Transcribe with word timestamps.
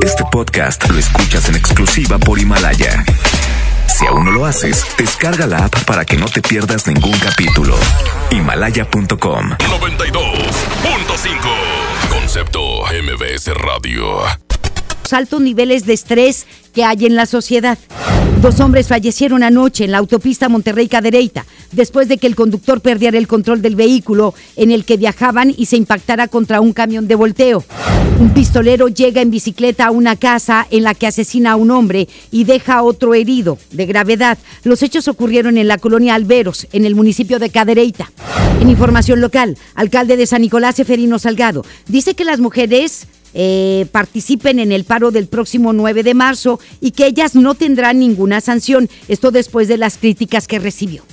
Este 0.00 0.24
podcast 0.30 0.88
lo 0.90 0.98
escuchas 0.98 1.48
en 1.48 1.56
exclusiva 1.56 2.18
por 2.18 2.38
Himalaya. 2.38 3.04
Si 3.86 4.06
aún 4.06 4.24
no 4.24 4.30
lo 4.32 4.46
haces, 4.46 4.84
descarga 4.96 5.46
la 5.46 5.66
app 5.66 5.84
para 5.84 6.04
que 6.04 6.16
no 6.16 6.26
te 6.26 6.40
pierdas 6.40 6.86
ningún 6.86 7.16
capítulo. 7.18 7.76
Himalaya.com 8.30 9.50
92.5 9.50 9.58
Concepto 12.10 12.60
MBS 12.86 13.54
Radio. 13.54 14.22
altos 15.12 15.40
niveles 15.42 15.84
de 15.84 15.92
estrés 15.92 16.46
que 16.72 16.84
hay 16.84 17.04
en 17.04 17.14
la 17.16 17.26
sociedad. 17.26 17.78
Dos 18.40 18.60
hombres 18.60 18.88
fallecieron 18.88 19.42
anoche 19.42 19.84
en 19.84 19.92
la 19.92 19.98
autopista 19.98 20.48
Monterrey-Cadereyta 20.48 21.44
después 21.72 22.08
de 22.08 22.18
que 22.18 22.26
el 22.26 22.36
conductor 22.36 22.80
perdiera 22.80 23.18
el 23.18 23.28
control 23.28 23.62
del 23.62 23.76
vehículo 23.76 24.34
en 24.56 24.70
el 24.70 24.84
que 24.84 24.96
viajaban 24.96 25.52
y 25.56 25.66
se 25.66 25.76
impactara 25.76 26.28
contra 26.28 26.60
un 26.60 26.72
camión 26.72 27.08
de 27.08 27.14
volteo. 27.14 27.64
Un 28.18 28.30
pistolero 28.30 28.88
llega 28.88 29.20
en 29.20 29.30
bicicleta 29.30 29.86
a 29.86 29.90
una 29.90 30.16
casa 30.16 30.66
en 30.70 30.84
la 30.84 30.94
que 30.94 31.06
asesina 31.06 31.52
a 31.52 31.56
un 31.56 31.70
hombre 31.70 32.08
y 32.30 32.44
deja 32.44 32.74
a 32.74 32.82
otro 32.82 33.14
herido 33.14 33.58
de 33.70 33.86
gravedad. 33.86 34.38
Los 34.64 34.82
hechos 34.82 35.08
ocurrieron 35.08 35.58
en 35.58 35.68
la 35.68 35.78
colonia 35.78 36.14
Alberos, 36.14 36.68
en 36.72 36.84
el 36.84 36.94
municipio 36.94 37.38
de 37.38 37.50
Cadereyta. 37.50 38.12
En 38.60 38.68
información 38.68 39.20
local, 39.20 39.56
alcalde 39.74 40.16
de 40.16 40.26
San 40.26 40.42
Nicolás, 40.42 40.76
Seferino 40.76 41.18
Salgado, 41.18 41.64
dice 41.88 42.14
que 42.14 42.24
las 42.24 42.38
mujeres 42.38 43.08
eh, 43.34 43.86
participen 43.92 44.58
en 44.58 44.72
el 44.72 44.84
paro 44.84 45.10
del 45.10 45.26
próximo 45.26 45.72
9 45.72 46.02
de 46.02 46.14
marzo 46.14 46.60
y 46.80 46.92
que 46.92 47.06
ellas 47.06 47.34
no 47.34 47.54
tendrán 47.54 47.98
ninguna 47.98 48.40
sanción. 48.40 48.88
Esto 49.08 49.30
después 49.30 49.68
de 49.68 49.78
las 49.78 49.96
críticas 49.98 50.46
que 50.46 50.58
recibió. 50.58 51.04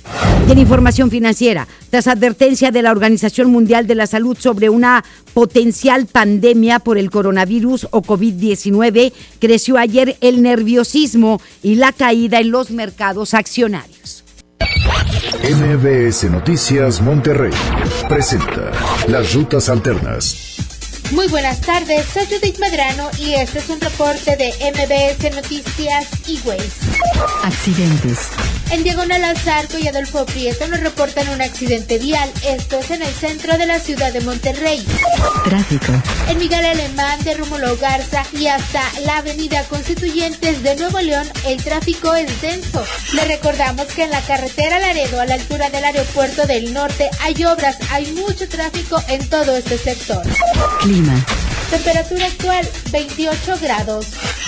En 0.49 0.57
información 0.57 1.11
financiera, 1.11 1.67
tras 1.89 2.07
advertencia 2.07 2.71
de 2.71 2.81
la 2.81 2.91
Organización 2.91 3.51
Mundial 3.51 3.87
de 3.87 3.95
la 3.95 4.07
Salud 4.07 4.37
sobre 4.39 4.69
una 4.69 5.03
potencial 5.33 6.07
pandemia 6.07 6.79
por 6.79 6.97
el 6.97 7.11
coronavirus 7.11 7.87
o 7.91 8.01
COVID-19, 8.01 9.13
creció 9.39 9.77
ayer 9.77 10.17
el 10.21 10.41
nerviosismo 10.41 11.39
y 11.61 11.75
la 11.75 11.91
caída 11.91 12.39
en 12.39 12.51
los 12.51 12.71
mercados 12.71 13.33
accionarios. 13.33 14.23
MBS 15.43 16.29
Noticias 16.31 17.01
Monterrey 17.01 17.53
presenta 18.07 18.71
Las 19.07 19.33
Rutas 19.33 19.69
Alternas. 19.69 20.78
Muy 21.11 21.27
buenas 21.27 21.59
tardes, 21.61 22.05
soy 22.13 22.25
Judith 22.25 22.59
Medrano 22.59 23.09
y 23.17 23.33
este 23.33 23.59
es 23.59 23.69
un 23.69 23.81
reporte 23.81 24.35
de 24.35 24.53
MBS 24.71 25.35
Noticias 25.35 26.07
y 26.27 26.39
Accidentes. 27.43 28.29
En 28.69 28.83
Diagonal 28.83 29.23
al 29.23 29.37
Zarco 29.37 29.79
y 29.79 29.87
Adolfo 29.87 30.27
Prieto 30.27 30.67
nos 30.67 30.81
reportan 30.81 31.27
un 31.29 31.41
accidente 31.41 31.97
vial. 31.97 32.31
Esto 32.45 32.77
es 32.77 32.91
en 32.91 33.01
el 33.01 33.11
centro 33.11 33.57
de 33.57 33.65
la 33.65 33.79
ciudad 33.79 34.13
de 34.13 34.21
Monterrey. 34.21 34.85
Tráfico. 35.43 35.91
En 36.27 36.37
Miguel 36.37 36.63
Alemán 36.63 37.19
de 37.23 37.33
Rómulo 37.33 37.75
Garza 37.77 38.23
y 38.31 38.45
hasta 38.45 38.83
la 39.05 39.17
avenida 39.17 39.63
Constituyentes 39.63 40.61
de 40.61 40.75
Nuevo 40.75 40.99
León, 40.99 41.27
el 41.47 41.63
tráfico 41.63 42.13
es 42.13 42.41
denso. 42.41 42.83
Le 43.13 43.25
recordamos 43.25 43.87
que 43.87 44.03
en 44.03 44.11
la 44.11 44.21
carretera 44.21 44.77
Laredo, 44.77 45.19
a 45.19 45.25
la 45.25 45.33
altura 45.33 45.71
del 45.71 45.85
aeropuerto 45.85 46.45
del 46.45 46.71
norte, 46.71 47.09
hay 47.21 47.43
obras, 47.45 47.77
hay 47.89 48.11
mucho 48.11 48.47
tráfico 48.47 49.01
en 49.07 49.27
todo 49.29 49.57
este 49.57 49.79
sector. 49.79 50.21
Clima. 50.81 50.98
Temperatura 51.69 52.25
actual 52.25 52.67
28 52.91 53.59
grados. 53.61 54.07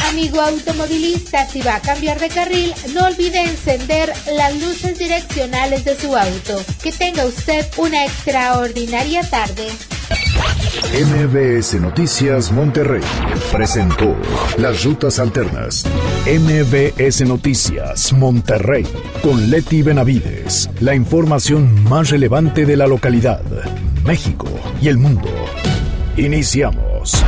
Amigo 0.10 0.42
automovilista, 0.42 1.48
si 1.48 1.62
va 1.62 1.76
a 1.76 1.82
cambiar 1.82 2.20
de 2.20 2.28
carril, 2.28 2.74
no 2.94 3.06
olvide 3.06 3.40
encender 3.42 4.12
las 4.36 4.60
luces 4.60 5.00
direccionales 5.00 5.86
de 5.86 5.96
su 5.96 6.14
auto. 6.16 6.62
Que 6.84 6.92
tenga 6.92 7.26
usted 7.26 7.66
una 7.78 8.04
extraordinaria 8.04 9.22
tarde. 9.30 9.68
MBS 10.92 11.76
Noticias 11.80 12.52
Monterrey 12.52 13.04
presentó 13.52 14.14
Las 14.58 14.84
Rutas 14.84 15.20
Alternas. 15.20 15.86
MBS 16.26 17.22
Noticias 17.22 18.12
Monterrey 18.12 18.86
con 19.24 19.50
Leti 19.50 19.84
Benavides. 19.84 20.70
La 20.82 20.96
información 20.96 21.82
más 21.86 22.10
relevante 22.10 22.66
de 22.66 22.76
la 22.76 22.88
localidad, 22.88 23.42
México 24.04 24.48
y 24.82 24.90
el 24.90 24.98
mundo. 24.98 25.30
Iniciamos. 26.18 27.24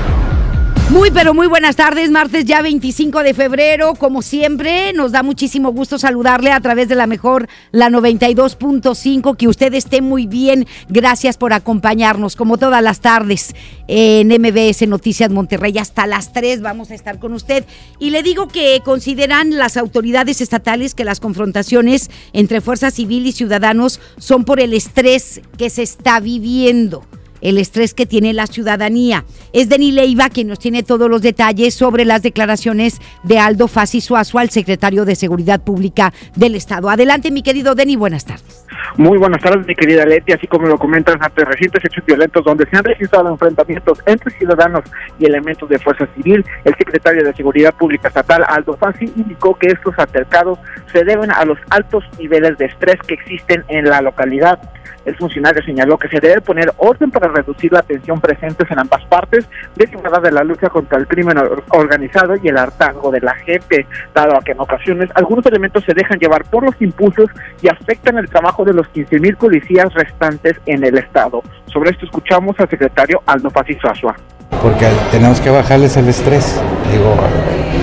Muy, 0.89 1.09
pero 1.09 1.33
muy 1.33 1.47
buenas 1.47 1.77
tardes, 1.77 2.11
martes 2.11 2.45
ya 2.45 2.61
25 2.61 3.23
de 3.23 3.33
febrero, 3.33 3.95
como 3.95 4.21
siempre, 4.21 4.91
nos 4.93 5.13
da 5.13 5.23
muchísimo 5.23 5.71
gusto 5.71 5.97
saludarle 5.97 6.51
a 6.51 6.59
través 6.59 6.89
de 6.89 6.95
la 6.95 7.07
mejor, 7.07 7.47
la 7.71 7.89
92.5, 7.89 9.37
que 9.37 9.47
usted 9.47 9.73
esté 9.73 10.01
muy 10.01 10.27
bien, 10.27 10.67
gracias 10.89 11.37
por 11.37 11.53
acompañarnos, 11.53 12.35
como 12.35 12.57
todas 12.57 12.83
las 12.83 12.99
tardes, 12.99 13.55
en 13.87 14.27
MBS 14.27 14.87
Noticias 14.87 15.31
Monterrey, 15.31 15.77
hasta 15.77 16.05
las 16.05 16.33
3 16.33 16.61
vamos 16.61 16.91
a 16.91 16.95
estar 16.95 17.17
con 17.17 17.33
usted, 17.33 17.65
y 17.97 18.09
le 18.11 18.21
digo 18.21 18.49
que 18.49 18.81
consideran 18.83 19.57
las 19.57 19.77
autoridades 19.77 20.41
estatales 20.41 20.93
que 20.93 21.05
las 21.05 21.21
confrontaciones 21.21 22.11
entre 22.33 22.61
Fuerza 22.61 22.91
Civil 22.91 23.25
y 23.25 23.31
ciudadanos 23.31 23.99
son 24.17 24.43
por 24.43 24.59
el 24.59 24.73
estrés 24.73 25.41
que 25.57 25.69
se 25.71 25.81
está 25.81 26.19
viviendo 26.19 27.03
el 27.43 27.59
estrés 27.59 27.93
que 27.93 28.07
tiene 28.07 28.33
la 28.33 28.47
ciudadanía. 28.47 29.25
Es 29.51 29.69
Denis 29.69 29.93
Leiva 29.93 30.29
quien 30.29 30.47
nos 30.47 30.59
tiene 30.59 30.81
todos 30.81 31.09
los 31.09 31.21
detalles 31.21 31.75
sobre 31.75 32.05
las 32.05 32.23
declaraciones 32.23 32.99
de 33.23 33.37
Aldo 33.37 33.67
Fassi 33.67 34.01
Suazo, 34.01 34.39
al 34.39 34.49
secretario 34.49 35.05
de 35.05 35.15
Seguridad 35.15 35.61
Pública 35.61 36.13
del 36.35 36.55
Estado. 36.55 36.89
Adelante, 36.89 37.29
mi 37.29 37.43
querido 37.43 37.75
Denis, 37.75 37.97
buenas 37.97 38.25
tardes. 38.25 38.65
Muy 38.97 39.17
buenas 39.17 39.41
tardes, 39.41 39.65
mi 39.67 39.75
querida 39.75 40.05
Leti. 40.05 40.33
Así 40.33 40.47
como 40.47 40.67
lo 40.67 40.77
comentan 40.77 41.17
ante 41.21 41.45
recientes 41.45 41.83
hechos 41.83 42.05
violentos 42.05 42.43
donde 42.43 42.65
se 42.69 42.77
han 42.77 42.83
registrado 42.83 43.29
enfrentamientos 43.29 43.99
entre 44.05 44.31
ciudadanos 44.37 44.83
y 45.19 45.25
elementos 45.25 45.67
de 45.69 45.79
fuerza 45.79 46.07
civil, 46.15 46.45
el 46.63 46.75
secretario 46.75 47.23
de 47.23 47.33
Seguridad 47.33 47.73
Pública 47.73 48.07
Estatal, 48.07 48.43
Aldo 48.47 48.77
Fassi, 48.77 49.11
indicó 49.15 49.55
que 49.55 49.67
estos 49.67 49.97
altercados 49.97 50.59
se 50.91 51.03
deben 51.03 51.31
a 51.31 51.43
los 51.45 51.57
altos 51.69 52.03
niveles 52.19 52.57
de 52.57 52.65
estrés 52.65 52.97
que 53.07 53.15
existen 53.15 53.63
en 53.67 53.85
la 53.85 54.01
localidad. 54.01 54.59
El 55.05 55.15
funcionario 55.15 55.61
señaló 55.63 55.97
que 55.97 56.07
se 56.07 56.19
debe 56.19 56.41
poner 56.41 56.71
orden 56.77 57.11
para 57.11 57.27
reducir 57.27 57.71
la 57.71 57.81
tensión 57.81 58.21
presentes 58.21 58.69
en 58.71 58.79
ambas 58.79 59.05
partes, 59.05 59.47
derivada 59.75 60.19
de 60.19 60.31
la 60.31 60.43
lucha 60.43 60.69
contra 60.69 60.97
el 60.97 61.07
crimen 61.07 61.37
organizado 61.69 62.35
y 62.41 62.47
el 62.47 62.57
hartazgo 62.57 63.11
de 63.11 63.21
la 63.21 63.35
gente, 63.35 63.85
dado 64.13 64.37
a 64.37 64.41
que 64.41 64.53
en 64.53 64.59
ocasiones 64.59 65.09
algunos 65.15 65.45
elementos 65.45 65.83
se 65.83 65.93
dejan 65.93 66.19
llevar 66.19 66.43
por 66.45 66.63
los 66.63 66.81
impulsos 66.81 67.29
y 67.61 67.67
afectan 67.67 68.17
el 68.17 68.29
trabajo 68.29 68.63
de 68.63 68.73
los 68.73 68.87
15 68.89 69.19
mil 69.19 69.35
policías 69.35 69.93
restantes 69.93 70.59
en 70.65 70.83
el 70.83 70.97
Estado. 70.97 71.41
Sobre 71.65 71.91
esto 71.91 72.05
escuchamos 72.05 72.59
al 72.59 72.69
secretario 72.69 73.21
Aldo 73.25 73.51
Azua. 73.83 74.15
Porque 74.61 74.87
tenemos 75.11 75.39
que 75.39 75.49
bajarles 75.49 75.97
el 75.97 76.07
estrés. 76.07 76.55
Digo, 76.91 77.15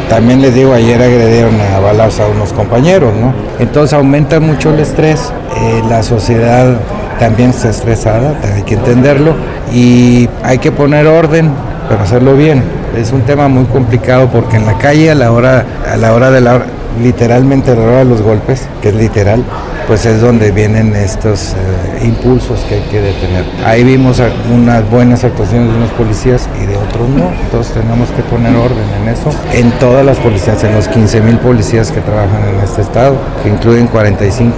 también 0.08 0.42
les 0.42 0.54
digo, 0.54 0.72
ayer 0.72 1.00
agredieron 1.00 1.54
a 1.60 1.78
balas 1.80 2.20
a 2.20 2.26
unos 2.26 2.52
compañeros, 2.52 3.12
¿no? 3.14 3.32
Entonces 3.58 3.92
aumenta 3.92 4.40
mucho 4.40 4.70
el 4.70 4.80
estrés, 4.80 5.32
eh, 5.56 5.82
la 5.88 6.02
sociedad 6.02 6.76
también 7.18 7.50
está 7.50 7.68
estresada, 7.68 8.34
hay 8.54 8.62
que 8.62 8.74
entenderlo 8.74 9.34
y 9.72 10.28
hay 10.42 10.58
que 10.58 10.72
poner 10.72 11.06
orden, 11.06 11.52
pero 11.88 12.02
hacerlo 12.02 12.34
bien. 12.34 12.62
Es 12.96 13.12
un 13.12 13.22
tema 13.22 13.46
muy 13.46 13.64
complicado 13.64 14.28
porque 14.28 14.56
en 14.56 14.66
la 14.66 14.78
calle 14.78 15.10
a 15.10 15.14
la 15.14 15.30
hora, 15.30 15.64
a 15.88 15.96
la 15.96 16.12
hora 16.12 16.30
de 16.30 16.40
la 16.40 16.62
literalmente 17.02 17.70
a 17.70 17.74
la 17.74 17.82
hora 17.82 17.98
de 17.98 18.04
los 18.06 18.22
golpes, 18.22 18.66
que 18.82 18.88
es 18.88 18.94
literal, 18.94 19.44
pues 19.86 20.06
es 20.06 20.20
donde 20.20 20.50
vienen 20.50 20.94
estos 20.94 21.54
eh, 21.54 22.04
impulsos 22.04 22.60
que 22.64 22.76
hay 22.76 22.82
que 22.82 23.00
detener. 23.00 23.44
Ahí 23.64 23.84
vimos 23.84 24.22
unas 24.52 24.88
buenas 24.90 25.24
actuaciones 25.24 25.70
de 25.70 25.76
unos 25.76 25.90
policías 25.90 26.48
y 26.62 26.66
de 26.66 26.76
otros 26.76 27.08
no, 27.08 27.30
entonces 27.42 27.74
tenemos 27.74 28.10
que 28.10 28.22
poner 28.22 28.54
orden 28.54 28.88
en 29.02 29.08
eso, 29.08 29.30
en 29.52 29.70
todas 29.78 30.04
las 30.04 30.18
policías, 30.18 30.62
en 30.64 30.74
los 30.74 30.88
15 30.88 31.20
mil 31.22 31.38
policías 31.38 31.90
que 31.90 32.00
trabajan 32.00 32.42
en 32.48 32.60
este 32.60 32.82
estado, 32.82 33.16
que 33.42 33.48
incluyen 33.48 33.86
45 33.88 34.54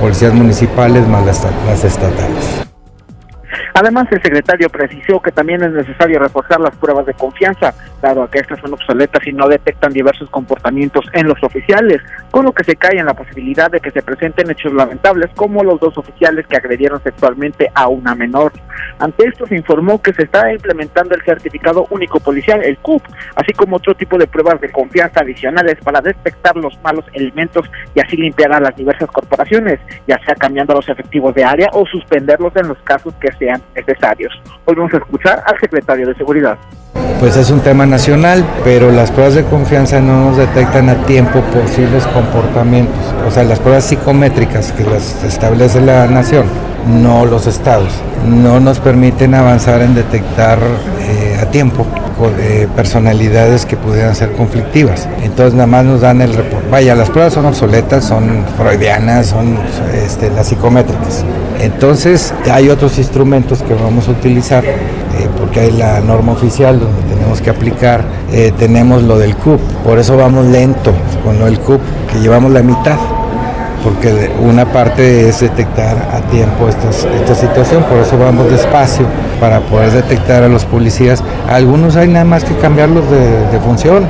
policías 0.00 0.32
municipales 0.32 1.06
más 1.06 1.24
las, 1.26 1.46
las 1.66 1.84
estatales. 1.84 2.66
Además, 3.74 4.08
el 4.10 4.22
secretario 4.22 4.68
precisó 4.68 5.20
que 5.20 5.30
también 5.32 5.62
es 5.62 5.72
necesario 5.72 6.18
reforzar 6.18 6.60
las 6.60 6.74
pruebas 6.76 7.06
de 7.06 7.14
confianza, 7.14 7.72
dado 8.00 8.22
a 8.22 8.30
que 8.30 8.38
estas 8.38 8.60
son 8.60 8.72
obsoletas 8.72 9.26
y 9.26 9.32
no 9.32 9.48
detectan 9.48 9.92
diversos 9.92 10.28
comportamientos 10.30 11.04
en 11.12 11.26
los 11.26 11.42
oficiales, 11.42 12.00
con 12.30 12.44
lo 12.44 12.52
que 12.52 12.64
se 12.64 12.76
cae 12.76 12.98
en 12.98 13.06
la 13.06 13.14
posibilidad 13.14 13.70
de 13.70 13.80
que 13.80 13.90
se 13.90 14.02
presenten 14.02 14.50
hechos 14.50 14.72
lamentables 14.72 15.30
como 15.34 15.62
los 15.62 15.80
dos 15.80 15.96
oficiales 15.98 16.46
que 16.46 16.56
agredieron 16.56 17.02
sexualmente 17.02 17.70
a 17.74 17.88
una 17.88 18.14
menor. 18.14 18.52
Ante 18.98 19.26
esto 19.26 19.46
se 19.46 19.56
informó 19.56 20.00
que 20.00 20.12
se 20.12 20.24
está 20.24 20.52
implementando 20.52 21.14
el 21.14 21.22
certificado 21.22 21.86
único 21.90 22.20
policial, 22.20 22.62
el 22.62 22.78
CUP, 22.78 23.02
así 23.36 23.52
como 23.52 23.76
otro 23.76 23.94
tipo 23.94 24.18
de 24.18 24.26
pruebas 24.26 24.60
de 24.60 24.70
confianza 24.70 25.20
adicionales 25.20 25.76
para 25.82 26.00
detectar 26.00 26.56
los 26.56 26.78
malos 26.82 27.04
elementos 27.12 27.70
y 27.94 28.00
así 28.00 28.16
limpiar 28.16 28.52
a 28.52 28.60
las 28.60 28.76
diversas 28.76 29.10
corporaciones, 29.10 29.80
ya 30.06 30.18
sea 30.24 30.34
cambiando 30.34 30.74
los 30.74 30.88
efectivos 30.88 31.34
de 31.34 31.44
área 31.44 31.68
o 31.72 31.86
suspenderlos 31.86 32.54
en 32.56 32.68
los 32.68 32.78
casos 32.78 33.14
que 33.20 33.32
sean 33.32 33.62
necesarios. 33.74 34.32
Hoy 34.64 34.74
vamos 34.74 34.94
a 34.94 34.98
escuchar 34.98 35.42
al 35.46 35.58
secretario 35.60 36.06
de 36.06 36.14
Seguridad. 36.14 36.58
Pues 37.20 37.36
es 37.36 37.50
un 37.50 37.60
tema 37.60 37.84
nacional, 37.90 38.44
pero 38.64 38.90
las 38.90 39.10
pruebas 39.10 39.34
de 39.34 39.44
confianza 39.44 40.00
no 40.00 40.26
nos 40.26 40.36
detectan 40.36 40.88
a 40.88 40.94
tiempo 41.06 41.40
posibles 41.52 42.06
comportamientos. 42.06 43.00
O 43.26 43.30
sea, 43.30 43.44
las 43.44 43.58
pruebas 43.58 43.84
psicométricas 43.84 44.72
que 44.72 44.84
las 44.84 45.22
establece 45.24 45.80
la 45.80 46.06
nación, 46.06 46.44
no 47.02 47.26
los 47.26 47.46
estados, 47.46 47.92
no 48.26 48.60
nos 48.60 48.78
permiten 48.78 49.34
avanzar 49.34 49.82
en 49.82 49.94
detectar 49.94 50.58
eh, 51.02 51.38
a 51.42 51.46
tiempo 51.46 51.84
de 52.28 52.68
personalidades 52.76 53.64
que 53.64 53.76
pudieran 53.76 54.14
ser 54.14 54.32
conflictivas. 54.32 55.08
Entonces 55.22 55.54
nada 55.54 55.66
más 55.66 55.84
nos 55.84 56.02
dan 56.02 56.20
el 56.20 56.34
reporte. 56.34 56.68
Vaya, 56.70 56.94
las 56.94 57.08
pruebas 57.08 57.32
son 57.32 57.46
obsoletas, 57.46 58.04
son 58.04 58.44
freudianas, 58.58 59.28
son 59.28 59.58
este, 59.94 60.30
las 60.30 60.48
psicométricas. 60.48 61.24
Entonces 61.60 62.34
hay 62.50 62.68
otros 62.68 62.98
instrumentos 62.98 63.62
que 63.62 63.74
vamos 63.74 64.08
a 64.08 64.10
utilizar, 64.10 64.64
eh, 64.64 64.78
porque 65.38 65.60
hay 65.60 65.72
la 65.72 66.00
norma 66.00 66.32
oficial 66.32 66.78
donde 66.78 67.02
tenemos 67.14 67.40
que 67.40 67.50
aplicar, 67.50 68.04
eh, 68.32 68.52
tenemos 68.58 69.02
lo 69.02 69.18
del 69.18 69.36
CUP, 69.36 69.60
por 69.84 69.98
eso 69.98 70.16
vamos 70.16 70.46
lento 70.46 70.92
con 71.24 71.38
lo 71.38 71.46
del 71.46 71.58
CUP, 71.58 71.80
que 72.12 72.20
llevamos 72.20 72.52
la 72.52 72.62
mitad 72.62 72.98
porque 73.82 74.30
una 74.40 74.66
parte 74.66 75.28
es 75.28 75.40
detectar 75.40 75.96
a 75.96 76.20
tiempo 76.30 76.68
esta 76.68 76.92
situación, 77.34 77.82
por 77.84 77.98
eso 77.98 78.18
vamos 78.18 78.50
despacio 78.50 79.06
para 79.40 79.60
poder 79.60 79.90
detectar 79.90 80.42
a 80.42 80.48
los 80.48 80.64
policías. 80.64 81.24
Algunos 81.48 81.96
hay 81.96 82.08
nada 82.08 82.24
más 82.24 82.44
que 82.44 82.54
cambiarlos 82.56 83.10
de, 83.10 83.58
función. 83.60 84.06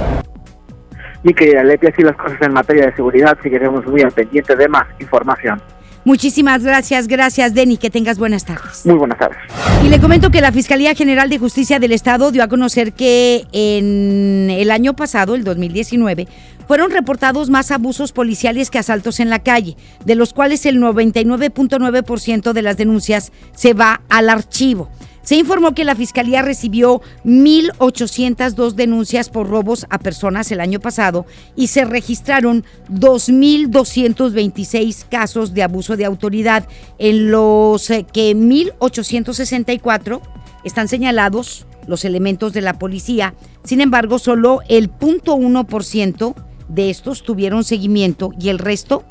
Y 1.23 1.35
que 1.35 1.63
Leti, 1.63 1.87
así 1.87 2.03
las 2.03 2.17
cosas 2.17 2.41
en 2.41 2.53
materia 2.53 2.87
de 2.87 2.95
seguridad, 2.95 3.37
seguiremos 3.43 3.87
muy 3.87 4.01
al 4.01 4.13
pendiente 4.13 4.57
de 4.57 4.69
más 4.69 4.87
información. 4.99 5.61
Muchísimas 6.05 6.63
gracias, 6.65 7.09
gracias 7.09 7.53
Denny, 7.53 7.77
que 7.77 7.91
tengas 7.91 8.19
buenas 8.19 8.45
tardes. 8.45 8.87
Muy 8.87 8.97
buenas 8.97 9.19
tardes. 9.19 9.39
Y 9.85 9.89
le 9.89 10.01
comento 10.01 10.31
que 10.31 10.41
la 10.41 10.51
Fiscalía 10.51 10.95
General 10.95 11.29
de 11.29 11.39
Justicia 11.39 11.79
del 11.79 11.93
Estado 11.93 12.31
dio 12.31 12.43
a 12.43 12.49
conocer 12.49 12.93
que 12.93 13.47
en 13.53 14.49
el 14.51 14.71
año 14.71 14.95
pasado, 14.95 15.35
el 15.35 15.45
2019, 15.45 16.27
fueron 16.67 16.91
reportados 16.91 17.51
más 17.51 17.71
abusos 17.71 18.13
policiales 18.13 18.71
que 18.71 18.79
asaltos 18.79 19.21
en 19.21 19.29
la 19.29 19.41
calle, 19.41 19.77
de 20.05 20.15
los 20.15 20.33
cuales 20.33 20.65
el 20.67 20.81
99.9% 20.81 22.53
de 22.53 22.63
las 22.63 22.77
denuncias 22.77 23.33
se 23.53 23.75
va 23.75 24.01
al 24.09 24.31
archivo. 24.31 24.89
Se 25.23 25.37
informó 25.37 25.75
que 25.75 25.85
la 25.85 25.95
Fiscalía 25.95 26.41
recibió 26.43 27.01
1.802 27.25 28.73
denuncias 28.73 29.29
por 29.29 29.49
robos 29.49 29.87
a 29.91 29.99
personas 29.99 30.51
el 30.51 30.61
año 30.61 30.81
pasado 30.81 31.27
y 31.57 31.67
se 31.69 31.85
registraron 31.85 32.65
2.226 32.91 35.05
casos 35.11 35.53
de 35.53 35.63
abuso 35.63 35.97
de 35.97 36.07
autoridad, 36.07 36.67
en 36.99 37.31
los 37.31 37.91
eh, 37.91 38.07
que 38.11 38.35
1.864 38.35 40.23
están 40.65 40.89
señalados 40.89 41.67
los 41.87 42.05
elementos 42.05 42.53
de 42.53 42.63
la 42.63 42.79
policía. 42.79 43.35
Sin 43.65 43.81
embargo, 43.81 44.19
solo 44.19 44.61
el 44.69 44.91
0.1% 44.91 46.35
de 46.69 46.91
estos 46.91 47.23
tuvieron 47.23 47.65
seguimiento 47.65 48.33
y 48.39 48.49
el 48.49 48.59
resto 48.59 49.05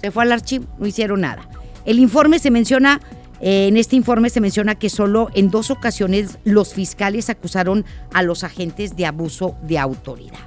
se 0.00 0.10
fue 0.10 0.22
al 0.22 0.32
archivo, 0.32 0.66
no 0.78 0.86
hicieron 0.86 1.22
nada. 1.22 1.48
El 1.84 1.98
informe 1.98 2.38
se 2.38 2.50
menciona 2.50 3.00
en 3.40 3.76
este 3.76 3.96
informe 3.96 4.30
se 4.30 4.40
menciona 4.40 4.74
que 4.74 4.90
solo 4.90 5.28
en 5.34 5.50
dos 5.50 5.70
ocasiones 5.70 6.38
los 6.44 6.74
fiscales 6.74 7.30
acusaron 7.30 7.84
a 8.12 8.22
los 8.22 8.44
agentes 8.44 8.96
de 8.96 9.06
abuso 9.06 9.56
de 9.62 9.78
autoridad. 9.78 10.38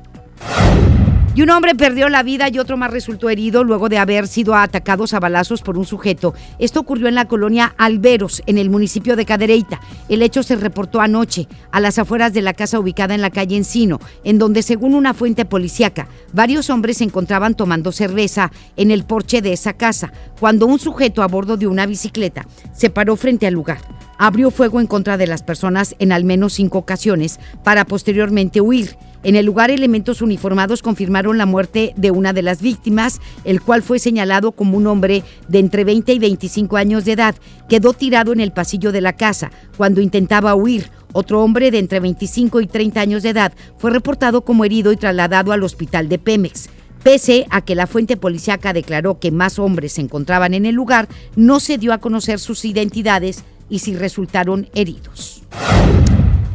Y 1.33 1.44
un 1.44 1.50
hombre 1.50 1.75
perdió 1.75 2.10
la 2.10 2.24
vida 2.24 2.50
y 2.50 2.60
otro 2.60 2.75
más 2.75 2.92
resultó 2.92 3.30
herido 3.30 3.63
luego 3.63 3.88
de 3.88 3.98
haber 3.98 4.28
sido 4.28 4.54
atacados 4.54 5.13
a 5.13 5.22
balazos 5.22 5.62
por 5.62 5.78
un 5.78 5.86
sujeto. 5.86 6.33
Esto 6.60 6.81
ocurrió 6.81 7.07
en 7.07 7.16
la 7.16 7.30
colonia 7.30 7.74
Alberos, 7.78 8.44
en 8.48 8.57
el 8.57 8.69
municipio 8.69 9.16
de 9.16 9.25
Cadereyta. 9.25 9.80
El 10.10 10.24
hecho 10.24 10.44
se 10.44 10.57
reportó 10.57 11.00
anoche 11.00 11.48
a 11.72 11.80
las 11.80 11.98
afueras 12.00 12.33
de 12.33 12.42
la 12.42 12.54
casa 12.54 12.80
ubicada 12.80 13.16
en 13.16 13.22
la 13.22 13.30
calle 13.30 13.56
Encino, 13.56 14.01
en 14.25 14.39
donde, 14.39 14.62
según 14.62 14.94
una 14.94 15.13
fuente 15.13 15.45
policíaca, 15.45 16.10
varios 16.33 16.69
hombres 16.69 16.98
se 16.98 17.06
encontraban 17.06 17.56
tomando 17.56 17.94
cerveza 17.94 18.51
en 18.75 18.92
el 18.92 19.06
porche 19.06 19.42
de 19.42 19.54
esa 19.54 19.72
casa, 19.72 20.12
cuando 20.38 20.66
un 20.66 20.80
sujeto 20.80 21.24
a 21.24 21.27
bordo 21.27 21.56
de 21.56 21.68
una 21.68 21.86
bicicleta 21.86 22.45
se 22.74 22.89
paró 22.89 23.16
frente 23.16 23.48
al 23.48 23.54
lugar 23.54 23.80
abrió 24.21 24.51
fuego 24.51 24.79
en 24.79 24.85
contra 24.85 25.18
de 25.18 25.25
las 25.25 25.41
personas 25.41 25.95
en 25.97 26.12
al 26.12 26.23
menos 26.25 26.53
cinco 26.53 26.77
ocasiones 26.77 27.39
para 27.63 27.85
posteriormente 27.85 28.62
huir. 28.62 28.95
En 29.23 29.35
el 29.35 29.47
lugar, 29.47 29.71
elementos 29.71 30.21
uniformados 30.21 30.83
confirmaron 30.83 31.39
la 31.39 31.47
muerte 31.47 31.94
de 31.97 32.12
una 32.12 32.31
de 32.31 32.44
las 32.44 32.62
víctimas, 32.62 33.19
el 33.45 33.62
cual 33.62 33.81
fue 33.81 33.97
señalado 33.97 34.51
como 34.51 34.77
un 34.77 34.85
hombre 34.85 35.23
de 35.47 35.57
entre 35.57 35.83
20 35.83 36.13
y 36.13 36.19
25 36.19 36.77
años 36.77 37.03
de 37.03 37.13
edad. 37.13 37.35
Quedó 37.68 37.94
tirado 37.94 38.31
en 38.31 38.41
el 38.41 38.51
pasillo 38.51 38.91
de 38.91 39.01
la 39.01 39.13
casa 39.13 39.50
cuando 39.75 40.01
intentaba 40.01 40.53
huir. 40.53 40.91
Otro 41.13 41.41
hombre 41.41 41.71
de 41.71 41.79
entre 41.79 42.00
25 42.00 42.62
y 42.62 42.67
30 42.67 43.01
años 43.01 43.24
de 43.24 43.29
edad 43.29 43.53
fue 43.79 43.89
reportado 43.89 44.41
como 44.41 44.65
herido 44.65 44.91
y 44.91 44.97
trasladado 44.97 45.51
al 45.51 45.63
hospital 45.63 46.09
de 46.09 46.19
Pemex. 46.19 46.69
Pese 47.01 47.47
a 47.50 47.62
que 47.62 47.74
la 47.74 47.88
fuente 47.88 48.17
policíaca 48.17 48.71
declaró 48.71 49.19
que 49.19 49.31
más 49.31 49.57
hombres 49.57 49.94
se 49.94 50.01
encontraban 50.01 50.53
en 50.53 50.67
el 50.67 50.75
lugar, 50.75 51.07
no 51.35 51.59
se 51.59 51.79
dio 51.79 51.94
a 51.94 51.97
conocer 51.97 52.38
sus 52.38 52.63
identidades 52.65 53.44
y 53.71 53.79
si 53.79 53.95
resultaron 53.95 54.68
heridos. 54.75 55.41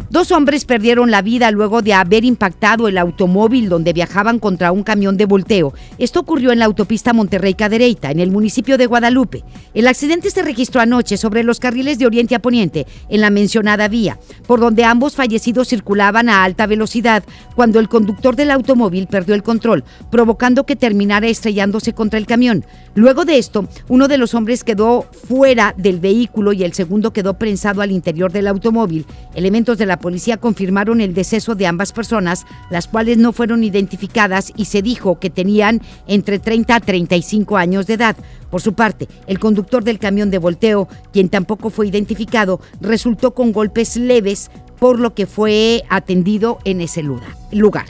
Dos 0.09 0.31
hombres 0.31 0.65
perdieron 0.65 1.11
la 1.11 1.21
vida 1.21 1.51
luego 1.51 1.83
de 1.83 1.93
haber 1.93 2.25
impactado 2.25 2.87
el 2.87 2.97
automóvil 2.97 3.69
donde 3.69 3.93
viajaban 3.93 4.39
contra 4.39 4.71
un 4.71 4.85
camión 4.85 5.17
de 5.17 5.27
volteo. 5.27 5.75
Esto 5.99 6.21
ocurrió 6.21 6.53
en 6.53 6.61
la 6.61 6.65
autopista 6.67 7.13
Monterrey-Cadereyta, 7.13 8.13
en 8.13 8.21
el 8.21 8.31
municipio 8.31 8.79
de 8.79 8.87
Guadalupe. 8.87 9.43
El 9.75 9.89
accidente 9.89 10.31
se 10.31 10.43
registró 10.43 10.81
anoche 10.81 11.17
sobre 11.17 11.43
los 11.43 11.59
carriles 11.59 11.99
de 11.99 12.07
Oriente 12.07 12.37
a 12.37 12.39
Poniente, 12.39 12.87
en 13.09 13.21
la 13.21 13.31
mencionada 13.31 13.89
vía, 13.89 14.17
por 14.47 14.61
donde 14.61 14.85
ambos 14.85 15.17
fallecidos 15.17 15.69
circulaban 15.69 16.29
a 16.29 16.45
alta 16.45 16.67
velocidad 16.67 17.25
cuando 17.57 17.81
el 17.81 17.89
conductor 17.89 18.37
del 18.37 18.53
automóvil 18.53 19.09
perdió 19.09 19.35
el 19.35 19.43
control, 19.43 19.83
provocando 20.11 20.67
que 20.67 20.77
terminara 20.77 21.27
estrellándose 21.27 21.95
contra 21.95 22.19
el 22.19 22.27
camión. 22.27 22.65
Luego 22.95 23.25
de 23.25 23.39
esto, 23.39 23.69
uno 23.89 24.07
de 24.07 24.19
los 24.19 24.35
hombres 24.35 24.63
quedó 24.63 25.03
fuera 25.03 25.75
del 25.77 25.99
vehículo 25.99 26.53
y 26.53 26.63
el 26.63 26.75
segundo 26.75 27.13
quedó 27.13 27.35
prensado 27.35 27.83
al 27.83 27.91
interior 27.91 28.31
del 28.31 28.47
automóvil. 28.47 29.05
Elementos 29.35 29.79
de 29.79 29.87
la 29.87 29.96
policía 29.99 30.37
confirmaron 30.37 31.01
el 31.01 31.15
deceso 31.15 31.55
de 31.55 31.67
ambas 31.67 31.93
personas, 31.93 32.47
las 32.71 32.87
cuales 32.89 33.19
no 33.19 33.33
fueron 33.33 33.65
identificadas 33.65 34.53
y 34.57 34.67
se 34.67 34.83
dijo 34.83 35.19
que 35.19 35.31
tenían 35.31 35.81
entre 36.07 36.39
30 36.39 36.75
a 36.77 36.81
35 36.81 37.57
años 37.57 37.87
de 37.87 37.95
edad. 37.95 38.17
Por 38.51 38.63
su 38.63 38.75
parte, 38.75 39.09
el 39.27 39.39
conductor 39.39 39.85
del 39.85 39.99
camión 39.99 40.31
de 40.31 40.39
volteo, 40.39 40.89
quien 41.13 41.29
tampoco 41.29 41.71
fue 41.71 41.89
identificado, 41.89 42.61
resultó 42.81 43.35
con 43.35 43.53
golpes 43.53 43.97
leves, 43.97 44.51
por 44.79 44.99
lo 44.99 45.15
que 45.15 45.27
fue 45.27 45.83
atendido 45.89 46.59
en 46.65 46.81
ese 46.81 47.03
lugar 47.03 47.87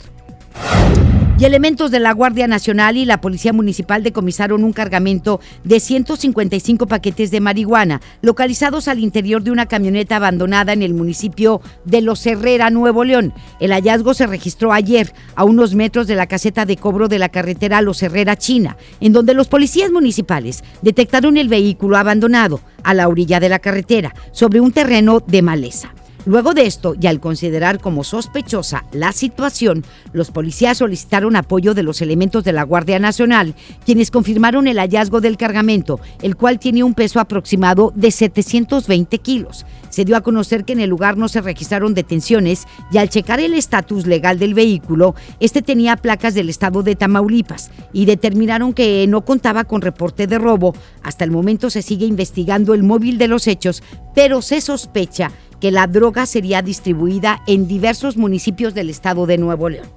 y 1.39 1.45
elementos 1.45 1.91
de 1.91 2.01
la 2.01 2.13
Guardia 2.13 2.47
Nacional 2.47 2.97
y 2.97 3.05
la 3.05 3.21
Policía 3.21 3.53
Municipal 3.53 4.03
decomisaron 4.03 4.65
un 4.65 4.73
cargamento 4.73 5.39
de 5.65 5.81
155 5.81 6.87
paquetes 6.87 7.31
de 7.31 7.41
marihuana 7.41 8.01
localizados 8.23 8.89
al 8.89 9.01
interior 9.01 9.43
de 9.43 9.51
una 9.51 9.67
camioneta 9.67 10.17
abandonada 10.17 10.73
en 10.73 10.83
el 10.83 10.95
municipio 10.95 11.61
de 11.85 12.01
Los 12.01 12.27
Herrera, 12.27 12.71
Nuevo 12.71 13.05
León. 13.05 13.35
El 13.61 13.73
hallazgo 13.73 14.15
se 14.15 14.27
registró 14.27 14.73
ayer 14.73 15.13
a 15.35 15.45
unos 15.45 15.75
metros 15.75 16.07
de 16.07 16.15
la 16.15 16.27
caseta 16.27 16.65
de 16.65 16.79
cobro 16.79 17.07
de 17.07 17.19
la 17.19 17.29
carretera 17.29 17.83
Los 17.83 18.03
Herrera, 18.03 18.37
China, 18.37 18.79
en 19.01 19.13
donde 19.13 19.35
los 19.35 19.49
policías 19.49 19.91
municipales 19.91 20.65
detectaron 20.81 21.37
el 21.37 21.49
vehículo 21.49 21.99
abandonado 21.99 22.61
a 22.83 22.95
la 22.95 23.09
orilla 23.09 23.41
de 23.41 23.51
la 23.51 23.59
carretera 23.59 24.15
sobre 24.33 24.61
un 24.61 24.73
terreno 24.73 25.21
de 25.21 25.43
maleza. 25.43 25.93
Luego 26.27 26.55
de 26.55 26.67
esto, 26.67 26.97
y 27.01 27.07
al 27.07 27.21
considerar 27.21 27.79
como 27.81 28.03
sospechosa 28.03 28.85
la 28.91 29.13
situación, 29.13 29.85
los 30.13 30.33
policías 30.33 30.79
solicitaron 30.79 31.37
apoyo 31.37 31.73
de 31.73 31.85
los 31.85 32.03
elementos 32.03 32.43
de 32.43 32.53
la 32.53 32.65
Guardia 32.65 32.99
Nacional, 32.99 33.55
quienes 33.85 34.11
confirmaron 34.11 34.67
el 34.67 34.79
hallazgo 34.79 35.21
del 35.21 35.37
cargamento, 35.37 36.01
el 36.23 36.35
cual 36.35 36.59
tiene 36.59 36.83
un 36.83 36.95
peso 36.95 37.21
aproximado 37.21 37.93
de 37.95 38.11
720 38.11 39.19
kilos. 39.19 39.67
Se 39.89 40.05
dio 40.05 40.17
a 40.17 40.21
conocer 40.21 40.65
que 40.65 40.73
en 40.73 40.81
el 40.81 40.91
lugar 40.91 41.17
no 41.17 41.29
se 41.29 41.41
registraron 41.41 41.95
detenciones 41.95 42.67
y 42.91 42.99
al 42.99 43.09
checar 43.09 43.39
el 43.39 43.55
estatus 43.55 44.05
legal 44.05 44.41
del 44.41 44.53
vehículo, 44.53 45.15
este 45.39 45.63
tenía 45.63 45.97
placas 45.97 46.35
del 46.35 46.49
estado 46.49 46.83
de 46.83 46.97
Tamaulipas 46.97 47.71
y 47.93 48.05
determinaron 48.05 48.73
que 48.73 49.07
no 49.07 49.25
contaba 49.25 49.63
con 49.63 49.81
reporte 49.81 50.27
de 50.27 50.39
robo. 50.41 50.75
Hasta 51.05 51.25
el 51.25 51.31
momento 51.31 51.71
se 51.71 51.83
sigue 51.83 52.05
investigando 52.05 52.75
el 52.75 52.83
móvil 52.83 53.17
de 53.17 53.29
los 53.29 53.47
hechos, 53.47 53.85
pero 54.13 54.43
se 54.43 54.61
sospecha 54.61 55.31
que 55.61 55.71
la 55.71 55.87
droga 55.87 56.27
sería 56.27 56.63
distribuida 56.63 57.43
en 57.47 57.67
diversos 57.67 58.17
municipios 58.17 58.75
del 58.75 58.91
estado 58.91 59.27
de 59.27 59.39
Nuevo 59.39 59.69
León. 59.69 59.89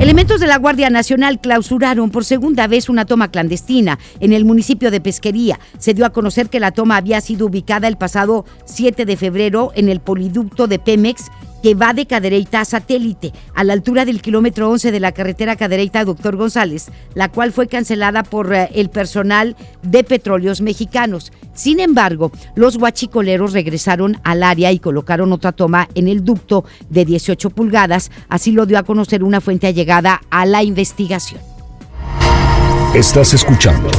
Elementos 0.00 0.40
de 0.40 0.46
la 0.46 0.58
Guardia 0.58 0.90
Nacional 0.90 1.40
clausuraron 1.40 2.10
por 2.10 2.24
segunda 2.24 2.68
vez 2.68 2.88
una 2.88 3.04
toma 3.04 3.32
clandestina 3.32 3.98
en 4.20 4.32
el 4.32 4.44
municipio 4.44 4.92
de 4.92 5.00
Pesquería. 5.00 5.58
Se 5.78 5.92
dio 5.92 6.06
a 6.06 6.10
conocer 6.10 6.48
que 6.48 6.60
la 6.60 6.70
toma 6.70 6.96
había 6.96 7.20
sido 7.20 7.46
ubicada 7.46 7.88
el 7.88 7.96
pasado 7.96 8.44
7 8.64 9.04
de 9.04 9.16
febrero 9.16 9.72
en 9.74 9.88
el 9.88 9.98
poliducto 9.98 10.68
de 10.68 10.78
Pemex 10.78 11.24
que 11.62 11.74
va 11.74 11.92
de 11.92 12.06
Cadereyta 12.06 12.60
a 12.60 12.64
Satélite, 12.64 13.32
a 13.54 13.64
la 13.64 13.72
altura 13.72 14.04
del 14.04 14.22
kilómetro 14.22 14.70
11 14.70 14.92
de 14.92 15.00
la 15.00 15.12
carretera 15.12 15.56
Cadereyta 15.56 16.04
Doctor 16.04 16.36
González, 16.36 16.90
la 17.14 17.28
cual 17.28 17.52
fue 17.52 17.66
cancelada 17.68 18.22
por 18.22 18.54
eh, 18.54 18.68
el 18.74 18.90
personal 18.90 19.56
de 19.82 20.04
Petróleos 20.04 20.60
Mexicanos. 20.60 21.32
Sin 21.54 21.80
embargo, 21.80 22.30
los 22.54 22.76
huachicoleros 22.76 23.52
regresaron 23.52 24.20
al 24.24 24.42
área 24.42 24.72
y 24.72 24.78
colocaron 24.78 25.32
otra 25.32 25.52
toma 25.52 25.88
en 25.94 26.08
el 26.08 26.24
ducto 26.24 26.64
de 26.88 27.04
18 27.04 27.50
pulgadas, 27.50 28.10
así 28.28 28.52
lo 28.52 28.66
dio 28.66 28.78
a 28.78 28.84
conocer 28.84 29.24
una 29.24 29.40
fuente 29.40 29.66
allegada 29.66 30.20
a 30.30 30.46
la 30.46 30.62
investigación. 30.62 31.40
Estás 32.94 33.34
escuchando 33.34 33.90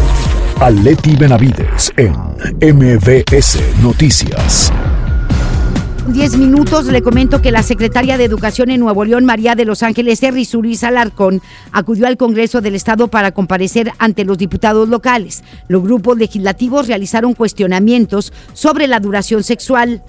a 0.59 0.69
Leti 0.69 1.15
Benavides 1.15 1.93
en 1.95 2.13
MBS 2.59 3.59
Noticias. 3.81 4.71
10 6.07 6.37
minutos 6.37 6.85
le 6.85 7.01
comento 7.01 7.41
que 7.41 7.51
la 7.51 7.61
secretaria 7.61 8.17
de 8.17 8.23
Educación 8.23 8.71
en 8.71 8.79
Nuevo 8.79 9.05
León, 9.05 9.25
María 9.25 9.55
de 9.55 9.65
Los 9.65 9.83
Ángeles, 9.83 10.19
Terry 10.19 10.43
Suriz 10.45 10.83
Alarcón, 10.83 11.41
acudió 11.71 12.07
al 12.07 12.17
Congreso 12.17 12.61
del 12.61 12.75
Estado 12.75 13.09
para 13.09 13.31
comparecer 13.31 13.91
ante 13.99 14.25
los 14.25 14.37
diputados 14.37 14.89
locales. 14.89 15.43
Los 15.67 15.83
grupos 15.83 16.17
legislativos 16.17 16.87
realizaron 16.87 17.33
cuestionamientos 17.33 18.33
sobre 18.53 18.87
la 18.87 18.99
duración 18.99 19.43
sexual, 19.43 20.03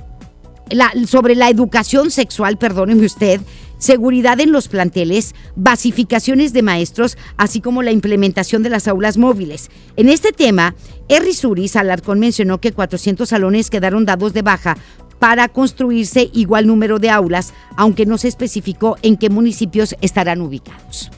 sobre 1.07 1.35
la 1.35 1.51
educación 1.51 2.11
sexual, 2.11 2.57
perdóneme 2.57 3.05
usted, 3.05 3.41
seguridad 3.79 4.41
en 4.41 4.53
los 4.53 4.69
planteles, 4.69 5.35
basificaciones 5.57 6.53
de 6.53 6.63
maestros, 6.63 7.19
así 7.37 7.61
como 7.61 7.83
la 7.83 7.93
implementación 7.93 8.63
de 8.63 8.71
las 8.71 8.89
aulas 8.89 9.19
móviles. 9.19 9.71
En 9.97 10.09
este 10.09 10.33
tema, 10.33 10.75
Erri 11.09 11.35
Suris 11.35 11.77
Alarcón 11.77 12.21
mencionó 12.21 12.61
que 12.61 12.73
400 12.73 13.29
salones 13.29 13.71
quedaron 13.71 14.05
dados 14.05 14.33
de 14.33 14.43
baja 14.43 14.77
para 15.21 15.49
construirse 15.49 16.31
igual 16.33 16.67
número 16.67 16.99
de 16.99 17.11
aulas, 17.11 17.55
aunque 17.77 18.07
no 18.07 18.19
se 18.19 18.27
especificó 18.27 18.97
en 19.03 19.17
qué 19.17 19.31
municipios 19.31 19.95
estarán 20.01 20.41
ubicados. 20.41 21.11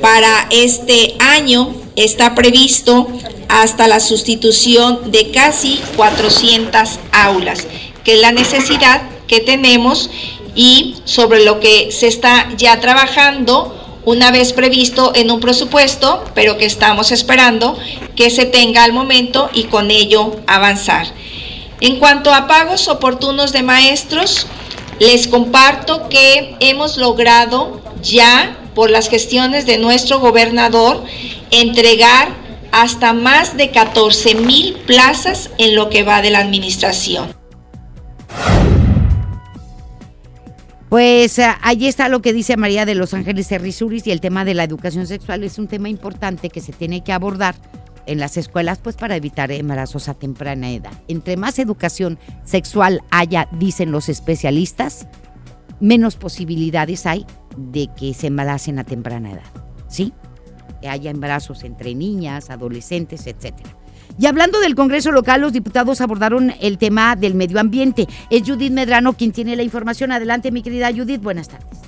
Para 0.00 0.48
este 0.50 1.16
año 1.20 1.74
está 1.96 2.34
previsto 2.34 3.08
hasta 3.48 3.86
la 3.86 4.00
sustitución 4.00 5.10
de 5.10 5.30
casi 5.30 5.80
400 5.96 6.98
aulas, 7.12 7.66
que 8.04 8.14
es 8.14 8.20
la 8.20 8.32
necesidad 8.32 9.02
que 9.26 9.40
tenemos 9.40 10.10
y 10.54 10.96
sobre 11.04 11.44
lo 11.44 11.60
que 11.60 11.92
se 11.92 12.08
está 12.08 12.48
ya 12.56 12.80
trabajando 12.80 13.74
una 14.04 14.30
vez 14.30 14.52
previsto 14.52 15.12
en 15.14 15.30
un 15.30 15.38
presupuesto, 15.38 16.24
pero 16.34 16.56
que 16.56 16.64
estamos 16.64 17.12
esperando 17.12 17.76
que 18.16 18.30
se 18.30 18.46
tenga 18.46 18.84
al 18.84 18.92
momento 18.92 19.50
y 19.52 19.64
con 19.64 19.90
ello 19.90 20.34
avanzar. 20.46 21.06
En 21.80 22.00
cuanto 22.00 22.34
a 22.34 22.48
pagos 22.48 22.88
oportunos 22.88 23.52
de 23.52 23.62
maestros, 23.62 24.48
les 24.98 25.28
comparto 25.28 26.08
que 26.08 26.56
hemos 26.58 26.96
logrado 26.96 27.80
ya, 28.02 28.56
por 28.74 28.90
las 28.90 29.08
gestiones 29.08 29.64
de 29.64 29.78
nuestro 29.78 30.18
gobernador, 30.18 31.04
entregar 31.52 32.28
hasta 32.72 33.12
más 33.12 33.56
de 33.56 33.70
14 33.70 34.34
mil 34.34 34.74
plazas 34.86 35.50
en 35.58 35.76
lo 35.76 35.88
que 35.88 36.02
va 36.02 36.20
de 36.20 36.30
la 36.30 36.40
administración. 36.40 37.32
Pues 40.88 41.38
eh, 41.38 41.46
ahí 41.62 41.86
está 41.86 42.08
lo 42.08 42.22
que 42.22 42.32
dice 42.32 42.56
María 42.56 42.86
de 42.86 42.94
Los 42.94 43.14
Ángeles 43.14 43.46
Terrisuris 43.46 44.06
y 44.06 44.10
el 44.10 44.20
tema 44.20 44.44
de 44.44 44.54
la 44.54 44.64
educación 44.64 45.06
sexual 45.06 45.44
es 45.44 45.58
un 45.58 45.68
tema 45.68 45.88
importante 45.88 46.48
que 46.48 46.60
se 46.60 46.72
tiene 46.72 47.04
que 47.04 47.12
abordar 47.12 47.54
en 48.08 48.18
las 48.18 48.36
escuelas 48.36 48.78
pues 48.82 48.96
para 48.96 49.14
evitar 49.14 49.52
embarazos 49.52 50.08
a 50.08 50.14
temprana 50.14 50.70
edad. 50.70 50.92
Entre 51.06 51.36
más 51.36 51.58
educación 51.58 52.18
sexual 52.44 53.02
haya, 53.10 53.48
dicen 53.52 53.92
los 53.92 54.08
especialistas, 54.08 55.06
menos 55.78 56.16
posibilidades 56.16 57.06
hay 57.06 57.24
de 57.56 57.88
que 57.96 58.14
se 58.14 58.26
embaracen 58.26 58.78
a 58.78 58.84
temprana 58.84 59.32
edad. 59.32 59.42
¿Sí? 59.88 60.12
Que 60.80 60.88
haya 60.88 61.10
embarazos 61.10 61.64
entre 61.64 61.94
niñas, 61.94 62.50
adolescentes, 62.50 63.26
etcétera. 63.26 63.70
Y 64.18 64.26
hablando 64.26 64.58
del 64.60 64.74
Congreso 64.74 65.12
local, 65.12 65.42
los 65.42 65.52
diputados 65.52 66.00
abordaron 66.00 66.52
el 66.60 66.78
tema 66.78 67.14
del 67.14 67.34
medio 67.34 67.60
ambiente. 67.60 68.08
Es 68.30 68.42
Judith 68.42 68.72
Medrano 68.72 69.12
quien 69.12 69.32
tiene 69.32 69.54
la 69.54 69.62
información. 69.62 70.10
Adelante, 70.10 70.50
mi 70.50 70.62
querida 70.62 70.90
Judith, 70.90 71.22
buenas 71.22 71.48
tardes. 71.48 71.78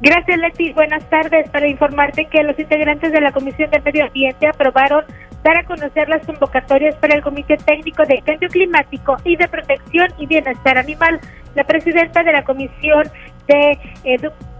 Gracias, 0.00 0.38
Leti. 0.38 0.72
Buenas 0.72 1.08
tardes. 1.08 1.48
Para 1.50 1.68
informarte 1.68 2.26
que 2.26 2.42
los 2.42 2.58
integrantes 2.58 3.12
de 3.12 3.20
la 3.20 3.32
Comisión 3.32 3.70
de 3.70 3.80
Medio 3.80 4.04
Ambiente 4.04 4.46
aprobaron 4.46 5.04
dar 5.42 5.58
a 5.58 5.64
conocer 5.64 6.08
las 6.08 6.26
convocatorias 6.26 6.96
para 6.96 7.14
el 7.14 7.22
Comité 7.22 7.56
Técnico 7.56 8.04
de 8.04 8.20
Cambio 8.20 8.48
Climático 8.48 9.16
y 9.24 9.36
de 9.36 9.48
Protección 9.48 10.08
y 10.18 10.26
Bienestar 10.26 10.76
Animal. 10.76 11.20
La 11.54 11.64
presidenta 11.64 12.22
de 12.22 12.32
la 12.32 12.44
Comisión 12.44 13.04
de 13.46 13.78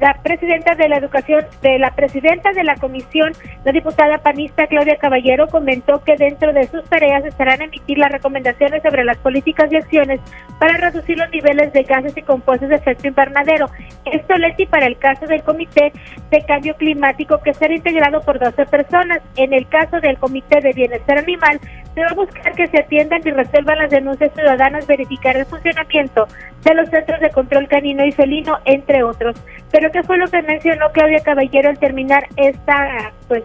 la 0.01 0.15
presidenta 0.23 0.75
de 0.75 0.89
la 0.89 0.99
educación, 0.99 1.45
de 1.63 1.79
la 1.79 1.91
presidenta 1.93 2.53
de 2.53 2.65
la 2.65 2.77
comisión, 2.77 3.33
la 3.65 3.73
diputada 3.73 4.19
panista 4.19 4.67
Claudia 4.67 4.97
Caballero, 4.97 5.49
comentó 5.49 6.03
que 6.05 6.17
dentro 6.17 6.53
de 6.53 6.67
sus 6.69 6.85
tareas 6.85 7.25
estarán 7.25 7.63
emitir 7.63 7.99
las 7.99 8.13
recomendaciones 8.13 8.83
sobre 8.83 9.05
las 9.05 9.17
políticas 9.19 9.73
y 9.73 9.77
acciones 9.77 10.21
para 10.59 10.77
reducir 10.77 11.19
los 11.19 11.31
niveles 11.31 11.73
de 11.73 11.83
gases 11.83 12.17
y 12.17 12.23
compuestos 12.23 12.69
de 12.69 12.77
efecto 12.77 13.09
invernadero. 13.09 13.67
Esto, 14.05 14.35
Leti, 14.37 14.67
para 14.67 14.87
el 14.87 14.99
caso 14.99 15.27
del 15.27 15.43
Comité 15.43 15.93
de 16.31 16.45
Cambio 16.45 16.75
Climático, 16.77 17.41
que 17.43 17.55
será 17.55 17.75
integrado 17.75 18.21
por 18.21 18.39
12 18.39 18.67
personas. 18.67 19.21
En 19.37 19.53
el 19.53 19.67
caso 19.69 20.01
del 20.01 20.19
Comité 20.19 20.61
de 20.61 20.73
Bienestar 20.73 21.19
Animal, 21.19 21.59
se 21.95 22.03
va 22.03 22.09
a 22.09 22.15
buscar 22.15 22.53
que 22.53 22.67
se 22.67 22.81
atiendan 22.81 23.23
y 23.25 23.31
resuelvan 23.31 23.79
las 23.79 23.91
denuncias 23.91 24.31
ciudadanas, 24.35 24.87
verificar 24.87 25.37
el 25.37 25.47
funcionamiento 25.47 26.27
de 26.63 26.75
los 26.75 26.89
centros 26.91 27.21
de 27.21 27.31
control 27.31 27.69
canino 27.69 28.05
y 28.05 28.13
felino, 28.13 28.59
entre 28.77 29.03
otros. 29.03 29.37
Pero 29.73 29.91
¿qué 29.91 30.03
fue 30.05 30.17
lo 30.19 30.29
que 30.29 30.43
mencionó 30.43 30.91
Claudia 30.93 31.19
Caballero 31.25 31.69
al 31.69 31.79
terminar 31.79 32.29
esta 32.37 33.13
pues 33.29 33.43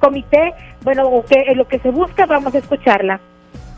comité? 0.00 0.54
Bueno, 0.82 1.22
que 1.28 1.54
lo 1.54 1.68
que 1.68 1.78
se 1.78 1.90
busca, 1.90 2.26
vamos 2.26 2.54
a 2.54 2.58
escucharla 2.58 3.20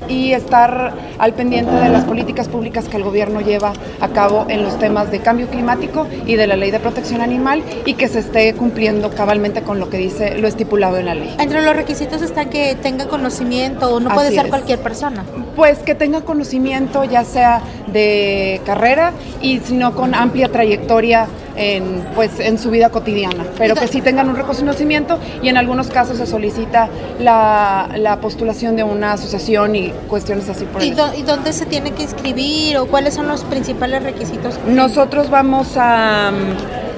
y 0.08 0.32
estar 0.32 0.94
al 1.18 1.32
pendiente 1.32 1.72
de 1.72 1.88
las 1.88 2.04
políticas 2.04 2.48
públicas 2.48 2.86
que 2.88 2.96
el 2.96 3.02
gobierno 3.02 3.40
lleva 3.40 3.72
a 4.00 4.08
cabo 4.08 4.46
en 4.48 4.62
los 4.62 4.78
temas 4.78 5.10
de 5.10 5.20
cambio 5.20 5.48
climático 5.48 6.06
y 6.26 6.36
de 6.36 6.46
la 6.46 6.56
ley 6.56 6.70
de 6.70 6.80
protección 6.80 7.20
animal 7.20 7.62
y 7.84 7.94
que 7.94 8.08
se 8.08 8.20
esté 8.20 8.54
cumpliendo 8.54 9.10
cabalmente 9.10 9.62
con 9.62 9.80
lo 9.80 9.88
que 9.88 9.98
dice 9.98 10.38
lo 10.38 10.48
estipulado 10.48 10.98
en 10.98 11.06
la 11.06 11.14
ley. 11.14 11.34
Entre 11.38 11.62
los 11.62 11.74
requisitos 11.74 12.22
está 12.22 12.46
que 12.46 12.74
tenga 12.74 13.08
conocimiento 13.08 13.94
o 13.94 14.00
no 14.00 14.10
puede 14.10 14.32
ser 14.32 14.48
cualquier 14.48 14.78
persona. 14.80 15.24
Pues 15.54 15.78
que 15.78 15.94
tenga 15.94 16.20
conocimiento 16.22 17.04
ya 17.04 17.24
sea 17.24 17.62
de 17.86 18.60
carrera 18.64 19.12
y 19.40 19.60
sino 19.60 19.94
con 19.94 20.14
amplia 20.14 20.50
trayectoria 20.50 21.26
en, 21.56 22.04
pues, 22.14 22.40
en 22.40 22.58
su 22.58 22.70
vida 22.70 22.90
cotidiana, 22.90 23.44
pero 23.56 23.74
que 23.74 23.88
sí 23.88 24.00
tengan 24.00 24.28
un 24.28 24.36
reconocimiento 24.36 25.18
y 25.42 25.48
en 25.48 25.56
algunos 25.56 25.88
casos 25.88 26.18
se 26.18 26.26
solicita 26.26 26.88
la, 27.18 27.88
la 27.96 28.20
postulación 28.20 28.76
de 28.76 28.82
una 28.84 29.12
asociación 29.12 29.76
y 29.76 29.90
cuestiones 30.08 30.48
así 30.48 30.64
por 30.64 30.82
¿Y, 30.82 30.88
¿Y 31.16 31.22
dónde 31.22 31.52
se 31.52 31.66
tiene 31.66 31.92
que 31.92 32.02
inscribir 32.02 32.78
o 32.78 32.86
cuáles 32.86 33.14
son 33.14 33.28
los 33.28 33.44
principales 33.44 34.02
requisitos? 34.02 34.58
Nosotros 34.66 35.30
vamos 35.30 35.76
a, 35.76 36.30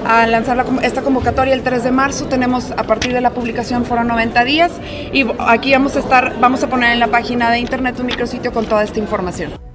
a 0.05 0.27
lanzar 0.27 0.57
la, 0.57 0.65
esta 0.81 1.01
convocatoria 1.01 1.53
el 1.53 1.61
3 1.61 1.83
de 1.83 1.91
marzo, 1.91 2.25
tenemos 2.25 2.71
a 2.71 2.83
partir 2.83 3.13
de 3.13 3.21
la 3.21 3.31
publicación 3.31 3.85
fueron 3.85 4.07
90 4.07 4.43
días 4.43 4.71
y 5.13 5.25
aquí 5.39 5.71
vamos 5.71 5.95
a 5.95 5.99
estar, 5.99 6.39
vamos 6.39 6.63
a 6.63 6.67
poner 6.67 6.93
en 6.93 6.99
la 6.99 7.07
página 7.07 7.51
de 7.51 7.59
internet 7.59 7.99
un 7.99 8.05
micrositio 8.07 8.51
con 8.51 8.65
toda 8.65 8.83
esta 8.83 8.99
información. 8.99 9.68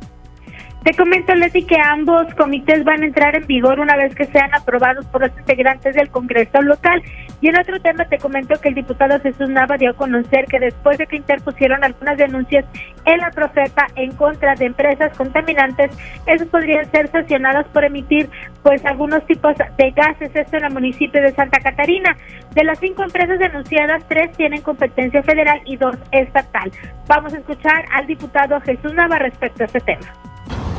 Te 0.84 0.92
comento, 0.92 1.34
Leslie, 1.34 1.66
que 1.66 1.78
ambos 1.82 2.26
comités 2.34 2.84
van 2.84 3.02
a 3.02 3.06
entrar 3.06 3.34
en 3.34 3.46
vigor 3.46 3.80
una 3.80 3.96
vez 3.96 4.14
que 4.14 4.26
sean 4.26 4.54
aprobados 4.54 5.06
por 5.06 5.22
los 5.22 5.30
integrantes 5.38 5.94
del 5.94 6.10
Congreso 6.10 6.60
local. 6.60 7.02
Y 7.40 7.48
en 7.48 7.58
otro 7.58 7.80
tema 7.80 8.04
te 8.04 8.18
comento 8.18 8.60
que 8.60 8.68
el 8.68 8.74
diputado 8.74 9.18
Jesús 9.20 9.48
Nava 9.48 9.78
dio 9.78 9.92
a 9.92 9.94
conocer 9.94 10.44
que 10.44 10.60
después 10.60 10.98
de 10.98 11.06
que 11.06 11.16
interpusieron 11.16 11.82
algunas 11.82 12.18
denuncias 12.18 12.66
en 13.06 13.16
la 13.16 13.30
Profeta 13.30 13.86
en 13.96 14.12
contra 14.12 14.56
de 14.56 14.66
empresas 14.66 15.16
contaminantes, 15.16 15.90
esos 16.26 16.48
podrían 16.48 16.90
ser 16.90 17.08
sancionados 17.08 17.66
por 17.68 17.82
emitir 17.82 18.28
pues 18.62 18.84
algunos 18.84 19.24
tipos 19.26 19.56
de 19.56 19.90
gases, 19.92 20.36
esto 20.36 20.58
en 20.58 20.66
el 20.66 20.72
municipio 20.74 21.22
de 21.22 21.32
Santa 21.32 21.60
Catarina. 21.60 22.14
De 22.54 22.62
las 22.62 22.78
cinco 22.78 23.04
empresas 23.04 23.38
denunciadas, 23.38 24.06
tres 24.06 24.36
tienen 24.36 24.60
competencia 24.60 25.22
federal 25.22 25.62
y 25.64 25.78
dos 25.78 25.96
estatal. 26.12 26.70
Vamos 27.06 27.32
a 27.32 27.38
escuchar 27.38 27.86
al 27.90 28.06
diputado 28.06 28.60
Jesús 28.60 28.92
Nava 28.92 29.18
respecto 29.18 29.62
a 29.62 29.66
este 29.66 29.80
tema. 29.80 30.12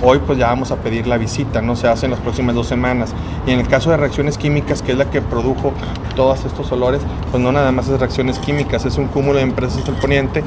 Hoy 0.02 0.20
pues 0.20 0.38
ya 0.38 0.48
vamos 0.48 0.72
a 0.72 0.75
pedir 0.75 1.08
la 1.08 1.18
visita, 1.18 1.62
no 1.62 1.75
se 1.75 1.88
hace 1.88 2.06
en 2.06 2.12
las 2.12 2.20
próximas 2.20 2.54
dos 2.54 2.68
semanas. 2.68 3.14
Y 3.48 3.52
en 3.52 3.60
el 3.60 3.68
caso 3.68 3.92
de 3.92 3.98
reacciones 3.98 4.38
químicas, 4.38 4.82
que 4.82 4.92
es 4.92 4.98
la 4.98 5.10
que 5.10 5.22
produjo 5.22 5.72
todos 6.16 6.44
estos 6.46 6.72
olores, 6.72 7.02
pues 7.32 7.42
no 7.42 7.52
nada 7.52 7.72
más 7.72 7.88
es 7.88 8.00
reacciones 8.00 8.38
químicas, 8.40 8.86
es 8.86 8.98
un 8.98 9.08
cúmulo 9.08 9.38
de 9.38 9.44
empresas 9.44 9.86
del 9.86 9.96
poniente. 9.96 10.44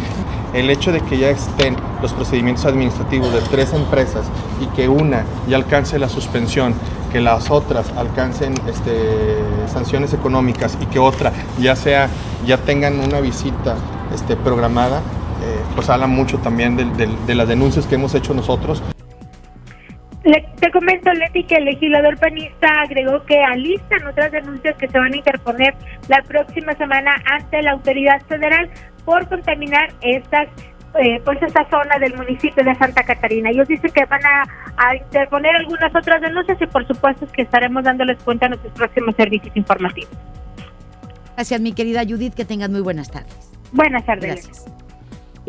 El 0.53 0.69
hecho 0.69 0.93
de 0.93 1.01
que 1.01 1.19
ya 1.19 1.31
estén 1.31 1.77
los 2.03 2.13
procedimientos 2.13 2.67
administrativos 2.67 3.33
de 3.33 3.41
tres 3.41 3.73
empresas 3.73 4.25
y 4.61 4.67
que 4.77 4.89
una 4.89 5.25
ya 5.49 5.57
alcance 5.57 5.99
la 5.99 6.09
suspensión, 6.09 6.75
que 7.11 7.21
las 7.21 7.51
otras 7.51 7.91
alcancen 7.97 8.55
este, 8.67 9.39
sanciones 9.73 10.13
económicas 10.13 10.77
y 10.81 10.87
que 10.87 10.99
otra 10.99 11.33
ya 11.59 11.75
sea, 11.75 12.09
ya 12.47 12.59
tengan 12.59 13.01
una 13.01 13.21
visita 13.21 13.77
este, 14.15 14.37
programada, 14.37 14.99
eh, 14.99 15.61
pues 15.75 15.89
habla 15.89 16.07
mucho 16.07 16.39
también 16.39 16.77
de 16.77 17.35
las 17.35 17.49
denuncias 17.49 17.87
que 17.87 17.95
hemos 17.95 18.15
hecho 18.15 18.35
nosotros 18.35 18.83
te 20.61 20.71
comento, 20.71 21.13
Leti, 21.13 21.45
que 21.45 21.55
el 21.57 21.65
legislador 21.65 22.19
panista 22.19 22.69
agregó 22.83 23.23
que 23.25 23.39
alistan 23.43 24.07
otras 24.07 24.31
denuncias 24.33 24.77
que 24.77 24.89
se 24.89 24.99
van 24.99 25.13
a 25.13 25.17
interponer 25.17 25.75
la 26.09 26.23
próxima 26.23 26.73
semana 26.75 27.15
ante 27.31 27.63
la 27.63 27.73
autoridad 27.73 28.21
federal 28.27 28.69
por 29.05 29.27
contaminar 29.29 29.91
estas 30.03 30.49
eh, 30.95 31.21
pues 31.25 31.41
esta 31.43 31.69
zona 31.71 31.99
del 31.99 32.15
municipio 32.17 32.65
de 32.65 32.75
Santa 32.75 33.03
Catarina. 33.03 33.51
Ellos 33.51 33.69
dicen 33.69 33.91
que 33.91 34.05
van 34.07 34.21
a, 34.25 34.97
interponer 34.97 35.55
algunas 35.57 35.95
otras 35.95 36.21
denuncias 36.21 36.61
y 36.61 36.67
por 36.67 36.87
supuesto 36.87 37.27
que 37.27 37.43
estaremos 37.43 37.85
dándoles 37.85 38.17
cuenta 38.23 38.47
en 38.47 38.51
nuestros 38.51 38.73
próximos 38.75 39.15
servicios 39.17 39.55
informativos. 39.57 40.11
Gracias, 41.35 41.61
mi 41.61 41.73
querida 41.73 42.03
Judith, 42.09 42.35
que 42.35 42.45
tengas 42.45 42.71
muy 42.71 42.81
buenas 42.81 43.11
tardes. 43.11 43.51
Buenas 43.73 44.05
tardes. 44.07 44.47
Gracias. 44.47 44.78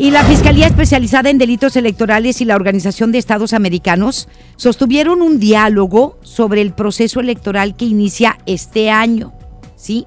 Y 0.01 0.11
la 0.11 0.23
Fiscalía 0.23 0.65
Especializada 0.65 1.29
en 1.29 1.37
Delitos 1.37 1.75
Electorales 1.75 2.39
y 2.39 2.45
la 2.45 2.55
Organización 2.55 3.11
de 3.11 3.17
Estados 3.17 3.51
Americanos 3.51 4.29
sostuvieron 4.55 5.21
un 5.21 5.41
diálogo 5.41 6.17
sobre 6.21 6.61
el 6.61 6.71
proceso 6.71 7.19
electoral 7.19 7.75
que 7.75 7.83
inicia 7.83 8.37
este 8.45 8.91
año. 8.91 9.33
¿Sí? 9.75 10.05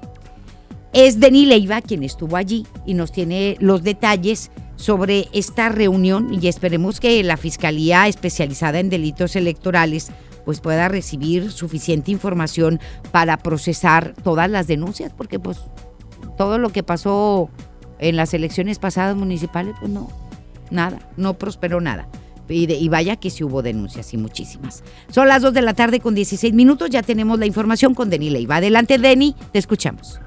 Es 0.93 1.19
Denis 1.19 1.47
Leiva 1.47 1.79
quien 1.81 2.01
estuvo 2.01 2.37
allí 2.37 2.65
y 2.87 2.95
nos 2.95 3.11
tiene 3.11 3.55
los 3.59 3.83
detalles 3.83 4.49
sobre 4.77 5.27
esta 5.31 5.69
reunión 5.69 6.39
y 6.41 6.47
esperemos 6.47 6.99
que 6.99 7.21
la 7.21 7.37
Fiscalía 7.37 8.07
Especializada 8.07 8.79
en 8.79 8.89
Delitos 8.89 9.35
Electorales 9.35 10.11
pues 10.43 10.59
pueda 10.59 10.87
recibir 10.87 11.51
suficiente 11.51 12.09
información 12.09 12.79
para 13.11 13.37
procesar 13.37 14.15
todas 14.23 14.49
las 14.49 14.65
denuncias, 14.65 15.13
porque 15.15 15.37
pues 15.37 15.59
todo 16.35 16.57
lo 16.57 16.71
que 16.71 16.81
pasó 16.81 17.51
en 17.99 18.15
las 18.15 18.33
elecciones 18.33 18.79
pasadas 18.79 19.15
municipales, 19.15 19.75
pues 19.79 19.91
no, 19.91 20.09
nada, 20.71 20.99
no 21.17 21.35
prosperó 21.35 21.81
nada. 21.81 22.07
Y, 22.49 22.71
y 22.71 22.89
vaya 22.89 23.15
que 23.15 23.29
sí 23.29 23.43
hubo 23.43 23.61
denuncias 23.61 24.13
y 24.13 24.17
muchísimas. 24.17 24.83
Son 25.09 25.27
las 25.27 25.41
2 25.41 25.53
de 25.53 25.61
la 25.61 25.73
tarde 25.73 25.99
con 26.01 26.13
16 26.13 26.53
minutos, 26.53 26.89
ya 26.89 27.01
tenemos 27.01 27.39
la 27.39 27.45
información 27.45 27.93
con 27.93 28.09
Deni 28.09 28.29
Leiva. 28.29 28.57
Adelante, 28.57 28.97
Deni, 28.97 29.35
te 29.51 29.59
escuchamos. 29.59 30.19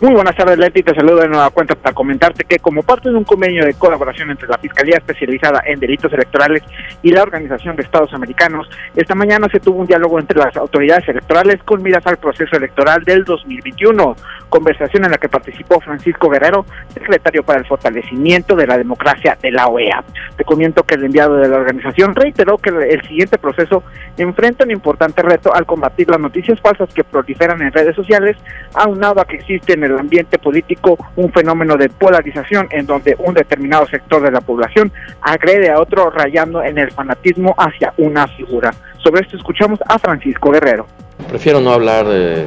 Muy 0.00 0.12
buenas 0.12 0.34
tardes, 0.34 0.58
Leti. 0.58 0.82
Te 0.82 0.92
saludo 0.92 1.20
de 1.20 1.28
nueva 1.28 1.50
cuenta 1.50 1.76
para 1.76 1.94
comentarte 1.94 2.42
que 2.44 2.58
como 2.58 2.82
parte 2.82 3.10
de 3.10 3.14
un 3.14 3.22
convenio 3.22 3.64
de 3.64 3.74
colaboración 3.74 4.28
entre 4.28 4.48
la 4.48 4.58
Fiscalía 4.58 4.96
Especializada 4.96 5.62
en 5.64 5.78
Delitos 5.78 6.12
Electorales 6.12 6.64
y 7.00 7.12
la 7.12 7.22
Organización 7.22 7.76
de 7.76 7.82
Estados 7.84 8.12
Americanos, 8.12 8.68
esta 8.96 9.14
mañana 9.14 9.46
se 9.52 9.60
tuvo 9.60 9.78
un 9.78 9.86
diálogo 9.86 10.18
entre 10.18 10.40
las 10.40 10.56
autoridades 10.56 11.08
electorales 11.08 11.62
con 11.62 11.80
miras 11.80 12.04
al 12.08 12.16
proceso 12.16 12.56
electoral 12.56 13.04
del 13.04 13.22
2021. 13.22 14.16
Conversación 14.48 15.04
en 15.04 15.12
la 15.12 15.18
que 15.18 15.28
participó 15.28 15.80
Francisco 15.80 16.28
Guerrero, 16.28 16.66
secretario 16.92 17.44
para 17.44 17.60
el 17.60 17.66
fortalecimiento 17.66 18.56
de 18.56 18.66
la 18.66 18.76
democracia 18.76 19.38
de 19.40 19.52
la 19.52 19.68
OEA. 19.68 20.02
Te 20.36 20.44
comento 20.44 20.82
que 20.82 20.96
el 20.96 21.04
enviado 21.04 21.36
de 21.36 21.48
la 21.48 21.56
organización 21.56 22.16
reiteró 22.16 22.58
que 22.58 22.70
el 22.70 23.00
siguiente 23.02 23.38
proceso 23.38 23.84
enfrenta 24.16 24.64
un 24.64 24.72
importante 24.72 25.22
reto 25.22 25.54
al 25.54 25.66
combatir 25.66 26.10
las 26.10 26.18
noticias 26.18 26.60
falsas 26.60 26.92
que 26.92 27.04
proliferan 27.04 27.62
en 27.62 27.70
redes 27.70 27.94
sociales, 27.94 28.36
aunado 28.74 29.20
a 29.20 29.24
que 29.24 29.36
existe 29.36 29.83
en 29.84 29.92
el 29.92 29.98
ambiente 29.98 30.38
político 30.38 30.96
un 31.16 31.32
fenómeno 31.32 31.76
de 31.76 31.88
polarización 31.88 32.66
en 32.70 32.86
donde 32.86 33.16
un 33.18 33.34
determinado 33.34 33.86
sector 33.86 34.22
de 34.22 34.30
la 34.30 34.40
población 34.40 34.92
agrede 35.20 35.70
a 35.70 35.80
otro 35.80 36.10
rayando 36.10 36.62
en 36.62 36.78
el 36.78 36.90
fanatismo 36.90 37.54
hacia 37.56 37.92
una 37.98 38.26
figura. 38.28 38.70
Sobre 38.98 39.22
esto 39.22 39.36
escuchamos 39.36 39.78
a 39.86 39.98
Francisco 39.98 40.50
Guerrero. 40.50 40.86
Prefiero 41.28 41.60
no 41.60 41.72
hablar 41.72 42.06
de- 42.06 42.44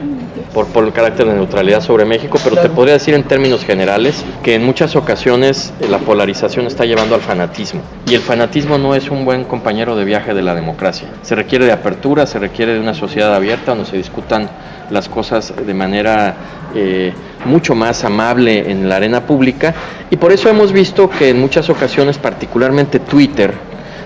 por, 0.54 0.68
por 0.68 0.84
el 0.84 0.92
carácter 0.92 1.26
de 1.26 1.34
neutralidad 1.34 1.82
sobre 1.82 2.04
México, 2.06 2.38
pero 2.44 2.58
te 2.58 2.70
podría 2.70 2.94
decir 2.94 3.14
en 3.14 3.24
términos 3.24 3.64
generales 3.66 4.26
que 4.44 4.56
en 4.56 4.64
muchas 4.66 4.96
ocasiones 4.96 5.74
eh, 5.80 5.88
la 5.90 6.00
polarización 6.00 6.66
está 6.68 6.84
llevando 6.86 7.16
al 7.16 7.22
fanatismo. 7.22 7.82
Y 8.08 8.16
el 8.16 8.22
fanatismo 8.22 8.78
no 8.78 8.94
es 8.96 9.10
un 9.10 9.24
buen 9.26 9.46
compañero 9.46 9.96
de 9.96 10.04
viaje 10.06 10.34
de 10.34 10.42
la 10.42 10.54
democracia. 10.54 11.08
Se 11.22 11.36
requiere 11.36 11.66
de 11.66 11.72
apertura, 11.72 12.26
se 12.26 12.40
requiere 12.40 12.74
de 12.74 12.80
una 12.80 12.94
sociedad 12.94 13.34
abierta 13.34 13.72
donde 13.74 13.86
se 13.90 13.98
discutan 13.98 14.50
las 14.90 15.10
cosas 15.10 15.54
de 15.66 15.74
manera 15.74 16.36
eh, 16.76 17.14
mucho 17.46 17.76
más 17.76 18.04
amable 18.04 18.70
en 18.70 18.90
la 18.90 18.98
arena 18.98 19.26
pública. 19.26 19.74
Y 20.10 20.18
por 20.18 20.32
eso 20.32 20.50
hemos 20.50 20.72
visto 20.72 21.10
que 21.10 21.30
en 21.30 21.40
muchas 21.40 21.70
ocasiones, 21.70 22.18
particularmente 22.18 23.00
Twitter, 23.00 23.54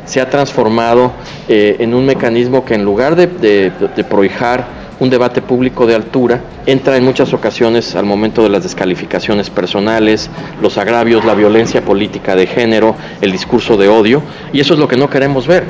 se 0.06 0.20
ha 0.20 0.30
transformado 0.30 1.12
eh, 1.48 1.78
en 1.80 1.94
un 1.94 2.06
mecanismo 2.06 2.66
que 2.66 2.76
en 2.76 2.84
lugar 2.84 3.16
de, 3.16 3.28
de, 3.28 3.72
de 3.96 4.04
prohijar 4.04 4.82
un 5.02 5.10
debate 5.10 5.42
público 5.42 5.88
de 5.88 5.96
altura, 5.96 6.42
entra 6.68 6.96
en 6.96 7.04
muchas 7.04 7.34
ocasiones 7.34 7.96
al 7.96 8.06
momento 8.06 8.44
de 8.44 8.50
las 8.50 8.62
descalificaciones 8.62 9.50
personales, 9.50 10.30
los 10.62 10.78
agravios, 10.78 11.26
la 11.26 11.34
violencia 11.34 11.82
política 11.82 12.36
de 12.36 12.46
género, 12.46 12.96
el 13.20 13.32
discurso 13.32 13.78
de 13.78 13.90
odio, 13.90 14.22
y 14.54 14.60
eso 14.60 14.76
es 14.76 14.80
lo 14.80 14.88
que 14.88 14.98
no 14.98 15.10
queremos 15.10 15.48
ver. 15.48 15.66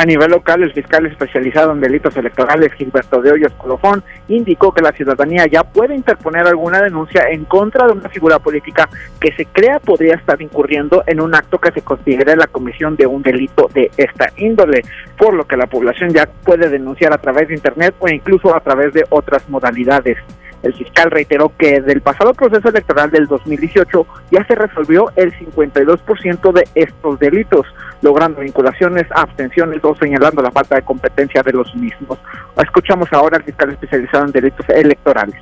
A 0.00 0.06
nivel 0.06 0.30
local, 0.30 0.62
el 0.62 0.72
fiscal 0.72 1.04
especializado 1.04 1.72
en 1.72 1.80
delitos 1.82 2.16
electorales, 2.16 2.72
Gilberto 2.72 3.20
de 3.20 3.32
Hoyos 3.32 3.52
Colofón, 3.58 4.02
indicó 4.28 4.72
que 4.72 4.80
la 4.80 4.92
ciudadanía 4.92 5.44
ya 5.46 5.62
puede 5.62 5.94
interponer 5.94 6.46
alguna 6.46 6.80
denuncia 6.80 7.28
en 7.30 7.44
contra 7.44 7.86
de 7.86 7.92
una 7.92 8.08
figura 8.08 8.38
política 8.38 8.88
que 9.20 9.30
se 9.36 9.44
crea 9.44 9.78
podría 9.78 10.14
estar 10.14 10.40
incurriendo 10.40 11.04
en 11.06 11.20
un 11.20 11.34
acto 11.34 11.58
que 11.58 11.70
se 11.72 11.82
considere 11.82 12.34
la 12.34 12.46
comisión 12.46 12.96
de 12.96 13.06
un 13.06 13.20
delito 13.20 13.68
de 13.74 13.90
esta 13.98 14.32
índole, 14.38 14.84
por 15.18 15.34
lo 15.34 15.46
que 15.46 15.58
la 15.58 15.66
población 15.66 16.14
ya 16.14 16.24
puede 16.46 16.70
denunciar 16.70 17.12
a 17.12 17.18
través 17.18 17.48
de 17.48 17.54
Internet 17.56 17.94
o 17.98 18.08
incluso 18.08 18.56
a 18.56 18.60
través 18.60 18.94
de 18.94 19.04
otras 19.10 19.46
modalidades. 19.50 20.16
El 20.62 20.74
fiscal 20.74 21.10
reiteró 21.10 21.52
que 21.56 21.80
del 21.80 22.00
pasado 22.00 22.34
proceso 22.34 22.68
electoral 22.68 23.10
del 23.10 23.26
2018 23.26 24.06
ya 24.30 24.44
se 24.44 24.54
resolvió 24.54 25.10
el 25.16 25.32
52% 25.32 26.52
de 26.52 26.68
estos 26.74 27.18
delitos, 27.18 27.66
logrando 28.02 28.40
vinculaciones, 28.40 29.06
abstenciones 29.14 29.82
o 29.82 29.94
señalando 29.96 30.42
la 30.42 30.50
falta 30.50 30.76
de 30.76 30.82
competencia 30.82 31.42
de 31.42 31.52
los 31.52 31.74
mismos. 31.74 32.18
Escuchamos 32.62 33.10
ahora 33.12 33.38
al 33.38 33.44
fiscal 33.44 33.70
especializado 33.70 34.26
en 34.26 34.32
delitos 34.32 34.68
electorales. 34.68 35.36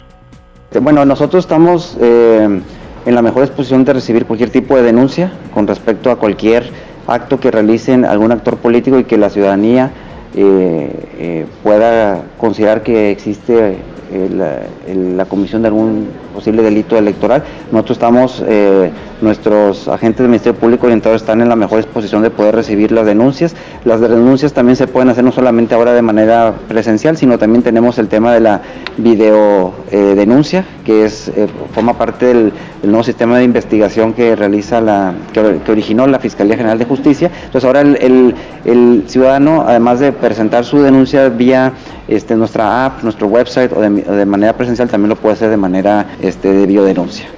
Bueno, 0.81 1.05
nosotros 1.05 1.45
estamos 1.45 1.97
eh, 2.01 2.61
en 3.07 3.15
la 3.15 3.23
mejor 3.23 3.43
disposición 3.43 3.85
de 3.85 3.95
recibir 3.95 4.27
cualquier 4.27 4.51
tipo 4.51 4.77
de 4.77 4.83
denuncia 4.83 5.33
con 5.55 5.67
respecto 5.67 6.11
a 6.11 6.17
cualquier 6.17 6.71
acto 7.07 7.41
que 7.41 7.51
realicen 7.51 8.05
algún 8.05 8.33
actor 8.33 8.59
político 8.59 8.99
y 8.99 9.05
que 9.05 9.17
la 9.17 9.31
ciudadanía 9.31 9.91
eh, 10.35 10.91
eh, 11.19 11.47
pueda 11.63 12.23
considerar 12.37 12.83
que 12.83 13.11
existe 13.11 13.73
eh, 13.73 13.79
la, 14.11 14.59
el- 14.87 15.17
la 15.17 15.25
comisión 15.27 15.63
de 15.63 15.69
algún 15.69 16.09
posible 16.35 16.63
delito 16.63 16.97
electoral. 16.97 17.43
Nosotros 17.73 17.97
estamos, 17.97 18.43
eh, 18.47 18.91
nuestros 19.21 19.89
agentes 19.89 20.19
del 20.19 20.29
Ministerio 20.29 20.59
Público 20.59 20.87
orientados 20.87 21.23
están 21.23 21.41
en 21.41 21.49
la 21.49 21.57
mejor 21.57 21.79
disposición 21.79 22.23
de 22.23 22.31
poder 22.31 22.55
recibir 22.55 22.93
las 22.93 23.05
denuncias. 23.07 23.55
Las 23.85 24.01
denuncias 24.01 24.53
también 24.53 24.77
se 24.77 24.87
pueden 24.87 25.09
hacer 25.09 25.25
no 25.25 25.33
solamente 25.33 25.75
ahora 25.75 25.93
de 25.93 26.03
manera 26.03 26.55
presencial, 26.69 27.17
sino 27.17 27.39
también 27.39 27.63
tenemos 27.63 27.99
el 27.99 28.09
tema 28.09 28.33
de 28.33 28.41
la 28.41 28.63
video 28.97 29.73
eh, 29.91 30.15
denuncia, 30.17 30.65
que 30.85 31.05
es 31.05 31.29
eh, 31.29 31.47
forma 31.75 31.95
parte 31.99 32.27
del, 32.27 32.53
nuevo 32.83 33.03
sistema 33.03 33.39
de 33.39 33.45
investigación 33.45 34.13
que 34.13 34.37
realiza 34.37 34.81
la, 34.81 35.13
que, 35.33 35.41
or- 35.41 35.59
que 35.59 35.73
originó 35.73 36.07
la 36.07 36.19
Fiscalía 36.21 36.57
General 36.57 36.79
de 36.79 36.85
Justicia. 36.85 37.31
Entonces 37.47 37.65
ahora 37.65 37.81
el- 37.81 38.35
el 38.65 39.05
ciudadano, 39.07 39.65
además 39.67 39.99
de 40.01 40.13
presentar 40.13 40.65
su 40.65 40.81
denuncia 40.83 41.29
vía 41.29 41.73
este, 42.09 42.35
nuestra 42.35 42.87
app, 42.87 43.03
nuestro 43.03 43.27
website 43.29 43.73
o 43.73 43.81
de, 43.81 43.91
de 43.91 44.27
manera 44.27 44.55
presencial, 44.55 44.89
también 44.89 45.11
lo 45.11 45.17
puede 45.17 45.35
hacer 45.35 45.51
de 45.51 45.57
manera 45.57 46.07
este, 46.21 46.53
de 46.53 46.67
videodenuncia. 46.67 47.29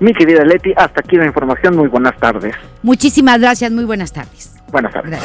Mi 0.00 0.12
querida 0.12 0.44
Leti, 0.44 0.72
hasta 0.76 1.00
aquí 1.00 1.16
la 1.16 1.26
información. 1.26 1.76
Muy 1.76 1.88
buenas 1.88 2.16
tardes. 2.18 2.54
Muchísimas 2.82 3.40
gracias, 3.40 3.72
muy 3.72 3.84
buenas 3.84 4.12
tardes. 4.12 4.54
Buenas 4.70 4.92
tardes. 4.92 5.18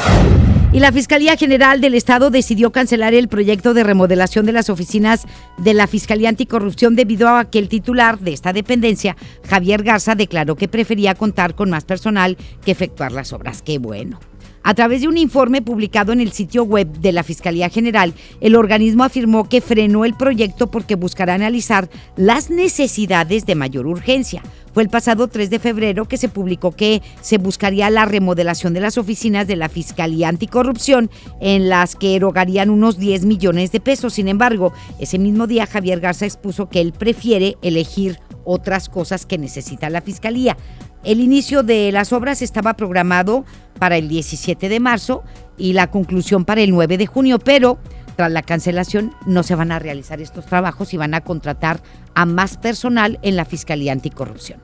Y 0.72 0.80
la 0.80 0.90
Fiscalía 0.90 1.36
General 1.36 1.80
del 1.80 1.94
Estado 1.94 2.30
decidió 2.30 2.72
cancelar 2.72 3.14
el 3.14 3.28
proyecto 3.28 3.74
de 3.74 3.84
remodelación 3.84 4.44
de 4.44 4.52
las 4.52 4.70
oficinas 4.70 5.24
de 5.56 5.72
la 5.72 5.86
Fiscalía 5.86 6.28
Anticorrupción 6.28 6.96
debido 6.96 7.28
a 7.28 7.44
que 7.44 7.60
el 7.60 7.68
titular 7.68 8.18
de 8.18 8.32
esta 8.32 8.52
dependencia, 8.52 9.16
Javier 9.48 9.84
Garza, 9.84 10.16
declaró 10.16 10.56
que 10.56 10.66
prefería 10.66 11.14
contar 11.14 11.54
con 11.54 11.70
más 11.70 11.84
personal 11.84 12.36
que 12.64 12.72
efectuar 12.72 13.12
las 13.12 13.32
obras. 13.32 13.62
Qué 13.62 13.78
bueno. 13.78 14.18
A 14.66 14.72
través 14.72 15.02
de 15.02 15.08
un 15.08 15.18
informe 15.18 15.60
publicado 15.60 16.10
en 16.12 16.20
el 16.20 16.32
sitio 16.32 16.64
web 16.64 16.90
de 16.98 17.12
la 17.12 17.22
Fiscalía 17.22 17.68
General, 17.68 18.14
el 18.40 18.56
organismo 18.56 19.04
afirmó 19.04 19.46
que 19.46 19.60
frenó 19.60 20.06
el 20.06 20.14
proyecto 20.14 20.70
porque 20.70 20.94
buscará 20.94 21.34
analizar 21.34 21.90
las 22.16 22.48
necesidades 22.48 23.44
de 23.44 23.56
mayor 23.56 23.86
urgencia. 23.86 24.42
Fue 24.72 24.82
el 24.82 24.88
pasado 24.88 25.28
3 25.28 25.50
de 25.50 25.58
febrero 25.58 26.06
que 26.06 26.16
se 26.16 26.30
publicó 26.30 26.72
que 26.72 27.02
se 27.20 27.36
buscaría 27.36 27.90
la 27.90 28.06
remodelación 28.06 28.72
de 28.72 28.80
las 28.80 28.96
oficinas 28.96 29.46
de 29.46 29.56
la 29.56 29.68
Fiscalía 29.68 30.30
Anticorrupción, 30.30 31.10
en 31.42 31.68
las 31.68 31.94
que 31.94 32.16
erogarían 32.16 32.70
unos 32.70 32.98
10 32.98 33.26
millones 33.26 33.70
de 33.70 33.80
pesos. 33.80 34.14
Sin 34.14 34.28
embargo, 34.28 34.72
ese 34.98 35.18
mismo 35.18 35.46
día 35.46 35.66
Javier 35.66 36.00
Garza 36.00 36.24
expuso 36.24 36.70
que 36.70 36.80
él 36.80 36.94
prefiere 36.94 37.58
elegir 37.60 38.18
otras 38.44 38.88
cosas 38.88 39.26
que 39.26 39.36
necesita 39.36 39.90
la 39.90 40.00
Fiscalía. 40.00 40.56
El 41.04 41.20
inicio 41.20 41.62
de 41.62 41.92
las 41.92 42.14
obras 42.14 42.40
estaba 42.40 42.74
programado 42.74 43.44
para 43.78 43.96
el 43.96 44.08
17 44.08 44.68
de 44.68 44.80
marzo 44.80 45.22
y 45.56 45.72
la 45.72 45.90
conclusión 45.90 46.44
para 46.44 46.62
el 46.62 46.70
9 46.70 46.98
de 46.98 47.06
junio, 47.06 47.38
pero 47.38 47.78
tras 48.16 48.30
la 48.30 48.42
cancelación 48.42 49.12
no 49.26 49.42
se 49.42 49.54
van 49.54 49.72
a 49.72 49.78
realizar 49.78 50.20
estos 50.20 50.46
trabajos 50.46 50.94
y 50.94 50.96
van 50.96 51.14
a 51.14 51.22
contratar 51.22 51.80
a 52.14 52.26
más 52.26 52.56
personal 52.56 53.18
en 53.22 53.36
la 53.36 53.44
Fiscalía 53.44 53.92
Anticorrupción. 53.92 54.60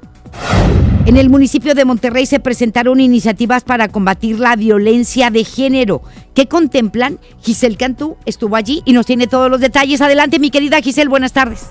En 1.07 1.17
el 1.17 1.31
municipio 1.31 1.75
de 1.75 1.85
Monterrey 1.85 2.27
se 2.27 2.41
presentaron 2.41 3.01
iniciativas 3.01 3.65
para 3.65 3.89
combatir 3.89 4.39
la 4.39 4.55
violencia 4.55 5.31
de 5.31 5.45
género. 5.45 6.03
¿Qué 6.35 6.47
contemplan? 6.47 7.19
Giselle 7.43 7.77
Cantú 7.77 8.17
estuvo 8.27 8.55
allí 8.55 8.83
y 8.85 8.93
nos 8.93 9.07
tiene 9.07 9.27
todos 9.27 9.51
los 9.51 9.61
detalles. 9.61 10.01
Adelante, 10.03 10.39
mi 10.39 10.51
querida 10.51 10.81
Giselle, 10.81 11.09
buenas 11.09 11.33
tardes. 11.33 11.71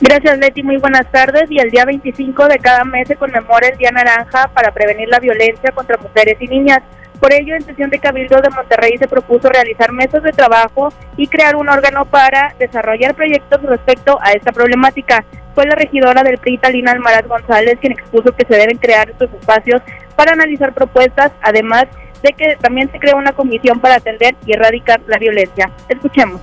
Gracias 0.00 0.38
Leti, 0.38 0.62
muy 0.62 0.78
buenas 0.78 1.10
tardes. 1.12 1.50
Y 1.50 1.58
el 1.58 1.70
día 1.70 1.84
25 1.84 2.48
de 2.48 2.58
cada 2.58 2.84
mes 2.84 3.06
se 3.06 3.16
conmemora 3.16 3.68
el 3.68 3.76
Día 3.76 3.90
Naranja 3.90 4.48
para 4.54 4.72
prevenir 4.72 5.08
la 5.08 5.18
violencia 5.18 5.72
contra 5.72 5.98
mujeres 5.98 6.36
y 6.40 6.48
niñas. 6.48 6.80
Por 7.20 7.34
ello, 7.34 7.54
en 7.54 7.62
sesión 7.62 7.90
de 7.90 7.98
Cabildo 7.98 8.40
de 8.40 8.48
Monterrey 8.48 8.96
se 8.96 9.06
propuso 9.06 9.50
realizar 9.50 9.92
mesas 9.92 10.22
de 10.22 10.32
trabajo 10.32 10.90
y 11.18 11.26
crear 11.26 11.54
un 11.54 11.68
órgano 11.68 12.06
para 12.06 12.54
desarrollar 12.58 13.14
proyectos 13.14 13.60
respecto 13.62 14.18
a 14.22 14.32
esta 14.32 14.52
problemática. 14.52 15.22
Fue 15.54 15.66
la 15.66 15.74
regidora 15.74 16.22
del 16.22 16.38
PRI, 16.38 16.56
Talina 16.56 16.92
Almaraz 16.92 17.26
González, 17.26 17.76
quien 17.78 17.92
expuso 17.92 18.32
que 18.34 18.46
se 18.46 18.56
deben 18.56 18.78
crear 18.78 19.10
estos 19.10 19.28
espacios 19.38 19.82
para 20.16 20.32
analizar 20.32 20.72
propuestas, 20.72 21.30
además 21.42 21.84
de 22.22 22.32
que 22.32 22.56
también 22.58 22.90
se 22.90 22.98
crea 22.98 23.16
una 23.16 23.32
comisión 23.32 23.80
para 23.80 23.96
atender 23.96 24.34
y 24.46 24.54
erradicar 24.54 25.02
la 25.06 25.18
violencia. 25.18 25.70
Escuchemos. 25.90 26.40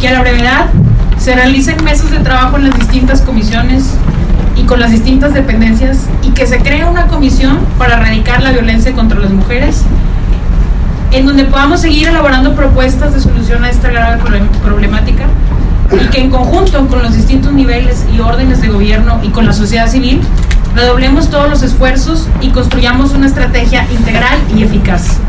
Que 0.00 0.08
a 0.08 0.12
la 0.12 0.22
brevedad 0.22 0.66
se 1.22 1.36
realicen 1.36 1.76
mesas 1.84 2.10
de 2.10 2.18
trabajo 2.18 2.56
en 2.56 2.68
las 2.68 2.76
distintas 2.76 3.22
comisiones 3.22 3.94
y 4.56 4.64
con 4.64 4.80
las 4.80 4.90
distintas 4.90 5.32
dependencias 5.32 6.08
y 6.20 6.30
que 6.30 6.48
se 6.48 6.58
cree 6.58 6.84
una 6.84 7.06
comisión 7.06 7.60
para 7.78 7.94
erradicar 7.94 8.42
la 8.42 8.50
violencia 8.50 8.92
contra 8.92 9.20
las 9.20 9.30
mujeres, 9.30 9.84
en 11.12 11.24
donde 11.24 11.44
podamos 11.44 11.80
seguir 11.80 12.08
elaborando 12.08 12.56
propuestas 12.56 13.14
de 13.14 13.20
solución 13.20 13.62
a 13.62 13.70
esta 13.70 13.88
grave 13.88 14.20
problemática 14.64 15.26
y 15.92 16.06
que 16.06 16.22
en 16.22 16.30
conjunto 16.30 16.88
con 16.88 17.04
los 17.04 17.14
distintos 17.14 17.52
niveles 17.52 18.04
y 18.12 18.18
órdenes 18.18 18.60
de 18.60 18.66
gobierno 18.66 19.20
y 19.22 19.28
con 19.28 19.46
la 19.46 19.52
sociedad 19.52 19.86
civil, 19.86 20.22
redoblemos 20.74 21.30
todos 21.30 21.48
los 21.48 21.62
esfuerzos 21.62 22.26
y 22.40 22.48
construyamos 22.48 23.12
una 23.12 23.28
estrategia 23.28 23.86
integral 23.92 24.40
y 24.56 24.64
eficaz. 24.64 25.20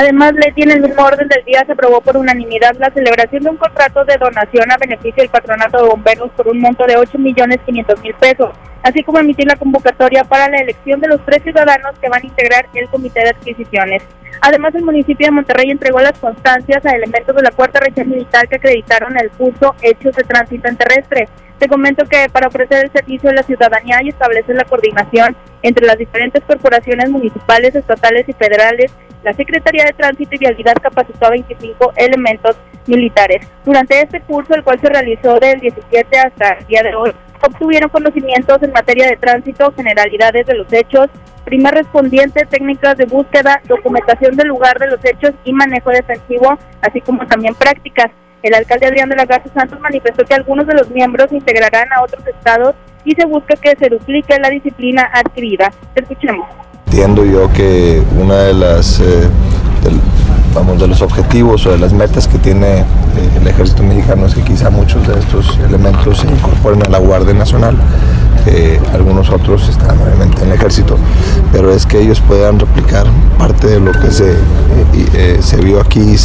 Además, 0.00 0.32
Leti, 0.32 0.62
en 0.62 0.70
el 0.70 0.80
mismo 0.80 1.02
orden 1.04 1.28
del 1.28 1.44
día 1.44 1.62
se 1.66 1.72
aprobó 1.72 2.00
por 2.00 2.16
unanimidad 2.16 2.74
la 2.78 2.88
celebración 2.88 3.42
de 3.42 3.50
un 3.50 3.58
contrato 3.58 4.02
de 4.06 4.16
donación 4.16 4.72
a 4.72 4.78
beneficio 4.78 5.22
del 5.22 5.28
patronato 5.28 5.76
de 5.76 5.90
bomberos 5.90 6.30
por 6.30 6.48
un 6.48 6.58
monto 6.58 6.86
de 6.86 6.96
8 6.96 7.18
millones 7.18 7.58
500 7.66 8.00
mil 8.00 8.14
pesos, 8.14 8.48
así 8.82 9.02
como 9.02 9.18
emitir 9.18 9.46
la 9.46 9.56
convocatoria 9.56 10.24
para 10.24 10.48
la 10.48 10.58
elección 10.58 11.00
de 11.00 11.08
los 11.08 11.24
tres 11.24 11.42
ciudadanos 11.42 11.98
que 12.00 12.08
van 12.08 12.22
a 12.22 12.26
integrar 12.26 12.66
el 12.74 12.88
comité 12.88 13.20
de 13.20 13.30
adquisiciones. 13.30 14.02
Además, 14.42 14.74
el 14.74 14.84
municipio 14.84 15.26
de 15.26 15.32
Monterrey 15.32 15.70
entregó 15.70 16.00
las 16.00 16.18
constancias 16.18 16.84
a 16.86 16.90
elementos 16.90 17.34
de 17.36 17.42
la 17.42 17.50
cuarta 17.50 17.80
región 17.80 18.08
militar 18.08 18.48
que 18.48 18.56
acreditaron 18.56 19.18
el 19.18 19.30
curso 19.30 19.74
Hechos 19.82 20.16
de 20.16 20.24
Tránsito 20.24 20.68
en 20.68 20.76
Terrestre. 20.76 21.28
Te 21.58 21.68
comento 21.68 22.06
que 22.06 22.28
para 22.30 22.48
ofrecer 22.48 22.84
el 22.84 22.92
servicio 22.92 23.28
a 23.28 23.34
la 23.34 23.42
ciudadanía 23.42 23.98
y 24.02 24.08
establecer 24.08 24.56
la 24.56 24.64
coordinación 24.64 25.36
entre 25.62 25.86
las 25.86 25.98
diferentes 25.98 26.42
corporaciones 26.44 27.10
municipales, 27.10 27.74
estatales 27.74 28.26
y 28.28 28.32
federales, 28.32 28.92
la 29.22 29.34
Secretaría 29.34 29.84
de 29.84 29.92
Tránsito 29.92 30.34
y 30.34 30.38
Vialidad 30.38 30.76
capacitó 30.80 31.26
a 31.26 31.30
25 31.30 31.92
elementos 31.96 32.56
militares. 32.86 33.46
Durante 33.64 34.00
este 34.00 34.20
curso, 34.22 34.54
el 34.54 34.64
cual 34.64 34.80
se 34.80 34.88
realizó 34.88 35.38
del 35.38 35.60
17 35.60 36.18
hasta 36.18 36.54
el 36.54 36.66
día 36.66 36.82
de 36.82 36.94
hoy, 36.94 37.12
obtuvieron 37.42 37.90
conocimientos 37.90 38.62
en 38.62 38.72
materia 38.72 39.06
de 39.06 39.16
tránsito, 39.16 39.72
generalidades 39.76 40.46
de 40.46 40.54
los 40.54 40.72
hechos, 40.72 41.08
primer 41.44 41.74
respondiente, 41.74 42.46
técnicas 42.46 42.96
de 42.96 43.06
búsqueda, 43.06 43.60
documentación 43.66 44.36
del 44.36 44.48
lugar 44.48 44.78
de 44.78 44.88
los 44.88 45.04
hechos 45.04 45.32
y 45.44 45.52
manejo 45.52 45.90
defensivo, 45.90 46.58
así 46.82 47.00
como 47.00 47.26
también 47.26 47.54
prácticas. 47.54 48.10
El 48.42 48.54
alcalde 48.54 48.86
Adrián 48.86 49.08
de 49.08 49.16
la 49.16 49.26
Garza 49.26 49.52
Santos 49.52 49.78
manifestó 49.80 50.24
que 50.24 50.34
algunos 50.34 50.66
de 50.66 50.74
los 50.74 50.88
miembros 50.90 51.30
integrarán 51.30 51.92
a 51.92 52.02
otros 52.02 52.26
estados 52.26 52.74
y 53.04 53.12
se 53.12 53.26
busca 53.26 53.54
que 53.56 53.76
se 53.76 53.88
duplique 53.88 54.38
la 54.38 54.48
disciplina 54.48 55.10
adquirida. 55.12 55.70
Escuchemos. 55.94 56.48
Entiendo 56.86 57.24
yo 57.24 57.52
que 57.52 58.02
una 58.18 58.44
de 58.44 58.54
las 58.54 59.00
eh, 59.00 59.28
vamos 60.54 60.80
de 60.80 60.88
los 60.88 61.02
objetivos 61.02 61.66
o 61.66 61.70
de 61.70 61.78
las 61.78 61.92
metas 61.92 62.26
que 62.26 62.38
tiene 62.38 62.80
eh, 62.80 62.84
el 63.40 63.46
ejército 63.46 63.82
mexicano 63.82 64.26
es 64.26 64.34
que 64.34 64.42
quizá 64.42 64.70
muchos 64.70 65.06
de 65.06 65.18
estos 65.18 65.58
elementos 65.58 66.18
se 66.18 66.26
incorporen 66.26 66.82
a 66.86 66.88
la 66.88 66.98
Guardia 66.98 67.34
Nacional 67.34 67.76
algunos 68.92 69.30
otros 69.30 69.68
están 69.68 69.98
obviamente 70.00 70.42
en 70.42 70.48
el 70.48 70.54
ejército, 70.54 70.96
pero 71.52 71.72
es 71.72 71.86
que 71.86 72.00
ellos 72.00 72.20
puedan 72.20 72.58
replicar 72.58 73.06
parte 73.38 73.66
de 73.66 73.80
lo 73.80 73.92
que 73.92 74.10
se, 74.10 74.34
eh, 75.14 75.38
se 75.40 75.56
vio 75.58 75.80
aquí 75.80 76.00
y, 76.00 76.16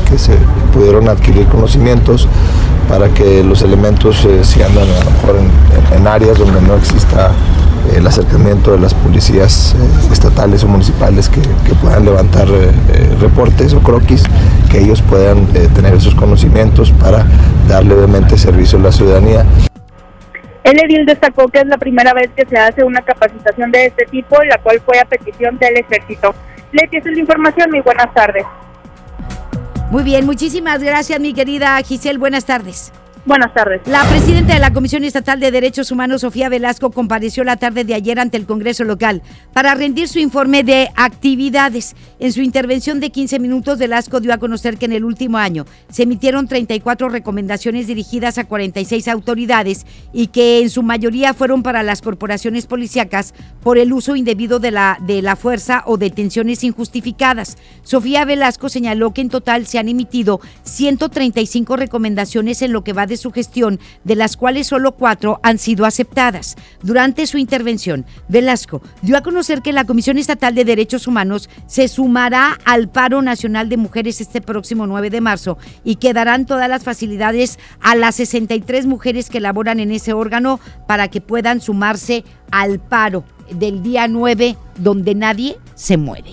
que 0.00 0.18
se 0.18 0.36
pudieron 0.72 1.08
adquirir 1.08 1.46
conocimientos 1.46 2.28
para 2.88 3.08
que 3.08 3.42
los 3.42 3.62
elementos 3.62 4.24
eh, 4.24 4.44
si 4.44 4.62
andan 4.62 4.84
a 4.84 5.04
lo 5.04 5.10
mejor 5.10 5.36
en, 5.96 6.06
áreas 6.06 6.38
donde 6.38 6.60
no 6.60 6.74
exista 6.74 7.28
eh, 7.28 7.96
el 7.96 8.06
acercamiento 8.06 8.72
de 8.72 8.78
las 8.78 8.94
policías 8.94 9.74
estatales 10.10 10.64
o 10.64 10.68
municipales 10.68 11.28
que 11.28 11.74
puedan 11.74 12.04
levantar 12.04 12.48
reportes 13.20 13.72
o 13.74 13.80
croquis, 13.80 14.22
que 14.70 14.80
ellos 14.80 15.02
puedan 15.02 15.46
tener 15.46 15.94
esos 15.94 16.14
conocimientos 16.14 16.90
para 16.90 17.26
darle 17.68 17.94
obviamente 17.94 18.36
servicio 18.36 18.78
a 18.78 18.82
la 18.82 18.92
ciudadanía. 18.92 19.44
El 20.64 20.78
edil 20.84 21.04
destacó 21.04 21.48
que 21.48 21.60
es 21.60 21.66
la 21.66 21.76
primera 21.76 22.14
vez 22.14 22.30
que 22.36 22.46
se 22.46 22.56
hace 22.56 22.84
una 22.84 23.02
capacitación 23.02 23.72
de 23.72 23.86
este 23.86 24.04
tipo, 24.06 24.42
la 24.44 24.58
cual 24.58 24.80
fue 24.84 24.98
a 25.00 25.04
petición 25.04 25.58
del 25.58 25.76
ejército. 25.76 26.34
Leti, 26.72 26.98
esa 26.98 27.08
es 27.08 27.14
la 27.16 27.20
información. 27.20 27.70
Muy 27.70 27.80
buenas 27.80 28.12
tardes. 28.14 28.44
Muy 29.90 30.04
bien, 30.04 30.24
muchísimas 30.24 30.82
gracias, 30.82 31.20
mi 31.20 31.34
querida 31.34 31.76
Giselle. 31.82 32.18
Buenas 32.18 32.46
tardes. 32.46 32.92
Buenas 33.24 33.54
tardes. 33.54 33.82
La 33.86 34.02
presidenta 34.08 34.54
de 34.54 34.58
la 34.58 34.72
Comisión 34.72 35.04
Estatal 35.04 35.38
de 35.38 35.52
Derechos 35.52 35.92
Humanos, 35.92 36.22
Sofía 36.22 36.48
Velasco, 36.48 36.90
compareció 36.90 37.44
la 37.44 37.56
tarde 37.56 37.84
de 37.84 37.94
ayer 37.94 38.18
ante 38.18 38.36
el 38.36 38.46
Congreso 38.46 38.82
local 38.82 39.22
para 39.52 39.76
rendir 39.76 40.08
su 40.08 40.18
informe 40.18 40.64
de 40.64 40.90
actividades. 40.96 41.94
En 42.18 42.32
su 42.32 42.42
intervención 42.42 42.98
de 42.98 43.10
15 43.10 43.38
minutos, 43.38 43.78
Velasco 43.78 44.18
dio 44.18 44.34
a 44.34 44.38
conocer 44.38 44.76
que 44.76 44.86
en 44.86 44.92
el 44.92 45.04
último 45.04 45.38
año 45.38 45.66
se 45.88 46.02
emitieron 46.02 46.48
34 46.48 47.10
recomendaciones 47.10 47.86
dirigidas 47.86 48.38
a 48.38 48.44
46 48.44 49.06
autoridades 49.06 49.86
y 50.12 50.26
que 50.26 50.60
en 50.60 50.68
su 50.68 50.82
mayoría 50.82 51.32
fueron 51.32 51.62
para 51.62 51.84
las 51.84 52.02
corporaciones 52.02 52.66
policíacas 52.66 53.34
por 53.62 53.78
el 53.78 53.92
uso 53.92 54.16
indebido 54.16 54.58
de 54.58 54.72
la, 54.72 54.98
de 55.00 55.22
la 55.22 55.36
fuerza 55.36 55.84
o 55.86 55.96
detenciones 55.96 56.64
injustificadas. 56.64 57.56
Sofía 57.84 58.24
Velasco 58.24 58.68
señaló 58.68 59.14
que 59.14 59.20
en 59.20 59.28
total 59.28 59.68
se 59.68 59.78
han 59.78 59.88
emitido 59.88 60.40
135 60.64 61.76
recomendaciones 61.76 62.62
en 62.62 62.72
lo 62.72 62.82
que 62.82 62.92
va 62.92 63.06
de 63.06 63.11
su 63.16 63.30
gestión, 63.30 63.80
de 64.04 64.16
las 64.16 64.36
cuales 64.36 64.66
solo 64.66 64.92
cuatro 64.92 65.40
han 65.42 65.58
sido 65.58 65.84
aceptadas. 65.84 66.56
Durante 66.82 67.26
su 67.26 67.38
intervención, 67.38 68.06
Velasco 68.28 68.82
dio 69.02 69.16
a 69.16 69.22
conocer 69.22 69.62
que 69.62 69.72
la 69.72 69.84
Comisión 69.84 70.18
Estatal 70.18 70.54
de 70.54 70.64
Derechos 70.64 71.06
Humanos 71.06 71.48
se 71.66 71.88
sumará 71.88 72.58
al 72.64 72.88
paro 72.88 73.22
nacional 73.22 73.68
de 73.68 73.76
mujeres 73.76 74.20
este 74.20 74.40
próximo 74.40 74.86
9 74.86 75.10
de 75.10 75.20
marzo 75.20 75.58
y 75.84 75.96
que 75.96 76.12
darán 76.12 76.46
todas 76.46 76.68
las 76.68 76.84
facilidades 76.84 77.58
a 77.80 77.94
las 77.94 78.16
63 78.16 78.86
mujeres 78.86 79.30
que 79.30 79.40
laboran 79.40 79.80
en 79.80 79.90
ese 79.90 80.12
órgano 80.12 80.60
para 80.86 81.08
que 81.08 81.20
puedan 81.20 81.60
sumarse 81.60 82.24
al 82.50 82.80
paro 82.80 83.24
del 83.50 83.82
día 83.82 84.08
9 84.08 84.56
donde 84.78 85.14
nadie 85.14 85.58
se 85.74 85.96
muere. 85.96 86.32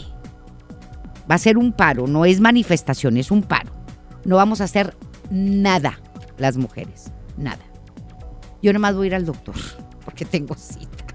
Va 1.30 1.36
a 1.36 1.40
ser 1.40 1.58
un 1.58 1.74
paro, 1.74 2.08
no 2.08 2.26
es 2.26 2.40
manifestación, 2.40 3.18
es 3.18 3.30
un 3.30 3.44
paro. 3.44 3.72
No 4.26 4.38
vamos 4.38 4.62
a 4.62 4.66
hacer 4.66 4.96
nada 5.30 6.00
las 6.40 6.58
mujeres. 6.58 7.12
Nada. 7.38 7.64
Yo 8.62 8.74
nomás 8.74 8.96
voy 8.96 9.06
a 9.06 9.08
ir 9.08 9.16
al 9.16 9.26
doctor 9.26 9.56
porque 10.06 10.26
tengo 10.26 10.56
cita. 10.56 11.06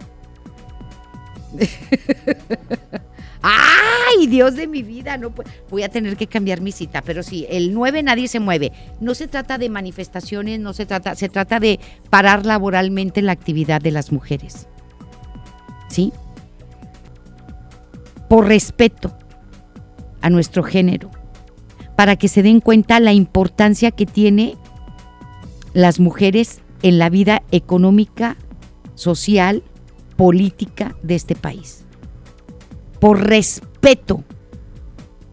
¡Ay, 3.46 4.26
Dios 4.26 4.56
de 4.56 4.66
mi 4.66 4.82
vida! 4.82 5.18
No 5.18 5.34
voy 5.68 5.82
a 5.82 5.90
tener 5.90 6.16
que 6.16 6.26
cambiar 6.26 6.62
mi 6.62 6.72
cita, 6.72 7.02
pero 7.02 7.22
sí, 7.22 7.46
el 7.50 7.74
9 7.74 8.02
nadie 8.02 8.26
se 8.26 8.40
mueve. 8.40 8.72
No 9.00 9.14
se 9.14 9.28
trata 9.28 9.58
de 9.58 9.68
manifestaciones, 9.68 10.60
no 10.60 10.72
se 10.72 10.86
trata, 10.86 11.14
se 11.14 11.28
trata 11.28 11.60
de 11.60 11.78
parar 12.08 12.46
laboralmente 12.46 13.20
la 13.20 13.32
actividad 13.32 13.82
de 13.82 13.90
las 13.90 14.12
mujeres. 14.12 14.66
¿Sí? 15.88 16.10
Por 18.30 18.46
respeto 18.48 19.14
a 20.22 20.30
nuestro 20.30 20.62
género, 20.62 21.10
para 21.96 22.16
que 22.16 22.28
se 22.28 22.42
den 22.42 22.60
cuenta 22.60 22.98
la 22.98 23.12
importancia 23.12 23.90
que 23.90 24.06
tiene 24.06 24.56
las 25.74 26.00
mujeres 26.00 26.60
en 26.82 26.98
la 26.98 27.10
vida 27.10 27.42
económica, 27.50 28.36
social, 28.94 29.62
política 30.16 30.96
de 31.02 31.16
este 31.16 31.34
país. 31.34 31.84
Por 33.00 33.26
respeto 33.26 34.24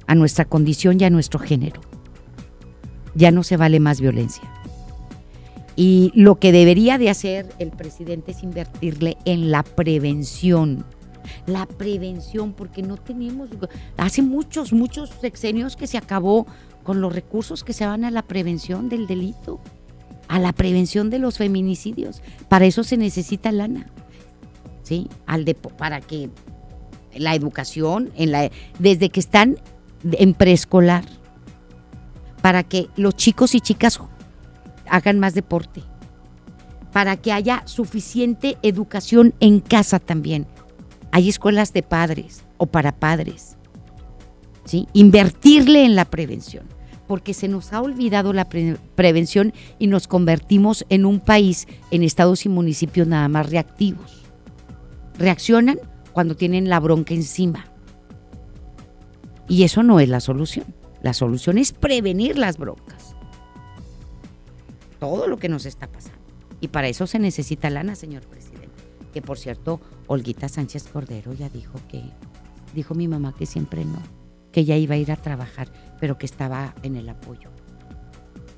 a 0.07 0.15
nuestra 0.15 0.45
condición 0.45 0.99
y 0.99 1.05
a 1.05 1.09
nuestro 1.09 1.39
género. 1.39 1.79
Ya 3.15 3.31
no 3.31 3.43
se 3.43 3.55
vale 3.55 3.79
más 3.79 4.01
violencia. 4.01 4.43
Y 5.75 6.11
lo 6.15 6.35
que 6.35 6.51
debería 6.51 6.97
de 6.97 7.09
hacer 7.09 7.47
el 7.59 7.71
presidente 7.71 8.31
es 8.31 8.43
invertirle 8.43 9.17
en 9.25 9.51
la 9.51 9.63
prevención. 9.63 10.83
La 11.45 11.65
prevención, 11.65 12.53
porque 12.53 12.81
no 12.81 12.97
tenemos, 12.97 13.49
hace 13.95 14.21
muchos, 14.21 14.73
muchos 14.73 15.11
sexenios 15.21 15.75
que 15.75 15.87
se 15.87 15.97
acabó 15.97 16.45
con 16.83 16.99
los 16.99 17.13
recursos 17.13 17.63
que 17.63 17.73
se 17.73 17.85
van 17.85 18.03
a 18.03 18.11
la 18.11 18.23
prevención 18.23 18.89
del 18.89 19.07
delito 19.07 19.61
a 20.31 20.39
la 20.39 20.53
prevención 20.53 21.09
de 21.09 21.19
los 21.19 21.37
feminicidios. 21.37 22.21
Para 22.47 22.65
eso 22.65 22.85
se 22.85 22.95
necesita 22.95 23.51
lana. 23.51 23.87
¿Sí? 24.81 25.09
Al 25.25 25.45
para 25.77 25.99
que 25.99 26.29
la 27.13 27.35
educación 27.35 28.11
en 28.15 28.31
la 28.31 28.49
desde 28.79 29.09
que 29.09 29.19
están 29.19 29.57
en 30.03 30.33
preescolar 30.33 31.03
para 32.41 32.63
que 32.63 32.89
los 32.95 33.15
chicos 33.15 33.53
y 33.55 33.59
chicas 33.59 33.99
hagan 34.89 35.19
más 35.19 35.33
deporte, 35.33 35.83
para 36.93 37.17
que 37.17 37.33
haya 37.33 37.61
suficiente 37.65 38.57
educación 38.63 39.33
en 39.41 39.59
casa 39.59 39.99
también. 39.99 40.47
Hay 41.11 41.27
escuelas 41.29 41.73
de 41.73 41.83
padres 41.83 42.43
o 42.57 42.65
para 42.65 42.93
padres. 42.93 43.57
¿sí? 44.65 44.87
Invertirle 44.93 45.85
en 45.85 45.95
la 45.95 46.05
prevención, 46.05 46.65
porque 47.11 47.33
se 47.33 47.49
nos 47.49 47.73
ha 47.73 47.81
olvidado 47.81 48.31
la 48.31 48.47
pre- 48.47 48.77
prevención 48.95 49.51
y 49.79 49.87
nos 49.87 50.07
convertimos 50.07 50.85
en 50.87 51.05
un 51.05 51.19
país, 51.19 51.67
en 51.91 52.03
estados 52.03 52.45
y 52.45 52.49
municipios 52.49 53.05
nada 53.05 53.27
más 53.27 53.49
reactivos. 53.49 54.23
Reaccionan 55.17 55.77
cuando 56.13 56.37
tienen 56.37 56.69
la 56.69 56.79
bronca 56.79 57.13
encima. 57.13 57.65
Y 59.49 59.63
eso 59.63 59.83
no 59.83 59.99
es 59.99 60.07
la 60.07 60.21
solución. 60.21 60.73
La 61.03 61.13
solución 61.13 61.57
es 61.57 61.73
prevenir 61.73 62.37
las 62.37 62.57
broncas. 62.57 63.13
Todo 64.97 65.27
lo 65.27 65.35
que 65.35 65.49
nos 65.49 65.65
está 65.65 65.87
pasando. 65.87 66.17
Y 66.61 66.69
para 66.69 66.87
eso 66.87 67.07
se 67.07 67.19
necesita 67.19 67.69
lana, 67.69 67.95
señor 67.95 68.21
presidente. 68.25 68.69
Que 69.13 69.21
por 69.21 69.37
cierto, 69.37 69.81
Olguita 70.07 70.47
Sánchez 70.47 70.87
Cordero 70.87 71.33
ya 71.33 71.49
dijo 71.49 71.77
que, 71.89 72.03
dijo 72.73 72.95
mi 72.95 73.09
mamá 73.09 73.35
que 73.37 73.45
siempre 73.45 73.83
no, 73.83 74.01
que 74.53 74.61
ella 74.61 74.77
iba 74.77 74.95
a 74.95 74.97
ir 74.97 75.11
a 75.11 75.17
trabajar, 75.17 75.73
pero 76.01 76.17
que 76.17 76.25
estaba 76.25 76.75
en 76.83 76.97
el 76.97 77.07
apoyo. 77.07 77.49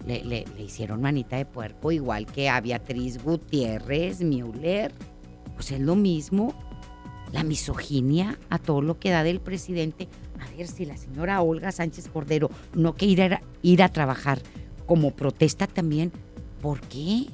Le, 0.08 0.24
le- 0.26 0.46
hicieron 0.58 1.02
manita 1.02 1.36
de 1.38 1.46
puerco, 1.46 1.92
igual 1.92 2.26
que 2.26 2.50
a 2.50 2.60
Beatriz 2.60 3.22
Gutiérrez, 3.24 4.22
Müller. 4.22 4.92
Pues 5.54 5.72
es 5.72 5.80
lo 5.80 5.96
mismo. 5.96 6.56
La 7.32 7.44
misoginia 7.44 8.38
a 8.50 8.58
todo 8.60 8.82
lo 8.82 8.98
que 8.98 9.12
da 9.12 9.24
del 9.24 9.40
presidente. 9.40 10.08
A 10.42 10.58
ver 10.58 10.68
si 10.68 10.86
la 10.86 10.98
señora 10.98 11.42
Olga 11.42 11.72
Sánchez 11.72 12.08
Cordero 12.08 12.50
no 12.74 12.96
que 12.96 13.06
ir 13.06 13.22
a, 13.22 13.42
ir 13.62 13.84
a 13.84 13.90
trabajar 13.90 14.42
como 14.86 15.12
protesta 15.12 15.68
también. 15.68 16.12
¿Por 16.62 16.80
qué? 16.82 17.26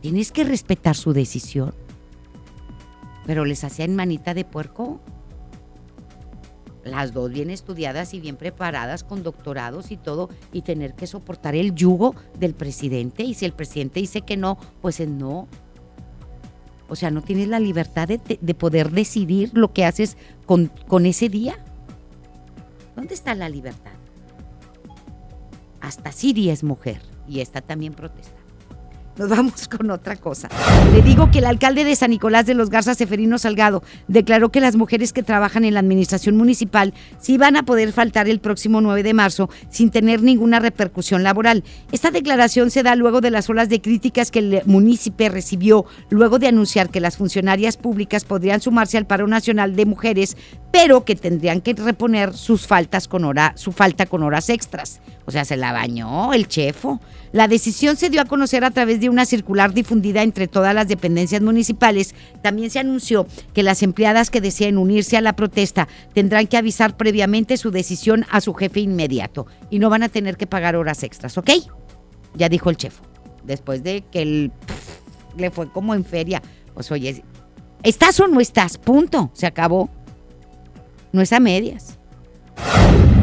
Tienes 0.00 0.30
que 0.30 0.44
respetar 0.44 0.94
su 0.94 1.12
decisión. 1.12 1.74
Pero 3.26 3.44
les 3.44 3.64
hacían 3.64 3.96
manita 3.96 4.34
de 4.34 4.44
puerco. 4.44 5.00
Las 6.86 7.12
dos 7.12 7.30
bien 7.30 7.50
estudiadas 7.50 8.14
y 8.14 8.20
bien 8.20 8.36
preparadas 8.36 9.02
con 9.02 9.22
doctorados 9.22 9.90
y 9.90 9.96
todo 9.96 10.30
y 10.52 10.62
tener 10.62 10.94
que 10.94 11.06
soportar 11.06 11.56
el 11.56 11.74
yugo 11.74 12.14
del 12.38 12.54
presidente. 12.54 13.24
Y 13.24 13.34
si 13.34 13.44
el 13.44 13.52
presidente 13.52 14.00
dice 14.00 14.22
que 14.22 14.36
no, 14.36 14.56
pues 14.80 15.00
es 15.00 15.08
no. 15.08 15.48
O 16.88 16.94
sea, 16.94 17.10
no 17.10 17.22
tienes 17.22 17.48
la 17.48 17.58
libertad 17.58 18.06
de, 18.06 18.20
de 18.40 18.54
poder 18.54 18.92
decidir 18.92 19.50
lo 19.52 19.72
que 19.72 19.84
haces 19.84 20.16
con, 20.46 20.70
con 20.86 21.06
ese 21.06 21.28
día. 21.28 21.58
¿Dónde 22.94 23.14
está 23.14 23.34
la 23.34 23.48
libertad? 23.48 23.92
Hasta 25.80 26.12
Siri 26.12 26.50
es 26.50 26.62
mujer 26.62 27.02
y 27.28 27.40
esta 27.40 27.60
también 27.60 27.94
protesta. 27.94 28.35
Nos 29.18 29.30
vamos 29.30 29.68
con 29.76 29.90
otra 29.90 30.16
cosa. 30.16 30.48
Le 30.92 31.02
digo 31.02 31.30
que 31.30 31.38
el 31.38 31.46
alcalde 31.46 31.84
de 31.84 31.96
San 31.96 32.10
Nicolás 32.10 32.46
de 32.46 32.54
los 32.54 32.70
Garza, 32.70 32.94
Seferino 32.94 33.38
Salgado, 33.38 33.82
declaró 34.08 34.50
que 34.50 34.60
las 34.60 34.76
mujeres 34.76 35.12
que 35.12 35.22
trabajan 35.22 35.64
en 35.64 35.74
la 35.74 35.80
administración 35.80 36.36
municipal 36.36 36.92
sí 37.18 37.38
van 37.38 37.56
a 37.56 37.64
poder 37.64 37.92
faltar 37.92 38.28
el 38.28 38.40
próximo 38.40 38.80
9 38.80 39.02
de 39.02 39.14
marzo 39.14 39.48
sin 39.70 39.90
tener 39.90 40.22
ninguna 40.22 40.60
repercusión 40.60 41.22
laboral. 41.22 41.64
Esta 41.92 42.10
declaración 42.10 42.70
se 42.70 42.82
da 42.82 42.94
luego 42.94 43.20
de 43.20 43.30
las 43.30 43.48
olas 43.48 43.68
de 43.68 43.80
críticas 43.80 44.30
que 44.30 44.40
el 44.40 44.62
municipio 44.66 45.28
recibió 45.28 45.86
luego 46.10 46.38
de 46.38 46.48
anunciar 46.48 46.90
que 46.90 47.00
las 47.00 47.16
funcionarias 47.16 47.76
públicas 47.76 48.24
podrían 48.24 48.60
sumarse 48.60 48.98
al 48.98 49.06
paro 49.06 49.26
nacional 49.26 49.76
de 49.76 49.86
mujeres, 49.86 50.36
pero 50.70 51.04
que 51.04 51.16
tendrían 51.16 51.60
que 51.60 51.74
reponer 51.74 52.34
sus 52.34 52.66
faltas 52.66 53.08
con 53.08 53.24
hora, 53.24 53.52
su 53.56 53.72
falta 53.72 54.06
con 54.06 54.22
horas 54.22 54.50
extras. 54.50 55.00
O 55.26 55.32
sea, 55.32 55.44
se 55.44 55.56
la 55.56 55.72
bañó 55.72 56.32
el 56.32 56.46
chefo. 56.46 57.00
La 57.32 57.48
decisión 57.48 57.96
se 57.96 58.10
dio 58.10 58.20
a 58.20 58.24
conocer 58.26 58.64
a 58.64 58.70
través 58.70 59.00
de 59.00 59.08
una 59.08 59.26
circular 59.26 59.74
difundida 59.74 60.22
entre 60.22 60.46
todas 60.46 60.74
las 60.74 60.86
dependencias 60.86 61.42
municipales. 61.42 62.14
También 62.42 62.70
se 62.70 62.78
anunció 62.78 63.26
que 63.52 63.64
las 63.64 63.82
empleadas 63.82 64.30
que 64.30 64.40
deseen 64.40 64.78
unirse 64.78 65.16
a 65.16 65.20
la 65.20 65.34
protesta 65.34 65.88
tendrán 66.14 66.46
que 66.46 66.56
avisar 66.56 66.96
previamente 66.96 67.56
su 67.56 67.72
decisión 67.72 68.24
a 68.30 68.40
su 68.40 68.54
jefe 68.54 68.80
inmediato 68.80 69.46
y 69.68 69.80
no 69.80 69.90
van 69.90 70.04
a 70.04 70.08
tener 70.08 70.36
que 70.36 70.46
pagar 70.46 70.76
horas 70.76 71.02
extras, 71.02 71.36
¿ok? 71.36 71.50
Ya 72.34 72.48
dijo 72.48 72.70
el 72.70 72.76
chefo. 72.76 73.02
Después 73.44 73.82
de 73.82 74.02
que 74.10 74.50
pff, 74.66 75.38
le 75.38 75.50
fue 75.50 75.70
como 75.70 75.94
en 75.94 76.04
feria. 76.04 76.40
Pues 76.74 76.90
oye, 76.92 77.24
¿estás 77.82 78.20
o 78.20 78.28
no 78.28 78.40
estás? 78.40 78.78
Punto. 78.78 79.30
Se 79.34 79.46
acabó. 79.46 79.90
No 81.12 81.22
es 81.22 81.32
a 81.32 81.40
medias. 81.40 81.98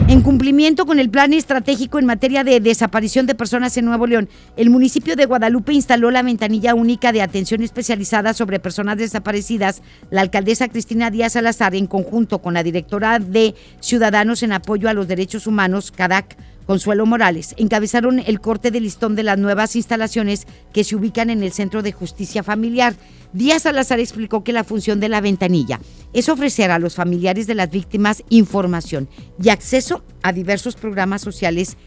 En 0.09 0.21
cumplimiento 0.21 0.85
con 0.85 0.99
el 0.99 1.09
plan 1.09 1.33
estratégico 1.33 1.97
en 1.97 2.05
materia 2.05 2.43
de 2.43 2.59
desaparición 2.59 3.25
de 3.25 3.35
personas 3.35 3.77
en 3.77 3.85
Nuevo 3.85 4.05
León, 4.05 4.27
el 4.57 4.69
municipio 4.69 5.15
de 5.15 5.25
Guadalupe 5.25 5.71
instaló 5.73 6.11
la 6.11 6.21
ventanilla 6.21 6.75
única 6.75 7.13
de 7.13 7.21
atención 7.21 7.63
especializada 7.63 8.33
sobre 8.33 8.59
personas 8.59 8.97
desaparecidas. 8.97 9.81
La 10.11 10.21
alcaldesa 10.21 10.67
Cristina 10.67 11.09
Díaz 11.09 11.33
Salazar, 11.33 11.73
en 11.73 11.87
conjunto 11.87 12.39
con 12.39 12.53
la 12.53 12.63
directora 12.63 13.17
de 13.19 13.55
Ciudadanos 13.79 14.43
en 14.43 14.51
Apoyo 14.51 14.89
a 14.89 14.93
los 14.93 15.07
Derechos 15.07 15.47
Humanos, 15.47 15.91
CADAC, 15.91 16.37
Consuelo 16.65 17.05
Morales, 17.05 17.55
encabezaron 17.57 18.19
el 18.19 18.39
corte 18.39 18.71
de 18.71 18.79
listón 18.79 19.15
de 19.15 19.23
las 19.23 19.37
nuevas 19.37 19.75
instalaciones 19.75 20.47
que 20.73 20.83
se 20.83 20.95
ubican 20.95 21.29
en 21.29 21.43
el 21.43 21.51
Centro 21.51 21.81
de 21.81 21.91
Justicia 21.91 22.43
Familiar. 22.43 22.95
Díaz 23.33 23.63
Salazar 23.63 23.99
explicó 23.99 24.43
que 24.43 24.53
la 24.53 24.63
función 24.63 24.99
de 24.99 25.09
la 25.09 25.21
ventanilla 25.21 25.79
es 26.13 26.29
ofrecer 26.29 26.71
a 26.71 26.79
los 26.79 26.95
familiares 26.95 27.47
de 27.47 27.55
las 27.55 27.69
víctimas 27.69 28.23
información 28.29 29.09
y 29.41 29.49
acceso 29.49 30.03
a 30.21 30.31
diversos 30.31 30.75
programas 30.75 31.21
sociales 31.21 31.77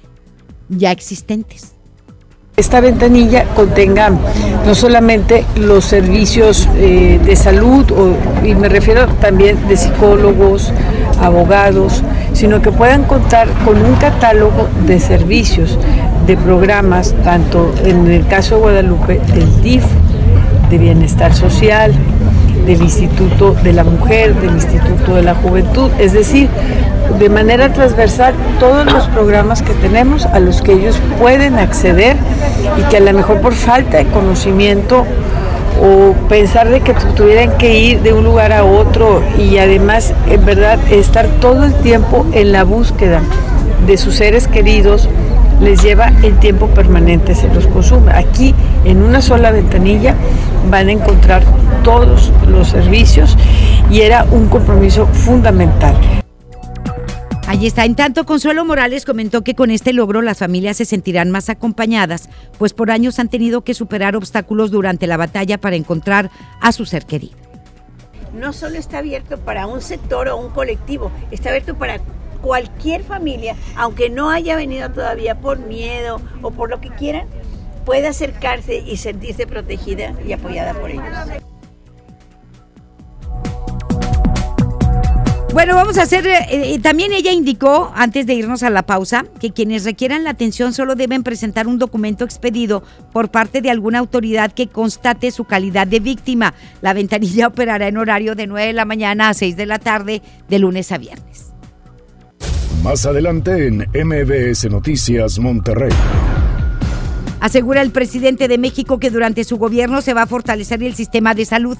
ya 0.68 0.90
existentes. 0.90 1.72
esta 2.56 2.80
ventanilla 2.80 3.44
contenga 3.54 4.10
no 4.64 4.74
solamente 4.74 5.44
los 5.56 5.84
servicios 5.84 6.68
eh, 6.76 7.20
de 7.24 7.36
salud, 7.36 7.84
y 8.42 8.54
me 8.54 8.68
refiero 8.68 9.06
también 9.20 9.68
de 9.68 9.76
psicólogos, 9.76 10.72
abogados, 11.20 12.02
sino 12.36 12.60
que 12.60 12.70
puedan 12.70 13.04
contar 13.04 13.48
con 13.64 13.82
un 13.82 13.94
catálogo 13.94 14.68
de 14.86 15.00
servicios, 15.00 15.78
de 16.26 16.36
programas, 16.36 17.14
tanto 17.24 17.74
en 17.82 18.10
el 18.10 18.26
caso 18.26 18.56
de 18.56 18.60
Guadalupe, 18.60 19.20
del 19.32 19.62
DIF, 19.62 19.84
de 20.68 20.76
Bienestar 20.76 21.32
Social, 21.32 21.94
del 22.66 22.82
Instituto 22.82 23.54
de 23.54 23.72
la 23.72 23.84
Mujer, 23.84 24.34
del 24.34 24.50
Instituto 24.50 25.14
de 25.14 25.22
la 25.22 25.34
Juventud, 25.34 25.90
es 25.98 26.12
decir, 26.12 26.50
de 27.18 27.30
manera 27.30 27.72
transversal 27.72 28.34
todos 28.60 28.84
los 28.92 29.06
programas 29.08 29.62
que 29.62 29.72
tenemos 29.72 30.26
a 30.26 30.38
los 30.38 30.60
que 30.60 30.72
ellos 30.72 31.00
pueden 31.18 31.58
acceder 31.58 32.18
y 32.78 32.82
que 32.90 32.98
a 32.98 33.00
lo 33.00 33.14
mejor 33.14 33.40
por 33.40 33.54
falta 33.54 33.96
de 33.96 34.04
conocimiento 34.08 35.06
o 35.82 36.12
pensar 36.28 36.68
de 36.68 36.80
que 36.80 36.94
tu- 36.94 37.06
tuvieran 37.14 37.56
que 37.58 37.78
ir 37.78 38.00
de 38.02 38.12
un 38.12 38.24
lugar 38.24 38.52
a 38.52 38.64
otro 38.64 39.22
y 39.38 39.58
además 39.58 40.12
en 40.30 40.44
verdad 40.44 40.78
estar 40.90 41.26
todo 41.40 41.64
el 41.64 41.74
tiempo 41.74 42.26
en 42.32 42.52
la 42.52 42.64
búsqueda 42.64 43.20
de 43.86 43.96
sus 43.96 44.16
seres 44.16 44.48
queridos 44.48 45.08
les 45.60 45.82
lleva 45.82 46.12
el 46.22 46.36
tiempo 46.38 46.66
permanente, 46.66 47.34
se 47.34 47.48
los 47.48 47.66
consume. 47.66 48.12
Aquí 48.12 48.54
en 48.84 49.02
una 49.02 49.22
sola 49.22 49.50
ventanilla 49.50 50.14
van 50.70 50.88
a 50.88 50.92
encontrar 50.92 51.42
todos 51.82 52.30
los 52.46 52.68
servicios 52.68 53.38
y 53.90 54.02
era 54.02 54.26
un 54.30 54.48
compromiso 54.48 55.06
fundamental. 55.06 55.94
Ahí 57.48 57.68
está. 57.68 57.84
En 57.84 57.94
tanto, 57.94 58.26
Consuelo 58.26 58.64
Morales 58.64 59.04
comentó 59.04 59.42
que 59.42 59.54
con 59.54 59.70
este 59.70 59.92
logro 59.92 60.20
las 60.20 60.38
familias 60.38 60.78
se 60.78 60.84
sentirán 60.84 61.30
más 61.30 61.48
acompañadas, 61.48 62.28
pues 62.58 62.72
por 62.72 62.90
años 62.90 63.20
han 63.20 63.28
tenido 63.28 63.62
que 63.62 63.72
superar 63.72 64.16
obstáculos 64.16 64.72
durante 64.72 65.06
la 65.06 65.16
batalla 65.16 65.56
para 65.56 65.76
encontrar 65.76 66.30
a 66.60 66.72
su 66.72 66.86
ser 66.86 67.06
querido. 67.06 67.36
no 68.34 68.52
solo 68.52 68.76
está 68.76 68.98
abierto 68.98 69.38
para 69.38 69.66
un 69.66 69.80
sector 69.80 70.28
o 70.28 70.36
un 70.36 70.50
colectivo, 70.50 71.10
está 71.30 71.50
abierto 71.50 71.76
para 71.76 72.00
cualquier 72.42 73.02
familia, 73.02 73.54
aunque 73.76 74.10
no 74.10 74.30
haya 74.30 74.56
venido 74.56 74.90
todavía 74.90 75.36
por 75.36 75.58
miedo 75.58 76.20
o 76.42 76.50
por 76.50 76.68
lo 76.68 76.80
que 76.80 76.90
quieran, 76.90 77.28
puede 77.86 78.08
acercarse 78.08 78.76
y 78.76 78.96
sentirse 78.96 79.46
protegida 79.46 80.14
y 80.26 80.32
apoyada 80.32 80.74
por 80.74 80.90
ellos. 80.90 81.04
Bueno, 85.56 85.74
vamos 85.74 85.96
a 85.96 86.02
hacer, 86.02 86.26
eh, 86.26 86.46
eh, 86.50 86.78
también 86.80 87.14
ella 87.14 87.32
indicó, 87.32 87.90
antes 87.94 88.26
de 88.26 88.34
irnos 88.34 88.62
a 88.62 88.68
la 88.68 88.82
pausa, 88.82 89.24
que 89.40 89.52
quienes 89.52 89.84
requieran 89.84 90.22
la 90.22 90.28
atención 90.28 90.74
solo 90.74 90.96
deben 90.96 91.22
presentar 91.22 91.66
un 91.66 91.78
documento 91.78 92.26
expedido 92.26 92.82
por 93.10 93.30
parte 93.30 93.62
de 93.62 93.70
alguna 93.70 94.00
autoridad 94.00 94.52
que 94.52 94.66
constate 94.66 95.30
su 95.30 95.44
calidad 95.44 95.86
de 95.86 96.00
víctima. 96.00 96.52
La 96.82 96.92
ventanilla 96.92 97.46
operará 97.46 97.88
en 97.88 97.96
horario 97.96 98.34
de 98.34 98.46
9 98.46 98.66
de 98.66 98.72
la 98.74 98.84
mañana 98.84 99.30
a 99.30 99.34
6 99.34 99.56
de 99.56 99.64
la 99.64 99.78
tarde, 99.78 100.20
de 100.46 100.58
lunes 100.58 100.92
a 100.92 100.98
viernes. 100.98 101.54
Más 102.82 103.06
adelante 103.06 103.66
en 103.66 103.78
MBS 103.94 104.68
Noticias 104.70 105.38
Monterrey. 105.38 105.88
Asegura 107.40 107.82
el 107.82 107.90
presidente 107.90 108.48
de 108.48 108.58
México 108.58 108.98
que 108.98 109.10
durante 109.10 109.44
su 109.44 109.56
gobierno 109.58 110.00
se 110.00 110.14
va 110.14 110.22
a 110.22 110.26
fortalecer 110.26 110.82
el 110.82 110.94
sistema 110.94 111.34
de 111.34 111.44
salud. 111.44 111.76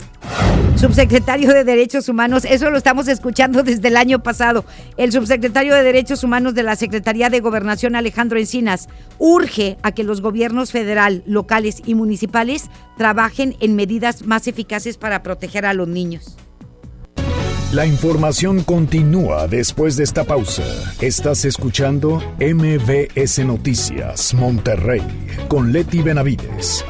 Subsecretario 0.77 1.55
de 1.55 1.64
Derechos 1.64 2.11
Humanos, 2.11 2.45
eso 2.45 2.71
lo 2.71 2.77
estamos 2.77 3.09
escuchando 3.09 3.62
desde 3.62 3.88
el 3.88 3.97
año 3.97 4.23
pasado. 4.23 4.66
El 4.99 5.11
subsecretario 5.11 5.75
de 5.75 5.83
Derechos 5.83 6.23
Humanos 6.23 6.55
de 6.55 6.62
la 6.62 6.77
Secretaría 6.77 7.31
de 7.31 7.40
Gobernación, 7.40 7.97
Alejandro 7.97 8.38
Encinas, 8.38 8.88
urge 9.19 9.79
a 9.83 9.92
que 9.92 10.05
los 10.05 10.21
gobiernos 10.21 10.73
federal, 10.73 11.23
locales 11.27 11.83
y 11.87 11.95
municipales 11.95 12.71
trabajen 12.99 13.57
en 13.61 13.75
medidas 13.75 14.27
más 14.27 14.47
eficaces 14.49 14.99
para 14.99 15.23
proteger 15.23 15.64
a 15.64 15.73
los 15.73 15.88
niños. 15.88 16.37
La 17.72 17.85
información 17.85 18.62
continúa 18.62 19.48
después 19.48 19.96
de 19.96 20.05
esta 20.05 20.22
pausa. 20.22 20.62
Estás 21.00 21.44
escuchando 21.44 22.22
MBS 22.38 23.44
Noticias 23.44 24.33
Monterrey 24.35 25.02
con 25.48 25.72
Leti 25.72 26.00
Benavides. 26.00 26.85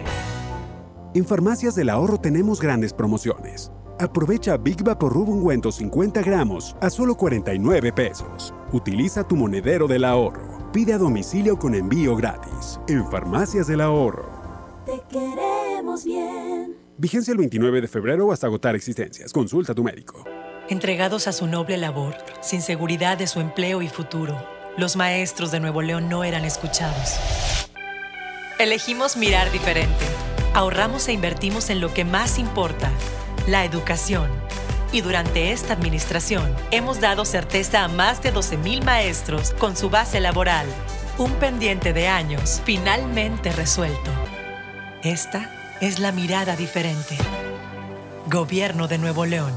En 1.14 1.26
Farmacias 1.26 1.76
del 1.76 1.90
Ahorro 1.90 2.18
tenemos 2.18 2.62
grandes 2.62 2.94
promociones. 2.94 3.70
Aprovecha 4.00 4.58
Big 4.58 4.82
Vaporub 4.82 5.30
ungüento 5.30 5.72
50 5.72 6.22
gramos 6.22 6.76
a 6.82 6.90
solo 6.90 7.16
49 7.16 7.92
pesos. 7.92 8.54
Utiliza 8.72 9.28
tu 9.28 9.36
monedero 9.36 9.88
del 9.88 10.06
ahorro. 10.06 10.61
Pide 10.72 10.94
a 10.94 10.98
domicilio 10.98 11.60
con 11.60 11.76
envío 11.76 12.16
gratis. 12.16 12.80
En 12.88 13.06
Farmacias 13.12 13.68
del 13.68 13.82
Ahorro. 13.82 14.26
Te 14.86 15.02
queremos 15.10 16.06
bien. 16.06 16.78
Vigencia 16.98 17.34
el 17.34 17.40
29 17.40 17.82
de 17.82 17.88
febrero 17.90 18.32
hasta 18.32 18.48
agotar 18.48 18.74
existencias. 18.74 19.34
Consulta 19.34 19.74
a 19.74 19.76
tu 19.76 19.84
médico. 19.84 20.24
Entregados 20.70 21.28
a 21.28 21.34
su 21.34 21.46
noble 21.46 21.76
labor, 21.76 22.16
sin 22.40 22.62
seguridad 22.62 23.18
de 23.18 23.28
su 23.28 23.42
empleo 23.42 23.82
y 23.82 23.90
futuro, 23.90 24.42
los 24.78 24.96
maestros 24.96 25.52
de 25.52 25.60
Nuevo 25.60 25.82
León 25.82 26.08
no 26.08 26.24
eran 26.24 26.46
escuchados. 26.46 27.18
Elegimos 28.58 29.18
mirar 29.18 29.52
diferente. 29.52 30.06
Ahorramos 30.54 31.06
e 31.10 31.12
invertimos 31.12 31.70
en 31.70 31.82
lo 31.82 31.94
que 31.94 32.06
más 32.06 32.40
importa, 32.40 32.90
la 33.46 33.66
educación. 33.66 34.30
Y 34.92 35.02
durante 35.02 35.52
esta 35.52 35.74
administración 35.74 36.54
hemos 36.72 37.00
dado 37.00 37.24
certeza 37.24 37.86
a 37.86 37.88
más 37.88 38.22
de 38.22 38.34
12.000 38.34 38.84
maestros 38.84 39.52
con 39.58 39.78
su 39.78 39.90
base 39.90 40.20
laboral. 40.20 40.68
Un 41.18 41.32
pendiente 41.34 41.94
de 41.94 42.08
años 42.10 42.62
finalmente 42.66 43.52
resuelto. 43.54 44.12
Esta 45.02 45.50
es 45.80 46.00
la 46.00 46.12
mirada 46.12 46.56
diferente. 46.56 47.18
Gobierno 48.28 48.88
de 48.88 48.98
Nuevo 48.98 49.26
León. 49.26 49.54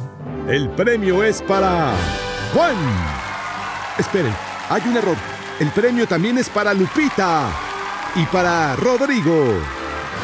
El 0.48 0.68
premio 0.70 1.24
es 1.24 1.42
para 1.42 1.94
Juan. 2.52 2.76
Esperen, 3.98 4.34
hay 4.68 4.82
un 4.86 4.96
error. 4.96 5.16
El 5.58 5.70
premio 5.70 6.06
también 6.06 6.38
es 6.38 6.48
para 6.48 6.74
Lupita 6.74 7.50
y 8.14 8.24
para 8.26 8.76
Rodrigo. 8.76 9.58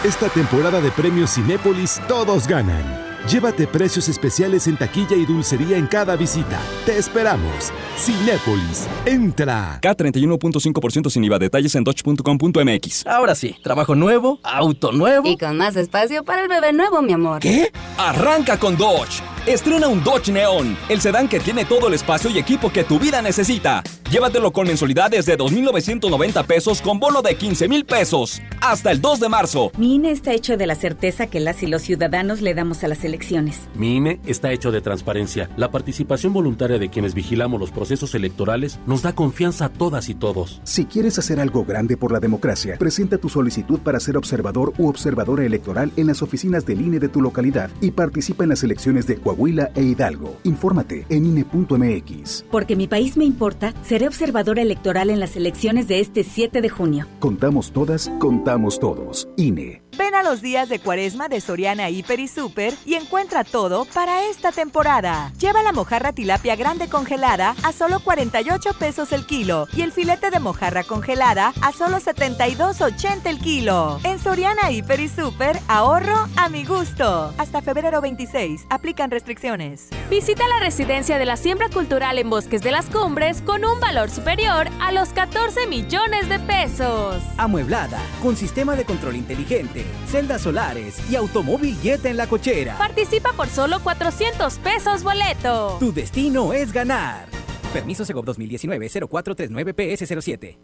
Esta 0.05 0.29
temporada 0.29 0.81
de 0.81 0.91
premios 0.91 1.35
Cinépolis 1.35 2.01
todos 2.07 2.47
ganan. 2.47 3.10
Llévate 3.29 3.67
precios 3.67 4.09
especiales 4.09 4.67
en 4.67 4.77
taquilla 4.77 5.17
y 5.17 5.27
dulcería 5.27 5.77
en 5.77 5.87
cada 5.87 6.17
visita. 6.17 6.59
Te 6.87 6.99
esperamos. 6.99 7.73
Cinépolis, 7.97 8.87
entra. 9.05 9.79
K31.5% 9.83 11.11
sin 11.11 11.25
IVA. 11.25 11.39
Detalles 11.39 11.75
en 11.75 11.85
dodge.com.mx. 11.85 13.07
Ahora 13.07 13.35
sí, 13.35 13.57
trabajo 13.63 13.95
nuevo, 13.95 14.41
auto 14.43 14.93
nuevo. 14.93 15.29
Y 15.29 15.37
con 15.37 15.57
más 15.57 15.77
espacio 15.77 16.25
para 16.25 16.43
el 16.43 16.49
bebé 16.49 16.73
nuevo, 16.73 17.03
mi 17.03 17.13
amor. 17.13 17.41
¿Qué? 17.41 17.71
Arranca 17.99 18.59
con 18.59 18.77
Dodge. 18.77 19.23
Estrena 19.47 19.89
un 19.89 20.03
Dodge 20.05 20.31
Neon, 20.33 20.77
el 20.89 21.01
sedán 21.01 21.29
que 21.29 21.41
tiene 21.41 21.65
todo 21.65 21.89
el 21.89 21.95
espacio 21.95 22.31
y 22.31 22.39
equipo 22.39 22.71
que 22.71 22.85
tu 22.85 22.99
vida 22.99 23.23
necesita. 23.23 23.83
Llévatelo 24.11 24.51
con 24.51 24.67
mensualidades 24.67 25.25
de 25.25 25.39
2.990 25.39 26.45
pesos 26.45 26.83
con 26.83 26.99
bono 26.99 27.23
de 27.23 27.39
15.000 27.39 27.87
pesos. 27.87 28.43
Hasta 28.61 28.91
el 28.91 29.01
2 29.01 29.21
de 29.21 29.29
marzo. 29.29 29.71
Mi 29.79 29.95
INE 29.95 30.11
está 30.11 30.33
hecho 30.33 30.57
de 30.57 30.67
la 30.67 30.75
certeza 30.75 31.29
que 31.29 31.39
las 31.39 31.63
y 31.63 31.69
los 31.69 31.83
ciudadanos 31.83 32.41
le 32.41 32.53
damos 32.53 32.83
a 32.83 32.89
las 32.89 33.05
elecciones. 33.05 33.69
Mi 33.75 33.99
INE 33.99 34.21
está 34.27 34.51
hecho 34.51 34.73
de 34.73 34.81
transparencia. 34.81 35.49
La 35.57 35.71
participación 35.71 36.33
voluntaria 36.33 36.81
de 36.81 36.91
quienes 36.91 37.15
vigilamos 37.15 37.61
los 37.61 37.71
procesos 37.71 38.13
electorales 38.17 38.81
nos 38.85 39.03
da 39.03 39.15
confianza 39.15 39.67
a 39.67 39.69
todas 39.69 40.09
y 40.09 40.17
todos. 40.17 40.61
Si 40.65 40.87
quieres 40.87 41.17
hacer 41.21 41.39
algo 41.39 41.65
grande 41.65 41.97
por 41.97 42.11
la 42.11 42.19
democracia, 42.19 42.79
presenta 42.79 43.17
tu 43.17 43.29
solicitud 43.29 43.79
para 43.79 44.01
ser 44.01 44.17
observador 44.17 44.73
u 44.79 44.89
observadora 44.89 45.45
electoral 45.45 45.93
en 45.97 46.09
las 46.09 46.21
oficinas 46.21 46.67
del 46.67 46.81
INE 46.81 46.99
de 46.99 47.09
tu 47.09 47.21
localidad 47.21 47.71
y 47.81 47.93
participa 47.93 48.43
en 48.43 48.51
las 48.51 48.65
elecciones 48.65 49.07
de 49.07 49.19
Coahuila 49.19 49.71
e 49.77 49.83
Hidalgo. 49.83 50.37
Infórmate 50.43 51.07
en 51.11 51.27
INE.mx. 51.27 52.45
Porque 52.51 52.75
mi 52.75 52.89
país 52.89 53.17
me 53.17 53.25
importa, 53.25 53.73
seré 54.01 54.09
observadora 54.09 54.63
electoral 54.63 55.11
en 55.11 55.21
las 55.21 55.37
elecciones 55.37 55.87
de 55.87 56.01
este 56.01 56.25
7 56.25 56.63
de 56.63 56.71
junio. 56.71 57.07
Contamos 57.19 57.71
todas, 57.71 58.11
contamos 58.19 58.81
todos. 58.81 59.29
INE. 59.37 59.83
Ven 60.01 60.15
a 60.15 60.23
los 60.23 60.41
días 60.41 60.71
de 60.71 60.79
cuaresma 60.79 61.29
de 61.29 61.43
Soriana 61.43 61.91
Hiper 61.91 62.21
y 62.21 62.27
Super 62.27 62.73
y 62.87 62.95
encuentra 62.95 63.45
todo 63.45 63.85
para 63.85 64.25
esta 64.31 64.51
temporada. 64.51 65.31
Lleva 65.39 65.63
la 65.63 65.73
mojarra 65.73 66.15
tilapia 66.15 66.57
grande 66.57 66.89
congelada 66.89 67.55
a 67.63 67.73
solo 67.73 68.01
48 68.01 68.71
pesos 68.79 69.13
el 69.13 69.27
kilo 69.27 69.69
y 69.75 69.83
el 69.83 69.93
filete 69.93 70.31
de 70.31 70.41
mojarra 70.41 70.85
congelada 70.85 71.53
a 71.61 71.73
solo 71.73 71.99
72.80 71.99 73.27
el 73.27 73.41
kilo. 73.41 74.01
En 74.03 74.19
Soriana 74.19 74.71
Hiper 74.71 75.01
y 75.01 75.09
Super, 75.11 75.61
ahorro 75.69 76.17
a 76.35 76.49
mi 76.49 76.65
gusto. 76.65 77.35
Hasta 77.37 77.61
febrero 77.61 78.01
26, 78.01 78.69
aplican 78.71 79.11
restricciones. 79.11 79.91
Visita 80.09 80.49
la 80.49 80.61
residencia 80.61 81.19
de 81.19 81.27
la 81.27 81.37
siembra 81.37 81.69
cultural 81.69 82.17
en 82.17 82.31
Bosques 82.31 82.63
de 82.63 82.71
las 82.71 82.87
Cumbres 82.87 83.43
con 83.43 83.67
un 83.67 83.79
valor 83.81 84.09
superior 84.09 84.67
a 84.81 84.93
los 84.93 85.11
14 85.11 85.67
millones 85.67 86.31
de 86.31 86.39
pesos. 86.39 87.23
Amueblada, 87.37 88.01
con 88.23 88.35
sistema 88.35 88.77
de 88.77 88.87
control 88.87 89.17
inteligente 89.17 89.90
celdas 90.07 90.43
solares 90.43 90.99
y 91.11 91.17
automóvil 91.17 91.77
Jet 91.81 92.05
en 92.07 92.17
la 92.17 92.27
cochera. 92.27 92.79
Participa 92.79 93.33
por 93.33 93.49
solo 93.49 93.81
400 93.81 94.59
pesos 94.59 95.03
boleto. 95.03 95.77
Tu 95.81 95.93
destino 95.93 96.53
es 96.53 96.73
ganar. 96.73 97.27
Permiso 97.73 98.05
Segov 98.05 98.25
2019-0439-PS07. 98.27 100.59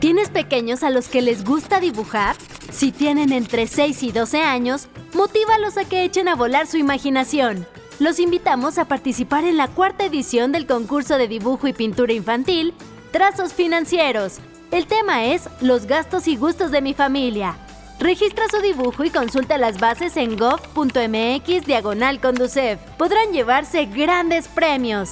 ¿Tienes 0.00 0.30
pequeños 0.30 0.82
a 0.82 0.90
los 0.90 1.08
que 1.08 1.20
les 1.20 1.44
gusta 1.44 1.78
dibujar? 1.78 2.34
Si 2.72 2.90
tienen 2.90 3.32
entre 3.32 3.66
6 3.66 4.02
y 4.02 4.12
12 4.12 4.40
años, 4.40 4.88
motívalos 5.12 5.76
a 5.76 5.84
que 5.84 6.04
echen 6.04 6.26
a 6.28 6.36
volar 6.36 6.66
su 6.66 6.78
imaginación. 6.78 7.66
Los 7.98 8.18
invitamos 8.18 8.78
a 8.78 8.86
participar 8.86 9.44
en 9.44 9.58
la 9.58 9.68
cuarta 9.68 10.06
edición 10.06 10.52
del 10.52 10.66
concurso 10.66 11.18
de 11.18 11.28
dibujo 11.28 11.68
y 11.68 11.74
pintura 11.74 12.14
infantil, 12.14 12.72
Trazos 13.12 13.52
Financieros. 13.52 14.40
El 14.70 14.86
tema 14.86 15.24
es 15.24 15.48
Los 15.60 15.86
gastos 15.86 16.28
y 16.28 16.36
gustos 16.36 16.70
de 16.70 16.80
mi 16.80 16.94
familia. 16.94 17.56
Registra 17.98 18.44
su 18.48 18.62
dibujo 18.62 19.02
y 19.02 19.10
consulta 19.10 19.58
las 19.58 19.80
bases 19.80 20.16
en 20.16 20.36
gov.mx 20.36 21.66
diagonal 21.66 22.20
conducef. 22.20 22.78
Podrán 22.96 23.32
llevarse 23.32 23.86
grandes 23.86 24.46
premios. 24.46 25.10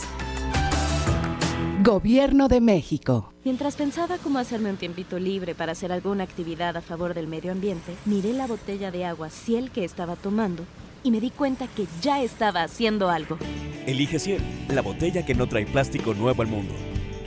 Gobierno 1.83 2.47
de 2.47 2.61
México. 2.61 3.33
Mientras 3.45 3.75
pensaba 3.75 4.19
cómo 4.19 4.39
hacerme 4.39 4.71
un 4.71 4.77
tiempito 4.77 5.19
libre 5.19 5.57
para 5.57 5.73
hacer 5.73 5.91
alguna 5.91 6.23
actividad 6.23 6.77
a 6.77 6.81
favor 6.81 7.13
del 7.13 7.27
medio 7.27 7.51
ambiente, 7.51 7.97
miré 8.05 8.35
la 8.35 8.47
botella 8.47 8.93
de 8.93 9.07
agua 9.07 9.29
Ciel 9.29 9.73
que 9.73 9.85
estaba 9.85 10.15
tomando 10.15 10.63
y 11.03 11.11
me 11.11 11.21
di 11.21 11.31
cuenta 11.31 11.67
que 11.67 11.87
ya 12.01 12.23
estaba 12.23 12.63
haciendo 12.63 13.11
algo. 13.11 13.39
Elige 13.87 14.21
Ciel, 14.21 14.41
la 14.69 14.83
botella 14.83 15.27
que 15.27 15.35
no 15.35 15.49
trae 15.49 15.67
plástico 15.67 16.15
nuevo 16.15 16.43
al 16.43 16.49
mundo. 16.49 16.75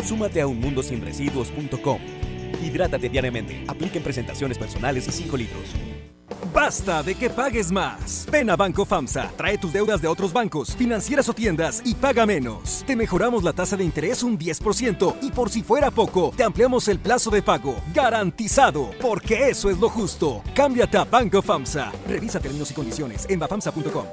Súmate 0.03 0.41
a 0.41 0.47
unmundosinresiduos.com. 0.47 1.99
Hidrátate 2.63 3.09
diariamente. 3.09 3.63
Apliquen 3.67 4.03
presentaciones 4.03 4.57
personales 4.57 5.07
y 5.07 5.11
5 5.11 5.37
litros. 5.37 5.75
Basta 6.53 7.01
de 7.03 7.15
que 7.15 7.29
pagues 7.29 7.71
más. 7.71 8.27
Ven 8.29 8.49
a 8.49 8.55
Banco 8.55 8.86
FAMSA, 8.86 9.32
trae 9.38 9.57
tus 9.57 9.71
deudas 9.71 10.01
de 10.01 10.07
otros 10.07 10.34
bancos, 10.34 10.76
financieras 10.76 11.30
o 11.30 11.34
tiendas 11.34 11.82
y 11.86 11.95
paga 11.95 12.26
menos. 12.26 12.84
Te 12.86 12.95
mejoramos 12.95 13.43
la 13.43 13.53
tasa 13.53 13.78
de 13.78 13.84
interés 13.84 14.23
un 14.23 14.38
10% 14.38 15.15
y 15.21 15.32
por 15.32 15.49
si 15.49 15.61
fuera 15.61 15.91
poco, 15.91 16.34
te 16.36 16.43
ampliamos 16.43 16.88
el 16.88 16.99
plazo 16.99 17.30
de 17.30 17.41
pago. 17.41 17.76
Garantizado, 17.93 18.91
porque 19.01 19.49
eso 19.49 19.69
es 19.69 19.80
lo 19.80 19.89
justo. 19.89 20.41
Cámbiate 20.53 20.97
a 20.97 21.05
Banco 21.05 21.41
FAMSA. 21.41 21.91
Revisa 22.07 22.39
términos 22.39 22.71
y 22.71 22.73
condiciones 22.73 23.26
en 23.30 23.39
bafamsa.com. 23.39 24.05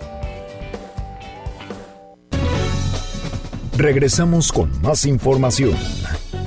Regresamos 3.78 4.50
con 4.50 4.68
más 4.82 5.06
información. 5.06 5.76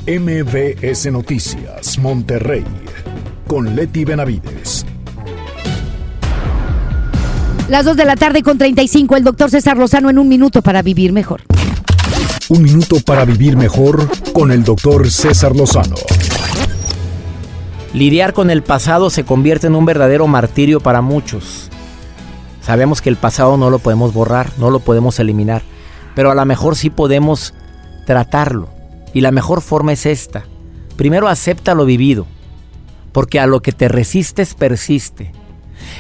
MBS 0.06 1.10
Noticias, 1.14 1.98
Monterrey, 1.98 2.66
con 3.48 3.74
Leti 3.74 4.04
Benavides. 4.04 4.86
Las 7.70 7.86
2 7.86 7.96
de 7.96 8.04
la 8.04 8.18
tarde 8.18 8.44
con 8.44 8.58
35, 8.58 9.16
el 9.16 9.24
doctor 9.24 9.50
César 9.50 9.78
Lozano 9.78 10.10
en 10.10 10.20
un 10.20 10.28
minuto 10.28 10.62
para 10.62 10.82
vivir 10.82 11.14
mejor. 11.14 11.44
Un 12.50 12.64
minuto 12.64 12.98
para 13.00 13.24
vivir 13.24 13.56
mejor 13.56 14.10
con 14.34 14.52
el 14.52 14.66
doctor 14.66 15.10
César 15.10 15.56
Lozano. 15.56 15.96
Lidiar 17.94 18.34
con 18.34 18.50
el 18.50 18.62
pasado 18.62 19.10
se 19.10 19.24
convierte 19.24 19.68
en 19.68 19.76
un 19.76 19.86
verdadero 19.86 20.28
martirio 20.28 20.82
para 20.82 21.00
muchos. 21.00 21.70
Sabemos 22.60 23.02
que 23.02 23.08
el 23.08 23.16
pasado 23.16 23.56
no 23.56 23.70
lo 23.70 23.80
podemos 23.80 24.14
borrar, 24.14 24.52
no 24.58 24.70
lo 24.70 24.82
podemos 24.82 25.18
eliminar, 25.22 25.62
pero 26.16 26.32
a 26.32 26.36
lo 26.36 26.46
mejor 26.46 26.76
sí 26.76 26.90
podemos 26.90 27.54
tratarlo. 28.06 28.70
Y 29.14 29.22
la 29.22 29.32
mejor 29.32 29.62
forma 29.62 29.94
es 29.94 30.06
esta. 30.06 30.44
Primero 30.96 31.28
acepta 31.28 31.76
lo 31.76 31.86
vivido, 31.86 32.26
porque 33.12 33.40
a 33.40 33.48
lo 33.48 33.62
que 33.62 33.72
te 33.72 33.88
resistes 33.88 34.54
persiste. 34.54 35.32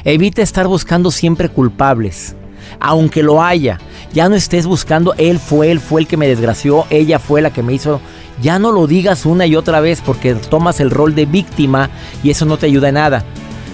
Evita 0.04 0.42
estar 0.42 0.68
buscando 0.68 1.12
siempre 1.12 1.50
culpables, 1.50 2.36
aunque 2.80 3.24
lo 3.24 3.44
haya. 3.44 3.80
Ya 4.14 4.30
no 4.30 4.36
estés 4.36 4.66
buscando, 4.66 5.14
él 5.18 5.40
fue, 5.40 5.72
él 5.72 5.80
fue 5.80 6.02
el 6.02 6.08
que 6.08 6.18
me 6.18 6.28
desgració, 6.28 6.86
ella 6.90 7.20
fue 7.20 7.42
la 7.42 7.52
que 7.52 7.64
me 7.64 7.74
hizo 7.74 8.02
ya 8.42 8.58
no 8.60 8.72
lo 8.72 8.88
digas 8.88 9.26
una 9.26 9.46
y 9.46 9.56
otra 9.56 9.80
vez 9.82 10.02
porque 10.02 10.34
tomas 10.34 10.80
el 10.80 10.90
rol 10.90 11.14
de 11.14 11.26
víctima 11.26 11.90
y 12.24 12.32
eso 12.32 12.46
no 12.46 12.58
te 12.58 12.66
ayuda 12.66 12.90
en 12.90 12.96
nada. 12.96 13.24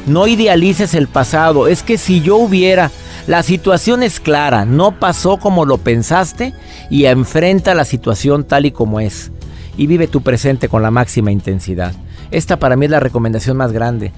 No 0.06 0.28
idealices 0.28 0.94
el 0.94 1.08
pasado. 1.08 1.68
Es 1.68 1.84
que 1.84 1.98
si 1.98 2.22
yo 2.22 2.38
hubiera... 2.38 2.92
La 3.28 3.44
situación 3.44 4.04
es 4.04 4.22
clara, 4.22 4.64
no 4.64 5.00
pasó 5.00 5.36
como 5.36 5.66
lo 5.66 5.80
pensaste 5.80 6.54
y 6.90 7.06
enfrenta 7.06 7.76
la 7.76 7.84
situación 7.84 8.46
tal 8.46 8.66
y 8.66 8.72
como 8.72 9.02
es. 9.02 9.32
Y 9.76 9.86
vive 9.86 10.08
tu 10.08 10.22
presente 10.22 10.70
con 10.70 10.82
la 10.82 10.92
máxima 10.92 11.30
intensidad. 11.30 11.94
Esta 12.32 12.58
para 12.58 12.78
mí 12.78 12.86
es 12.86 12.92
la 12.92 13.02
recomendación 13.02 13.58
más 13.58 13.74
grande. 13.74 14.14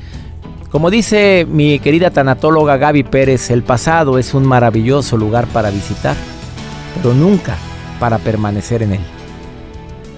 Como 0.70 0.91
dice 0.91 1.47
mi 1.49 1.80
querida 1.80 2.12
tanatóloga 2.12 2.78
Gaby 2.78 3.03
Pérez, 3.03 3.49
el 3.49 3.64
pasado 3.64 4.20
es 4.20 4.36
un 4.36 4.45
maravilloso 4.45 5.18
lugar 5.18 5.47
para 5.47 5.72
visitar, 5.72 6.16
pero 6.95 7.16
nunca 7.16 7.57
para 7.99 8.20
permanecer 8.20 8.84
en 8.84 8.93
él. 8.93 9.01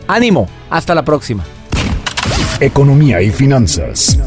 Ánimo, 0.05 0.49
hasta 0.69 0.93
la 0.93 1.05
próxima. 1.05 1.45
Economía 2.59 3.21
y 3.21 3.31
finanzas. 3.31 4.19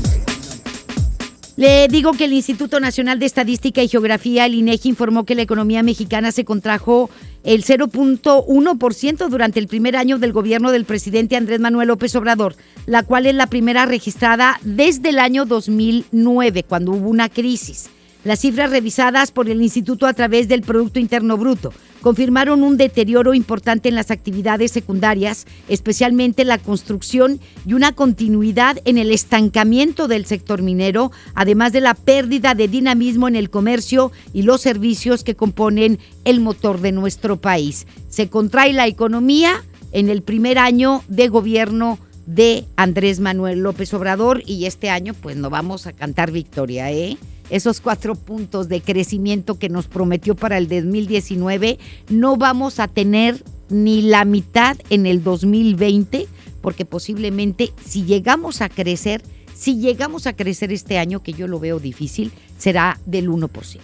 Le 1.56 1.86
digo 1.86 2.12
que 2.14 2.24
el 2.24 2.32
Instituto 2.32 2.80
Nacional 2.80 3.20
de 3.20 3.26
Estadística 3.26 3.80
y 3.80 3.86
Geografía, 3.86 4.44
el 4.46 4.54
INEGI, 4.54 4.88
informó 4.88 5.24
que 5.24 5.36
la 5.36 5.42
economía 5.42 5.84
mexicana 5.84 6.32
se 6.32 6.44
contrajo 6.44 7.10
el 7.44 7.64
0.1% 7.64 9.28
durante 9.28 9.60
el 9.60 9.68
primer 9.68 9.96
año 9.96 10.18
del 10.18 10.32
gobierno 10.32 10.72
del 10.72 10.84
presidente 10.84 11.36
Andrés 11.36 11.60
Manuel 11.60 11.88
López 11.88 12.16
Obrador, 12.16 12.56
la 12.86 13.04
cual 13.04 13.26
es 13.26 13.36
la 13.36 13.46
primera 13.46 13.86
registrada 13.86 14.58
desde 14.62 15.10
el 15.10 15.20
año 15.20 15.44
2009, 15.44 16.64
cuando 16.64 16.90
hubo 16.90 17.08
una 17.08 17.28
crisis. 17.28 17.88
Las 18.24 18.40
cifras 18.40 18.70
revisadas 18.70 19.30
por 19.30 19.50
el 19.50 19.60
instituto 19.60 20.06
a 20.06 20.14
través 20.14 20.48
del 20.48 20.62
Producto 20.62 20.98
Interno 20.98 21.36
Bruto 21.36 21.74
confirmaron 22.00 22.62
un 22.62 22.78
deterioro 22.78 23.34
importante 23.34 23.90
en 23.90 23.94
las 23.94 24.10
actividades 24.10 24.72
secundarias, 24.72 25.46
especialmente 25.68 26.46
la 26.46 26.56
construcción 26.56 27.38
y 27.66 27.74
una 27.74 27.92
continuidad 27.92 28.78
en 28.86 28.96
el 28.96 29.10
estancamiento 29.10 30.08
del 30.08 30.24
sector 30.24 30.62
minero, 30.62 31.12
además 31.34 31.72
de 31.72 31.82
la 31.82 31.92
pérdida 31.92 32.54
de 32.54 32.66
dinamismo 32.68 33.28
en 33.28 33.36
el 33.36 33.50
comercio 33.50 34.10
y 34.32 34.42
los 34.42 34.62
servicios 34.62 35.22
que 35.22 35.34
componen 35.34 35.98
el 36.24 36.40
motor 36.40 36.80
de 36.80 36.92
nuestro 36.92 37.40
país. 37.40 37.86
Se 38.08 38.30
contrae 38.30 38.72
la 38.72 38.86
economía 38.86 39.62
en 39.92 40.08
el 40.08 40.22
primer 40.22 40.58
año 40.58 41.02
de 41.08 41.28
gobierno 41.28 41.98
de 42.24 42.64
Andrés 42.76 43.20
Manuel 43.20 43.60
López 43.60 43.92
Obrador 43.92 44.42
y 44.46 44.64
este 44.64 44.88
año 44.88 45.12
pues 45.12 45.36
no 45.36 45.50
vamos 45.50 45.86
a 45.86 45.92
cantar 45.92 46.32
victoria, 46.32 46.90
¿eh? 46.90 47.18
Esos 47.50 47.80
cuatro 47.80 48.14
puntos 48.14 48.68
de 48.68 48.80
crecimiento 48.80 49.58
que 49.58 49.68
nos 49.68 49.86
prometió 49.86 50.34
para 50.34 50.58
el 50.58 50.68
2019, 50.68 51.78
no 52.08 52.36
vamos 52.36 52.80
a 52.80 52.88
tener 52.88 53.42
ni 53.68 54.02
la 54.02 54.24
mitad 54.24 54.76
en 54.90 55.06
el 55.06 55.22
2020, 55.22 56.26
porque 56.60 56.84
posiblemente 56.84 57.72
si 57.84 58.04
llegamos 58.04 58.60
a 58.60 58.68
crecer, 58.68 59.22
si 59.54 59.78
llegamos 59.78 60.26
a 60.26 60.34
crecer 60.34 60.72
este 60.72 60.98
año, 60.98 61.22
que 61.22 61.32
yo 61.32 61.46
lo 61.46 61.60
veo 61.60 61.78
difícil, 61.78 62.32
será 62.58 62.98
del 63.06 63.28
1%, 63.30 63.80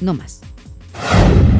no 0.00 0.14
más. 0.14 0.40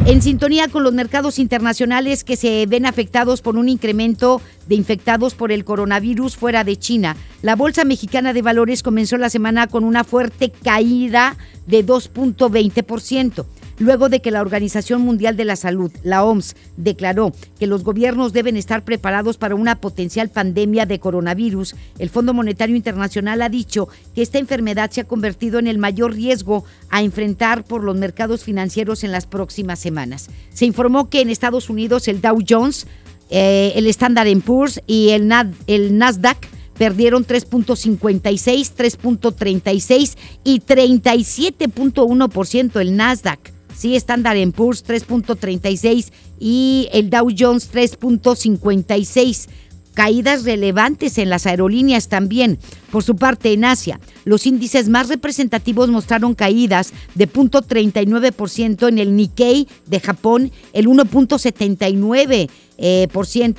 En 0.07 0.21
sintonía 0.21 0.69
con 0.69 0.85
los 0.85 0.93
mercados 0.93 1.39
internacionales 1.39 2.25
que 2.25 2.37
se 2.37 2.67
ven 2.67 2.85
afectados 2.85 3.41
por 3.41 3.57
un 3.57 3.71
incremento 3.71 4.43
de 4.67 4.75
infectados 4.75 5.35
por 5.35 5.51
el 5.51 5.65
coronavirus 5.65 6.37
fuera 6.37 6.63
de 6.63 6.77
China, 6.77 7.17
la 7.41 7.57
Bolsa 7.57 7.87
Mexicana 7.87 8.35
de 8.35 8.43
Valores 8.43 8.83
comenzó 8.83 9.17
la 9.17 9.31
semana 9.31 9.67
con 9.67 9.83
una 9.83 10.05
fuerte 10.05 10.51
caída 10.51 11.39
de 11.67 11.87
2.20% 11.87 13.47
luego 13.79 14.09
de 14.09 14.21
que 14.21 14.31
la 14.31 14.41
Organización 14.41 15.03
Mundial 15.03 15.37
de 15.37 15.45
la 15.45 15.57
Salud, 15.57 15.93
la 16.03 16.25
OMS, 16.25 16.55
declaró 16.77 17.33
que 17.59 17.67
los 17.67 17.85
gobiernos 17.85 18.33
deben 18.33 18.57
estar 18.57 18.85
preparados 18.85 19.39
para 19.39 19.55
una 19.55 19.81
potencial 19.81 20.31
pandemia 20.31 20.87
de 20.87 20.99
coronavirus. 20.99 21.77
El 21.99 22.11
Fondo 22.11 22.35
Monetario 22.35 22.77
Internacional 22.77 23.43
ha 23.43 23.49
dicho 23.49 23.89
que 24.15 24.23
esta 24.23 24.39
enfermedad 24.39 24.91
se 24.91 25.03
ha 25.03 25.05
convertido 25.05 25.59
en 25.59 25.67
el 25.67 25.79
mayor 25.79 26.15
riesgo 26.15 26.65
a 26.91 27.03
enfrentar 27.03 27.65
por 27.65 27.85
los 27.85 27.97
mercados 27.97 28.45
financieros 28.45 29.05
en 29.05 29.13
las 29.13 29.27
próximas 29.27 29.79
semanas. 29.79 30.29
Se 30.53 30.67
informó 30.67 31.09
que 31.09 31.21
en 31.21 31.31
Estados 31.31 31.71
Unidos 31.71 32.09
el 32.09 32.21
Dow 32.21 32.39
Jones, 32.47 32.87
eh, 33.31 33.73
el 33.77 33.87
Standard 33.89 34.29
Poor's 34.43 34.81
y 34.87 35.11
el, 35.11 35.31
el 35.67 35.99
Nasdaq 35.99 36.47
perdieron 36.77 37.27
3.56, 37.27 38.73
3.36 38.77 40.17
y 40.45 40.61
37.1% 40.61 42.81
el 42.81 42.97
Nasdaq. 42.97 43.54
Sí, 43.77 43.97
Standard 43.97 44.53
Poor's 44.53 44.85
3.36 44.85 46.13
y 46.39 46.89
el 46.93 47.11
Dow 47.11 47.29
Jones 47.37 47.71
3.56 47.73 49.49
caídas 49.95 50.45
relevantes 50.45 51.19
en 51.19 51.31
las 51.31 51.47
aerolíneas 51.47 52.09
también. 52.09 52.59
Por 52.91 53.03
su 53.03 53.17
parte, 53.17 53.53
en 53.53 53.65
Asia, 53.65 53.99
los 54.25 54.47
índices 54.47 54.89
más 54.89 55.09
representativos 55.09 55.89
mostraron 55.89 56.35
caídas 56.35 56.93
de 57.15 57.29
0.39% 57.29 58.89
en 58.89 58.99
el 58.99 59.17
Nikkei 59.17 59.67
de 59.87 60.01
Japón, 60.01 60.53
el 60.73 60.87
1.79% 60.89 62.51
eh, 62.79 63.09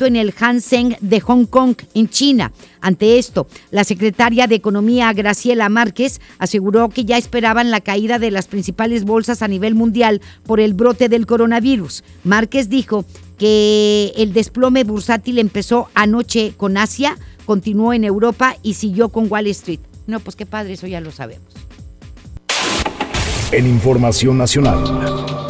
en 0.07 0.15
el 0.15 0.33
Hansen 0.37 0.97
de 1.01 1.19
Hong 1.21 1.45
Kong, 1.45 1.75
en 1.93 2.09
China. 2.09 2.51
Ante 2.81 3.17
esto, 3.17 3.47
la 3.71 3.83
secretaria 3.83 4.47
de 4.47 4.55
Economía, 4.55 5.11
Graciela 5.13 5.69
Márquez, 5.69 6.21
aseguró 6.37 6.89
que 6.89 7.05
ya 7.05 7.17
esperaban 7.17 7.71
la 7.71 7.81
caída 7.81 8.19
de 8.19 8.31
las 8.31 8.47
principales 8.47 9.05
bolsas 9.05 9.41
a 9.41 9.47
nivel 9.47 9.75
mundial 9.75 10.21
por 10.45 10.59
el 10.59 10.73
brote 10.73 11.09
del 11.09 11.25
coronavirus. 11.25 12.03
Márquez 12.23 12.69
dijo 12.69 13.05
que 13.37 14.13
el 14.15 14.33
desplome 14.33 14.83
bursátil 14.83 15.39
empezó 15.39 15.89
anoche 15.93 16.53
con 16.55 16.77
Asia, 16.77 17.17
continuó 17.45 17.93
en 17.93 18.03
Europa 18.03 18.55
y 18.63 18.75
siguió 18.75 19.09
con 19.09 19.31
Wall 19.31 19.47
Street. 19.47 19.79
No, 20.07 20.19
pues 20.19 20.35
qué 20.35 20.45
padre, 20.45 20.73
eso 20.73 20.87
ya 20.87 21.01
lo 21.01 21.11
sabemos. 21.11 21.47
En 23.51 23.67
Información 23.67 24.37
Nacional. 24.37 24.83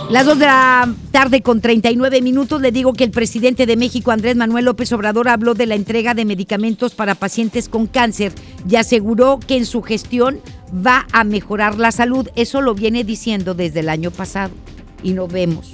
Las 0.10 0.28
dos 0.28 0.38
de 0.38 0.46
la 0.46 0.94
tarde 1.10 1.42
con 1.42 1.62
39 1.62 2.22
minutos 2.22 2.62
le 2.62 2.72
digo 2.72 2.94
que 2.94 3.04
el 3.04 3.10
presidente 3.10 3.66
de 3.66 3.76
México, 3.76 4.12
Andrés 4.12 4.36
Manuel 4.36 4.66
López 4.66 4.92
Obrador, 4.94 5.28
habló 5.28 5.56
de 5.56 5.66
la 5.66 5.74
entrega 5.74 6.14
de 6.14 6.26
medicamentos 6.26 6.94
para 6.94 7.16
pacientes 7.16 7.70
con 7.70 7.88
cáncer 7.88 8.32
y 8.70 8.76
aseguró 8.76 9.40
que 9.40 9.58
en 9.58 9.66
su 9.66 9.82
gestión 9.82 10.40
va 10.86 11.08
a 11.12 11.24
mejorar 11.24 11.80
la 11.80 11.92
salud. 11.92 12.30
Eso 12.36 12.62
lo 12.62 12.76
viene 12.76 13.04
diciendo 13.04 13.56
desde 13.56 13.80
el 13.80 13.90
año 13.90 14.12
pasado 14.12 14.54
y 15.02 15.14
no 15.14 15.28
vemos. 15.28 15.74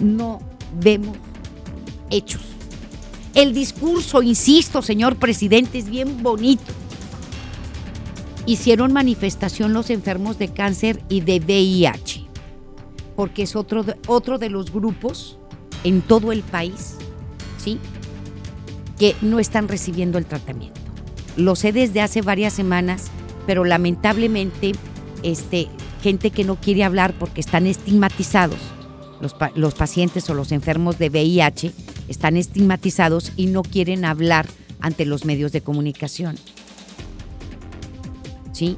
No 0.00 0.40
vemos 0.80 1.16
hechos. 2.10 2.42
El 3.34 3.52
discurso, 3.52 4.22
insisto, 4.22 4.80
señor 4.80 5.16
presidente, 5.16 5.78
es 5.78 5.90
bien 5.90 6.22
bonito. 6.22 6.72
Hicieron 8.46 8.92
manifestación 8.92 9.72
los 9.72 9.90
enfermos 9.90 10.38
de 10.38 10.48
cáncer 10.48 11.02
y 11.08 11.20
de 11.20 11.40
VIH, 11.40 12.24
porque 13.14 13.42
es 13.42 13.56
otro 13.56 13.82
de, 13.82 13.96
otro 14.06 14.38
de 14.38 14.48
los 14.48 14.72
grupos 14.72 15.38
en 15.84 16.00
todo 16.00 16.32
el 16.32 16.42
país, 16.42 16.96
¿sí? 17.58 17.78
Que 18.98 19.14
no 19.20 19.38
están 19.38 19.68
recibiendo 19.68 20.16
el 20.16 20.26
tratamiento. 20.26 20.80
Lo 21.36 21.56
sé 21.56 21.72
desde 21.72 22.00
hace 22.00 22.22
varias 22.22 22.54
semanas, 22.54 23.10
pero 23.46 23.64
lamentablemente, 23.64 24.72
este, 25.22 25.68
gente 26.02 26.30
que 26.30 26.44
no 26.44 26.56
quiere 26.56 26.84
hablar 26.84 27.12
porque 27.18 27.40
están 27.40 27.66
estigmatizados 27.66 28.60
los, 29.20 29.74
pacientes 29.74 30.28
o 30.30 30.34
los 30.34 30.52
enfermos 30.52 30.98
de 30.98 31.08
VIH 31.08 31.72
están 32.08 32.36
estigmatizados 32.36 33.32
y 33.36 33.46
no 33.46 33.62
quieren 33.62 34.04
hablar 34.04 34.46
ante 34.80 35.04
los 35.04 35.24
medios 35.24 35.52
de 35.52 35.60
comunicación. 35.60 36.36
¿Sí? 38.52 38.76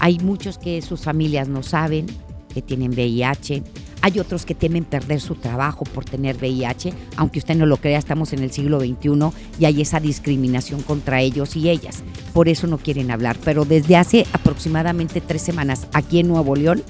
Hay 0.00 0.18
muchos 0.18 0.58
que 0.58 0.80
sus 0.82 1.02
familias 1.02 1.48
no 1.48 1.62
saben 1.62 2.06
que 2.52 2.62
tienen 2.62 2.92
VIH. 2.92 3.62
Hay 4.02 4.18
otros 4.20 4.44
que 4.44 4.54
temen 4.54 4.84
perder 4.84 5.20
su 5.20 5.34
trabajo 5.34 5.84
por 5.84 6.04
tener 6.04 6.36
VIH. 6.36 6.92
Aunque 7.16 7.38
usted 7.38 7.56
no 7.56 7.64
lo 7.64 7.78
crea, 7.78 7.98
estamos 7.98 8.32
en 8.34 8.40
el 8.40 8.52
siglo 8.52 8.80
XXI 8.80 9.30
y 9.58 9.64
hay 9.64 9.80
esa 9.80 9.98
discriminación 9.98 10.82
contra 10.82 11.22
ellos 11.22 11.56
y 11.56 11.70
ellas. 11.70 12.02
Por 12.34 12.48
eso 12.48 12.66
no 12.66 12.78
quieren 12.78 13.10
hablar. 13.10 13.38
Pero 13.44 13.64
desde 13.64 13.96
hace 13.96 14.26
aproximadamente 14.32 15.20
tres 15.22 15.42
semanas 15.42 15.86
aquí 15.94 16.20
en 16.20 16.28
Nuevo 16.28 16.54
León, 16.54 16.82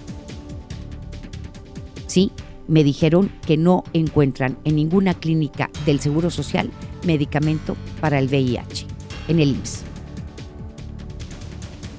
me 2.69 2.85
dijeron 2.85 3.31
que 3.47 3.57
no 3.57 3.85
encuentran 3.93 4.57
en 4.65 4.77
ninguna 4.77 5.15
clínica 5.15 5.71
del 5.87 6.01
Seguro 6.01 6.31
Social 6.31 6.71
medicamento 7.05 7.77
para 8.01 8.19
el 8.19 8.29
VIH 8.29 8.87
en 9.29 9.41
el 9.41 9.51
IMSS. 9.51 9.83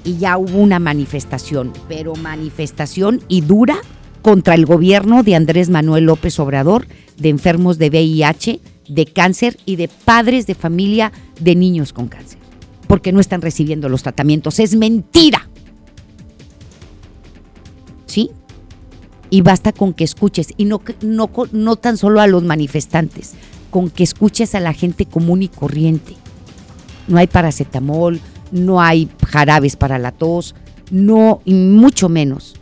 Y 0.03 0.17
ya 0.17 0.37
hubo 0.37 0.59
una 0.59 0.79
manifestación, 0.79 1.73
pero 1.87 2.15
manifestación 2.15 3.21
y 3.27 3.41
dura 3.41 3.77
contra 4.21 4.53
el 4.55 4.65
gobierno 4.65 5.23
de 5.23 5.35
Andrés 5.35 5.69
Manuel 5.69 6.05
López 6.05 6.39
Obrador 6.39 6.87
de 7.17 7.29
enfermos 7.29 7.77
de 7.77 7.89
VIH, 7.89 8.59
de 8.87 9.05
cáncer 9.05 9.57
y 9.65 9.77
de 9.77 9.87
padres 9.87 10.45
de 10.47 10.55
familia 10.55 11.11
de 11.39 11.55
niños 11.55 11.91
con 11.93 12.07
cáncer, 12.07 12.39
porque 12.87 13.11
no 13.11 13.19
están 13.19 13.41
recibiendo 13.41 13.89
los 13.89 14.03
tratamientos. 14.03 14.59
Es 14.59 14.75
mentira. 14.75 15.49
¿Sí? 18.05 18.29
Y 19.35 19.41
basta 19.41 19.73
con 19.73 19.93
que 19.93 20.05
escuches, 20.05 20.53
y 20.55 20.63
no, 20.63 20.81
no, 21.01 21.29
no 21.51 21.75
tan 21.75 21.97
solo 21.97 22.21
a 22.21 22.27
los 22.27 22.43
manifestantes, 22.43 23.33
con 23.69 23.89
que 23.89 24.03
escuches 24.03 24.55
a 24.55 24.61
la 24.61 24.71
gente 24.71 25.05
común 25.05 25.43
y 25.43 25.49
corriente. 25.49 26.13
No 27.09 27.17
hay 27.17 27.27
paracetamol, 27.27 28.21
no 28.53 28.81
hay 28.81 29.09
jarabes 29.27 29.75
para 29.75 29.99
la 29.99 30.13
tos, 30.13 30.55
no, 30.89 31.41
y 31.43 31.53
mucho 31.53 32.07
menos 32.07 32.55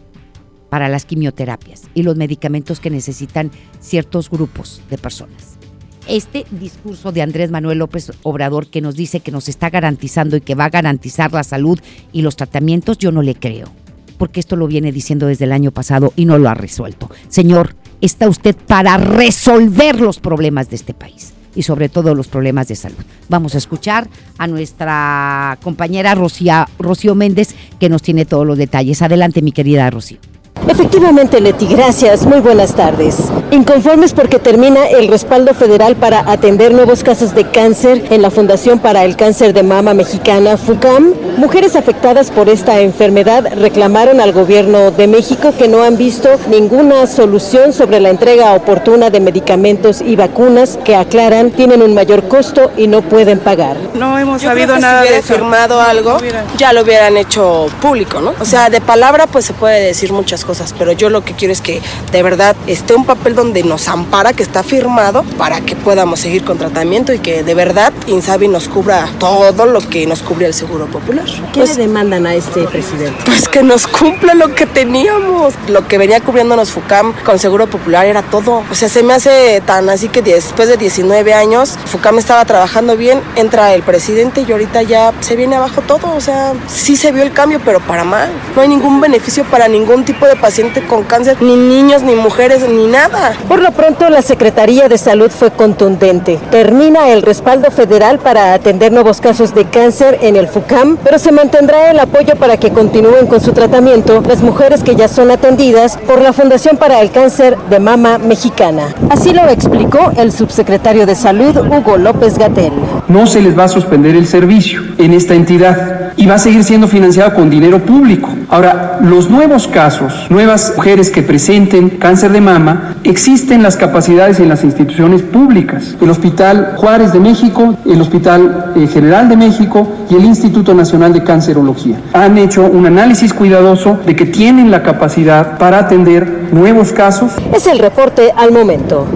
para 0.72 0.90
las 0.90 1.06
quimioterapias 1.06 1.84
y 1.94 2.02
los 2.02 2.16
medicamentos 2.16 2.80
que 2.80 2.90
necesitan 2.90 3.52
ciertos 3.80 4.32
grupos 4.32 4.82
de 4.90 4.98
personas. 4.98 5.60
Este 6.08 6.44
discurso 6.50 7.12
de 7.12 7.22
Andrés 7.22 7.52
Manuel 7.52 7.78
López 7.78 8.14
Obrador 8.24 8.66
que 8.66 8.82
nos 8.82 8.96
dice 8.96 9.20
que 9.20 9.32
nos 9.32 9.48
está 9.48 9.70
garantizando 9.70 10.38
y 10.38 10.42
que 10.42 10.56
va 10.56 10.66
a 10.66 10.70
garantizar 10.72 11.32
la 11.34 11.44
salud 11.44 11.80
y 12.12 12.24
los 12.24 12.36
tratamientos, 12.36 12.98
yo 12.98 13.12
no 13.12 13.22
le 13.22 13.36
creo, 13.36 13.72
porque 14.18 14.40
esto 14.40 14.56
lo 14.56 14.68
viene 14.68 14.92
diciendo 14.92 15.28
desde 15.28 15.46
el 15.46 15.52
año 15.52 15.72
pasado 15.72 16.14
y 16.16 16.26
no 16.26 16.38
lo 16.38 16.50
ha 16.50 16.54
resuelto. 16.54 17.10
Señor, 17.30 17.76
está 18.02 18.28
usted 18.28 18.56
para 18.56 18.98
resolver 18.98 20.00
los 20.00 20.20
problemas 20.20 20.70
de 20.70 20.76
este 20.76 20.94
país 20.94 21.34
y 21.56 21.64
sobre 21.64 21.90
todo 21.90 22.16
los 22.16 22.28
problemas 22.28 22.68
de 22.68 22.76
salud. 22.76 23.04
Vamos 23.30 23.56
a 23.56 23.58
escuchar 23.58 24.08
a 24.38 24.48
nuestra 24.48 25.58
compañera 25.62 26.16
Rocío, 26.16 26.66
Rocío 26.80 27.16
Méndez 27.16 27.56
que 27.80 27.90
nos 27.90 28.02
tiene 28.02 28.26
todos 28.26 28.46
los 28.46 28.58
detalles. 28.58 29.02
Adelante, 29.02 29.42
mi 29.42 29.52
querida 29.52 29.90
Rocío. 29.90 30.33
Efectivamente, 30.68 31.42
Leti, 31.42 31.68
gracias. 31.68 32.26
Muy 32.26 32.40
buenas 32.40 32.74
tardes. 32.74 33.18
Inconformes 33.52 34.14
porque 34.14 34.40
termina 34.40 34.88
el 34.88 35.10
respaldo 35.10 35.54
federal 35.54 35.96
para 35.98 36.20
atender 36.32 36.74
nuevos 36.74 37.04
casos 37.04 37.36
de 37.36 37.44
cáncer 37.50 38.06
en 38.10 38.22
la 38.22 38.32
Fundación 38.32 38.80
para 38.80 39.04
el 39.04 39.18
Cáncer 39.18 39.54
de 39.54 39.62
Mama 39.62 39.94
Mexicana, 39.94 40.58
FUCAM, 40.58 41.14
mujeres 41.38 41.76
afectadas 41.76 42.32
por 42.32 42.48
esta 42.48 42.80
enfermedad 42.80 43.46
reclamaron 43.58 44.22
al 44.22 44.32
gobierno 44.32 44.92
de 44.92 45.08
México 45.08 45.54
que 45.58 45.68
no 45.68 45.84
han 45.84 45.98
visto 45.98 46.30
ninguna 46.50 47.08
solución 47.08 47.74
sobre 47.74 48.00
la 48.00 48.10
entrega 48.10 48.54
oportuna 48.54 49.10
de 49.10 49.20
medicamentos 49.20 50.02
y 50.02 50.16
vacunas 50.16 50.80
que 50.84 50.96
aclaran 50.96 51.52
tienen 51.52 51.82
un 51.82 51.94
mayor 51.94 52.28
costo 52.28 52.72
y 52.78 52.88
no 52.88 53.02
pueden 53.02 53.40
pagar. 53.40 53.78
No 53.96 54.18
hemos 54.18 54.42
sabido 54.42 54.80
nada 54.80 55.04
si 55.04 55.14
de 55.14 55.22
firmado 55.22 55.82
algo, 55.82 56.18
ya 56.58 56.72
lo 56.72 56.84
hubieran 56.84 57.18
hecho 57.18 57.68
público, 57.82 58.22
¿no? 58.22 58.34
O 58.40 58.46
sea, 58.46 58.70
de 58.70 58.80
palabra 58.80 59.28
pues 59.28 59.46
se 59.46 59.54
puede 59.54 59.82
decir 59.82 60.14
muchas 60.14 60.46
cosas 60.46 60.53
pero 60.78 60.92
yo 60.92 61.10
lo 61.10 61.24
que 61.24 61.34
quiero 61.34 61.52
es 61.52 61.62
que 61.62 61.82
de 62.12 62.24
verdad 62.24 62.56
esté 62.68 62.94
un 62.96 63.06
papel 63.06 63.36
donde 63.36 63.64
nos 63.64 63.88
ampara, 63.88 64.34
que 64.34 64.44
está 64.44 64.64
firmado, 64.64 65.24
para 65.38 65.62
que 65.62 65.76
podamos 65.76 66.20
seguir 66.20 66.44
con 66.44 66.58
tratamiento 66.58 67.14
y 67.14 67.20
que 67.20 67.44
de 67.44 67.54
verdad 67.56 67.94
Insabi 68.08 68.48
nos 68.48 68.68
cubra 68.68 69.08
todo 69.20 69.66
lo 69.66 69.80
que 69.82 70.06
nos 70.08 70.22
cubre 70.22 70.48
el 70.48 70.54
Seguro 70.54 70.86
Popular. 70.88 71.26
¿Qué 71.54 71.62
pues, 71.62 71.78
le 71.78 71.84
demandan 71.84 72.26
a 72.26 72.36
este 72.36 72.64
presidente? 72.64 73.18
Pues 73.26 73.48
que 73.50 73.64
nos 73.64 73.88
cumpla 73.88 74.34
lo 74.34 74.54
que 74.56 74.66
teníamos. 74.66 75.54
Lo 75.68 75.88
que 75.88 75.98
venía 75.98 76.20
cubriéndonos 76.20 76.72
FUCAM 76.72 77.14
con 77.24 77.40
Seguro 77.40 77.68
Popular 77.68 78.06
era 78.06 78.22
todo. 78.22 78.64
O 78.72 78.76
sea, 78.76 78.90
se 78.90 79.04
me 79.04 79.14
hace 79.14 79.62
tan 79.66 79.90
así 79.90 80.10
que 80.10 80.22
después 80.22 80.68
de 80.68 80.78
19 80.78 81.34
años, 81.34 81.78
FUCAM 81.86 82.20
estaba 82.20 82.46
trabajando 82.46 82.98
bien, 82.98 83.22
entra 83.36 83.74
el 83.74 83.84
presidente 83.84 84.46
y 84.48 84.52
ahorita 84.52 84.82
ya 84.82 85.14
se 85.22 85.36
viene 85.36 85.56
abajo 85.56 85.82
todo. 85.82 86.14
O 86.16 86.22
sea, 86.22 86.54
sí 86.68 86.96
se 86.96 87.12
vio 87.12 87.24
el 87.24 87.32
cambio, 87.32 87.60
pero 87.64 87.80
para 87.80 88.04
mal. 88.04 88.30
No 88.56 88.62
hay 88.62 88.68
ningún 88.68 89.02
beneficio 89.02 89.44
para 89.46 89.68
ningún 89.68 90.06
tipo 90.06 90.26
de 90.26 90.36
paciente 90.44 90.82
con 90.82 91.04
cáncer, 91.04 91.38
ni 91.42 91.56
niños, 91.56 92.04
ni 92.04 92.16
mujeres, 92.16 92.68
ni 92.68 92.86
nada. 92.86 93.32
Por 93.48 93.62
lo 93.62 93.72
pronto, 93.72 94.10
la 94.10 94.22
Secretaría 94.22 94.90
de 94.90 94.98
Salud 94.98 95.32
fue 95.32 95.52
contundente. 95.52 96.38
Termina 96.52 97.12
el 97.12 97.22
respaldo 97.22 97.72
federal 97.72 98.20
para 98.20 98.54
atender 98.54 98.92
nuevos 98.92 99.22
casos 99.22 99.56
de 99.56 99.64
cáncer 99.64 100.20
en 100.22 100.36
el 100.36 100.50
FUCAM, 100.50 100.98
pero 101.02 101.18
se 101.18 101.32
mantendrá 101.32 101.92
el 101.92 102.00
apoyo 102.00 102.36
para 102.36 102.58
que 102.58 102.72
continúen 102.72 103.26
con 103.28 103.40
su 103.40 103.54
tratamiento 103.54 104.22
las 104.28 104.42
mujeres 104.42 104.84
que 104.84 104.98
ya 104.98 105.08
son 105.08 105.32
atendidas 105.32 105.96
por 105.96 106.22
la 106.22 106.34
Fundación 106.34 106.76
para 106.76 107.00
el 107.00 107.12
Cáncer 107.12 107.58
de 107.70 107.80
Mama 107.80 108.18
Mexicana. 108.18 108.94
Así 109.10 109.32
lo 109.32 109.48
explicó 109.48 110.12
el 110.18 110.34
subsecretario 110.34 111.06
de 111.06 111.16
Salud, 111.16 111.56
Hugo 111.56 111.98
López 111.98 112.38
Gatel. 112.38 112.74
No 113.08 113.28
se 113.28 113.42
les 113.42 113.58
va 113.58 113.64
a 113.64 113.70
suspender 113.70 114.18
el 114.18 114.28
servicio 114.28 114.82
en 114.98 115.14
esta 115.14 115.36
entidad 115.36 116.12
y 116.18 116.26
va 116.26 116.36
a 116.36 116.40
seguir 116.40 116.66
siendo 116.66 116.90
financiado 116.90 117.34
con 117.34 117.50
dinero 117.50 117.80
público. 117.80 118.30
Ahora, 118.54 119.00
los 119.02 119.32
nuevos 119.32 119.68
casos, 119.68 120.28
nuevas 120.30 120.74
mujeres 120.76 121.10
que 121.10 121.24
presenten 121.24 121.90
cáncer 121.90 122.32
de 122.32 122.40
mama, 122.40 122.98
existen 123.04 123.64
las 123.64 123.78
capacidades 123.78 124.40
en 124.40 124.48
las 124.48 124.64
instituciones 124.64 125.24
públicas. 125.24 125.96
El 126.00 126.12
Hospital 126.12 126.76
Juárez 126.78 127.14
de 127.14 127.20
México, 127.20 127.76
el 127.84 128.00
Hospital 128.00 128.74
eh, 128.76 128.86
General 128.86 129.28
de 129.28 129.38
México 129.38 129.92
y 130.08 130.14
el 130.14 130.26
Instituto 130.26 130.76
Nacional 130.76 131.14
de 131.14 131.24
Cancerología. 131.24 132.00
Han 132.14 132.38
hecho 132.38 132.62
un 132.68 132.86
análisis 132.86 133.34
cuidadoso 133.34 134.00
de 134.06 134.16
que 134.16 134.28
tienen 134.28 134.70
la 134.70 134.84
capacidad 134.84 135.58
para 135.58 135.80
atender 135.80 136.50
nuevos 136.52 136.92
casos. 136.94 137.32
Es 137.56 137.66
el 137.66 137.80
reporte 137.80 138.32
al 138.38 138.52
momento. 138.52 139.08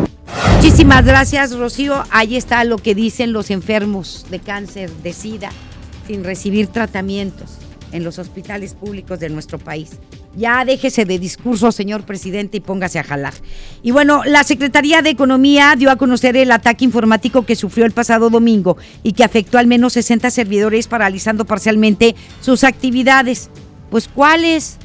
Muchísimas 0.55 1.05
gracias, 1.05 1.55
Rocío. 1.55 1.93
Ahí 2.09 2.37
está 2.37 2.63
lo 2.63 2.79
que 2.79 2.95
dicen 2.95 3.33
los 3.33 3.51
enfermos 3.51 4.25
de 4.31 4.39
cáncer, 4.39 4.89
de 5.03 5.13
SIDA, 5.13 5.51
sin 6.07 6.23
recibir 6.23 6.69
tratamientos 6.69 7.59
en 7.91 8.03
los 8.03 8.19
hospitales 8.19 8.73
públicos 8.73 9.19
de 9.19 9.29
nuestro 9.29 9.59
país. 9.59 9.91
Ya 10.35 10.63
déjese 10.65 11.05
de 11.05 11.17
discurso, 11.17 11.71
señor 11.71 12.03
presidente, 12.03 12.57
y 12.57 12.59
póngase 12.59 12.99
a 12.99 13.03
jalar. 13.03 13.33
Y 13.81 13.91
bueno, 13.91 14.23
la 14.23 14.43
Secretaría 14.43 15.01
de 15.01 15.09
Economía 15.09 15.75
dio 15.77 15.89
a 15.89 15.95
conocer 15.95 16.37
el 16.37 16.51
ataque 16.51 16.85
informático 16.85 17.45
que 17.45 17.55
sufrió 17.55 17.85
el 17.85 17.91
pasado 17.91 18.29
domingo 18.29 18.77
y 19.03 19.13
que 19.13 19.23
afectó 19.23 19.57
al 19.57 19.67
menos 19.67 19.93
60 19.93 20.29
servidores, 20.29 20.87
paralizando 20.87 21.45
parcialmente 21.45 22.15
sus 22.41 22.63
actividades. 22.63 23.49
Pues, 23.89 24.07
¿cuáles? 24.07 24.77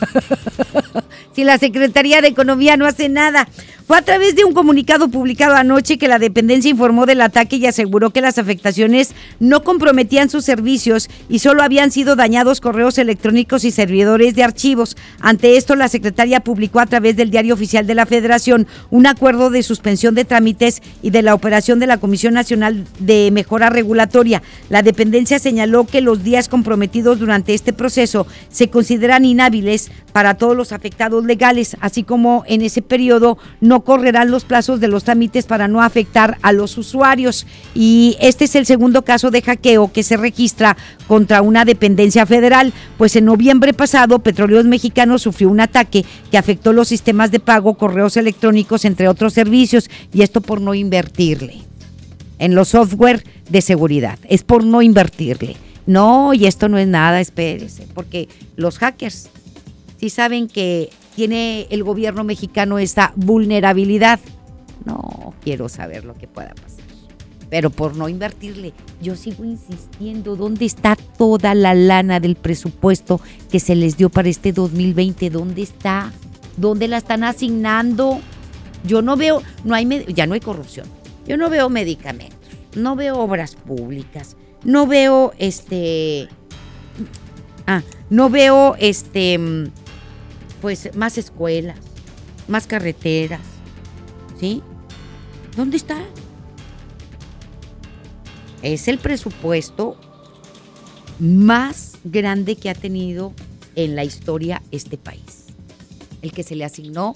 si 1.34 1.44
la 1.44 1.58
Secretaría 1.58 2.20
de 2.20 2.28
Economía 2.28 2.76
no 2.76 2.86
hace 2.86 3.08
nada. 3.08 3.48
Fue 3.90 3.98
a 3.98 4.02
través 4.02 4.36
de 4.36 4.44
un 4.44 4.54
comunicado 4.54 5.08
publicado 5.08 5.56
anoche 5.56 5.98
que 5.98 6.06
la 6.06 6.20
dependencia 6.20 6.70
informó 6.70 7.06
del 7.06 7.20
ataque 7.22 7.56
y 7.56 7.66
aseguró 7.66 8.10
que 8.10 8.20
las 8.20 8.38
afectaciones 8.38 9.16
no 9.40 9.64
comprometían 9.64 10.30
sus 10.30 10.44
servicios 10.44 11.10
y 11.28 11.40
solo 11.40 11.64
habían 11.64 11.90
sido 11.90 12.14
dañados 12.14 12.60
correos 12.60 12.98
electrónicos 12.98 13.64
y 13.64 13.72
servidores 13.72 14.36
de 14.36 14.44
archivos. 14.44 14.96
Ante 15.18 15.56
esto, 15.56 15.74
la 15.74 15.88
secretaria 15.88 16.38
publicó 16.38 16.78
a 16.78 16.86
través 16.86 17.16
del 17.16 17.32
Diario 17.32 17.52
Oficial 17.52 17.84
de 17.88 17.96
la 17.96 18.06
Federación 18.06 18.68
un 18.90 19.08
acuerdo 19.08 19.50
de 19.50 19.64
suspensión 19.64 20.14
de 20.14 20.24
trámites 20.24 20.82
y 21.02 21.10
de 21.10 21.22
la 21.22 21.34
operación 21.34 21.80
de 21.80 21.88
la 21.88 21.98
Comisión 21.98 22.34
Nacional 22.34 22.86
de 23.00 23.32
Mejora 23.32 23.70
Regulatoria. 23.70 24.40
La 24.68 24.84
dependencia 24.84 25.40
señaló 25.40 25.84
que 25.84 26.00
los 26.00 26.22
días 26.22 26.48
comprometidos 26.48 27.18
durante 27.18 27.54
este 27.54 27.72
proceso 27.72 28.28
se 28.50 28.70
consideran 28.70 29.24
inhábiles 29.24 29.90
para 30.12 30.34
todos 30.34 30.56
los 30.56 30.70
afectados 30.70 31.24
legales, 31.24 31.76
así 31.80 32.04
como 32.04 32.44
en 32.46 32.62
ese 32.62 32.82
periodo 32.82 33.36
no 33.60 33.79
correrán 33.82 34.30
los 34.30 34.44
plazos 34.44 34.80
de 34.80 34.88
los 34.88 35.04
trámites 35.04 35.46
para 35.46 35.68
no 35.68 35.82
afectar 35.82 36.38
a 36.42 36.52
los 36.52 36.76
usuarios. 36.78 37.46
Y 37.74 38.16
este 38.20 38.44
es 38.44 38.54
el 38.54 38.66
segundo 38.66 39.02
caso 39.02 39.30
de 39.30 39.42
hackeo 39.42 39.92
que 39.92 40.02
se 40.02 40.16
registra 40.16 40.76
contra 41.06 41.42
una 41.42 41.64
dependencia 41.64 42.26
federal, 42.26 42.72
pues 42.98 43.16
en 43.16 43.24
noviembre 43.24 43.72
pasado 43.72 44.20
Petróleos 44.20 44.64
Mexicanos 44.64 45.22
sufrió 45.22 45.48
un 45.48 45.60
ataque 45.60 46.04
que 46.30 46.38
afectó 46.38 46.72
los 46.72 46.88
sistemas 46.88 47.30
de 47.30 47.40
pago, 47.40 47.74
correos 47.74 48.16
electrónicos, 48.16 48.84
entre 48.84 49.08
otros 49.08 49.32
servicios, 49.32 49.90
y 50.12 50.22
esto 50.22 50.40
por 50.40 50.60
no 50.60 50.74
invertirle 50.74 51.58
en 52.38 52.54
los 52.54 52.68
software 52.68 53.22
de 53.48 53.60
seguridad, 53.60 54.18
es 54.28 54.42
por 54.42 54.64
no 54.64 54.82
invertirle. 54.82 55.56
No, 55.86 56.34
y 56.34 56.46
esto 56.46 56.68
no 56.68 56.78
es 56.78 56.86
nada, 56.86 57.20
espérese, 57.20 57.86
porque 57.94 58.28
los 58.56 58.78
hackers 58.78 59.28
sí 60.00 60.08
saben 60.08 60.48
que 60.48 60.88
tiene 61.14 61.66
el 61.68 61.84
gobierno 61.84 62.24
mexicano 62.24 62.78
esa 62.78 63.12
vulnerabilidad. 63.16 64.18
No 64.86 65.34
quiero 65.44 65.68
saber 65.68 66.06
lo 66.06 66.14
que 66.14 66.26
pueda 66.26 66.54
pasar. 66.54 66.80
Pero 67.50 67.68
por 67.68 67.96
no 67.96 68.08
invertirle, 68.08 68.72
yo 69.02 69.14
sigo 69.14 69.44
insistiendo, 69.44 70.36
¿dónde 70.36 70.64
está 70.64 70.96
toda 70.96 71.54
la 71.54 71.74
lana 71.74 72.18
del 72.18 72.36
presupuesto 72.36 73.20
que 73.50 73.60
se 73.60 73.74
les 73.74 73.96
dio 73.96 74.08
para 74.08 74.28
este 74.28 74.52
2020? 74.52 75.28
¿Dónde 75.28 75.62
está? 75.62 76.12
¿Dónde 76.56 76.88
la 76.88 76.96
están 76.96 77.24
asignando? 77.24 78.20
Yo 78.84 79.02
no 79.02 79.16
veo, 79.16 79.42
no 79.64 79.74
hay, 79.74 80.06
ya 80.14 80.26
no 80.26 80.34
hay 80.34 80.40
corrupción. 80.40 80.86
Yo 81.26 81.36
no 81.36 81.50
veo 81.50 81.68
medicamentos, 81.68 82.38
no 82.74 82.96
veo 82.96 83.18
obras 83.18 83.54
públicas, 83.54 84.36
no 84.64 84.86
veo 84.86 85.32
este, 85.38 86.28
ah, 87.66 87.82
no 88.08 88.30
veo 88.30 88.76
este 88.78 89.38
pues 90.60 90.94
más 90.94 91.18
escuelas, 91.18 91.78
más 92.48 92.66
carreteras, 92.66 93.40
¿sí? 94.38 94.62
¿Dónde 95.56 95.76
está? 95.76 95.98
Es 98.62 98.88
el 98.88 98.98
presupuesto 98.98 99.96
más 101.18 101.98
grande 102.04 102.56
que 102.56 102.70
ha 102.70 102.74
tenido 102.74 103.32
en 103.74 103.96
la 103.96 104.04
historia 104.04 104.62
este 104.70 104.96
país. 104.98 105.46
El 106.22 106.32
que 106.32 106.42
se 106.42 106.54
le 106.54 106.64
asignó 106.64 107.14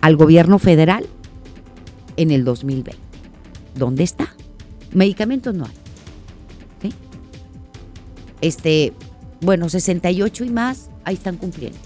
al 0.00 0.16
gobierno 0.16 0.58
federal 0.58 1.06
en 2.16 2.30
el 2.30 2.44
2020. 2.44 2.98
¿Dónde 3.76 4.02
está? 4.02 4.34
Medicamentos 4.92 5.54
no 5.54 5.64
hay. 5.66 5.72
Este, 8.40 8.92
bueno, 9.40 9.68
68 9.68 10.44
y 10.44 10.50
más, 10.50 10.90
ahí 11.04 11.14
están 11.14 11.36
cumpliendo. 11.36 11.78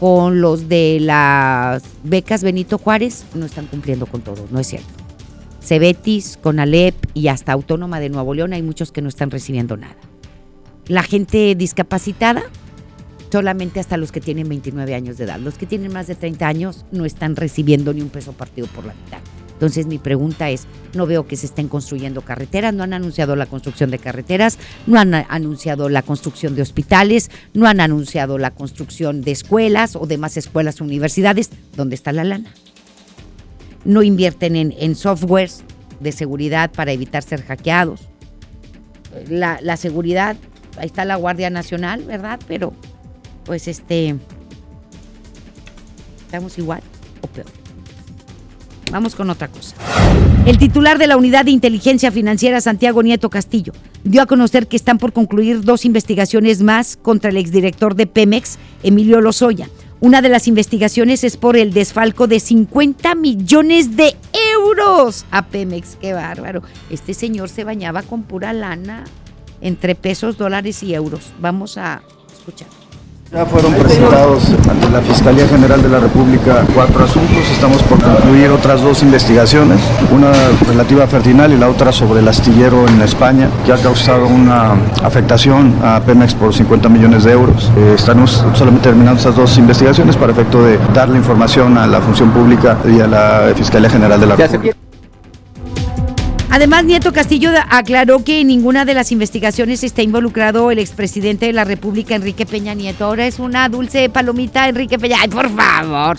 Con 0.00 0.40
los 0.40 0.68
de 0.68 0.98
las 1.00 1.82
becas 2.04 2.42
Benito 2.42 2.78
Juárez, 2.78 3.24
no 3.34 3.46
están 3.46 3.66
cumpliendo 3.66 4.06
con 4.06 4.20
todo, 4.20 4.46
no 4.50 4.60
es 4.60 4.66
cierto. 4.66 4.88
Cebetis, 5.62 6.38
Conalep 6.40 6.94
y 7.14 7.28
hasta 7.28 7.52
Autónoma 7.52 7.98
de 7.98 8.08
Nuevo 8.08 8.34
León 8.34 8.52
hay 8.52 8.62
muchos 8.62 8.92
que 8.92 9.02
no 9.02 9.08
están 9.08 9.30
recibiendo 9.30 9.76
nada. 9.76 9.96
La 10.86 11.02
gente 11.02 11.54
discapacitada, 11.56 12.44
solamente 13.32 13.80
hasta 13.80 13.96
los 13.96 14.12
que 14.12 14.20
tienen 14.20 14.48
29 14.48 14.94
años 14.94 15.18
de 15.18 15.24
edad. 15.24 15.40
Los 15.40 15.58
que 15.58 15.66
tienen 15.66 15.92
más 15.92 16.06
de 16.06 16.14
30 16.14 16.46
años 16.46 16.84
no 16.92 17.04
están 17.04 17.34
recibiendo 17.34 17.92
ni 17.92 18.02
un 18.02 18.10
peso 18.10 18.32
partido 18.32 18.68
por 18.68 18.84
la 18.84 18.94
mitad. 18.94 19.18
Entonces 19.56 19.86
mi 19.86 19.96
pregunta 19.96 20.50
es, 20.50 20.66
no 20.92 21.06
veo 21.06 21.26
que 21.26 21.34
se 21.36 21.46
estén 21.46 21.68
construyendo 21.68 22.20
carreteras, 22.20 22.74
no 22.74 22.82
han 22.82 22.92
anunciado 22.92 23.36
la 23.36 23.46
construcción 23.46 23.90
de 23.90 23.98
carreteras, 23.98 24.58
no 24.86 25.00
han 25.00 25.14
anunciado 25.14 25.88
la 25.88 26.02
construcción 26.02 26.54
de 26.54 26.60
hospitales, 26.60 27.30
no 27.54 27.66
han 27.66 27.80
anunciado 27.80 28.36
la 28.36 28.50
construcción 28.50 29.22
de 29.22 29.30
escuelas 29.30 29.96
o 29.96 30.06
demás 30.06 30.36
escuelas 30.36 30.82
universidades. 30.82 31.48
¿Dónde 31.74 31.94
está 31.94 32.12
la 32.12 32.24
lana? 32.24 32.52
No 33.86 34.02
invierten 34.02 34.56
en, 34.56 34.94
softwares 34.94 35.64
de 36.00 36.12
seguridad 36.12 36.70
para 36.70 36.92
evitar 36.92 37.22
ser 37.22 37.42
hackeados. 37.42 38.08
La, 39.30 39.58
la 39.62 39.78
seguridad, 39.78 40.36
ahí 40.76 40.86
está 40.86 41.06
la 41.06 41.16
Guardia 41.16 41.48
Nacional, 41.48 42.04
¿verdad? 42.04 42.38
Pero 42.46 42.74
pues 43.46 43.68
este, 43.68 44.16
estamos 46.26 46.58
igual. 46.58 46.82
Vamos 48.90 49.14
con 49.14 49.30
otra 49.30 49.48
cosa. 49.48 49.74
El 50.46 50.58
titular 50.58 50.98
de 50.98 51.06
la 51.06 51.16
Unidad 51.16 51.44
de 51.44 51.50
Inteligencia 51.50 52.12
Financiera, 52.12 52.60
Santiago 52.60 53.02
Nieto 53.02 53.30
Castillo, 53.30 53.72
dio 54.04 54.22
a 54.22 54.26
conocer 54.26 54.68
que 54.68 54.76
están 54.76 54.98
por 54.98 55.12
concluir 55.12 55.62
dos 55.62 55.84
investigaciones 55.84 56.62
más 56.62 56.96
contra 56.96 57.30
el 57.30 57.36
exdirector 57.36 57.96
de 57.96 58.06
Pemex, 58.06 58.58
Emilio 58.82 59.20
Lozoya. 59.20 59.68
Una 59.98 60.22
de 60.22 60.28
las 60.28 60.46
investigaciones 60.46 61.24
es 61.24 61.36
por 61.36 61.56
el 61.56 61.72
desfalco 61.72 62.26
de 62.26 62.38
50 62.38 63.14
millones 63.14 63.96
de 63.96 64.14
euros 64.54 65.24
a 65.30 65.46
Pemex. 65.46 65.96
Qué 66.00 66.12
bárbaro. 66.12 66.62
Este 66.90 67.14
señor 67.14 67.48
se 67.48 67.64
bañaba 67.64 68.02
con 68.02 68.22
pura 68.22 68.52
lana 68.52 69.04
entre 69.60 69.94
pesos, 69.94 70.36
dólares 70.36 70.82
y 70.82 70.94
euros. 70.94 71.32
Vamos 71.40 71.78
a 71.78 72.02
escuchar. 72.32 72.68
Ya 73.36 73.44
fueron 73.44 73.74
presentados 73.74 74.44
ante 74.66 74.88
la 74.88 75.02
Fiscalía 75.02 75.46
General 75.46 75.82
de 75.82 75.90
la 75.90 76.00
República 76.00 76.64
cuatro 76.74 77.04
asuntos. 77.04 77.36
Estamos 77.52 77.82
por 77.82 78.02
concluir 78.02 78.48
otras 78.50 78.80
dos 78.80 79.02
investigaciones, 79.02 79.78
una 80.10 80.32
relativa 80.66 81.04
a 81.04 81.06
Fertinal 81.06 81.52
y 81.52 81.58
la 81.58 81.68
otra 81.68 81.92
sobre 81.92 82.20
el 82.20 82.28
astillero 82.28 82.88
en 82.88 83.02
España, 83.02 83.50
que 83.66 83.74
ha 83.74 83.76
causado 83.76 84.26
una 84.26 84.72
afectación 85.02 85.74
a 85.84 86.00
Pemex 86.00 86.32
por 86.32 86.54
50 86.54 86.88
millones 86.88 87.24
de 87.24 87.32
euros. 87.32 87.70
Eh, 87.76 87.92
estamos 87.94 88.42
solamente 88.54 88.88
terminando 88.88 89.20
esas 89.20 89.36
dos 89.36 89.58
investigaciones 89.58 90.16
para 90.16 90.32
efecto 90.32 90.62
de 90.62 90.78
darle 90.94 91.18
información 91.18 91.76
a 91.76 91.86
la 91.86 92.00
función 92.00 92.30
pública 92.30 92.78
y 92.88 93.00
a 93.00 93.06
la 93.06 93.52
Fiscalía 93.54 93.90
General 93.90 94.18
de 94.18 94.26
la 94.28 94.36
República. 94.36 94.74
Además, 96.56 96.86
Nieto 96.86 97.12
Castillo 97.12 97.50
aclaró 97.68 98.24
que 98.24 98.40
en 98.40 98.46
ninguna 98.46 98.86
de 98.86 98.94
las 98.94 99.12
investigaciones 99.12 99.84
está 99.84 100.00
involucrado 100.00 100.70
el 100.70 100.78
expresidente 100.78 101.44
de 101.44 101.52
la 101.52 101.64
República, 101.64 102.14
Enrique 102.14 102.46
Peña 102.46 102.72
Nieto. 102.72 103.04
Ahora 103.04 103.26
es 103.26 103.38
una 103.38 103.68
dulce 103.68 104.08
palomita, 104.08 104.66
Enrique 104.66 104.98
Peña. 104.98 105.18
¡Ay, 105.20 105.28
por 105.28 105.50
favor! 105.50 106.16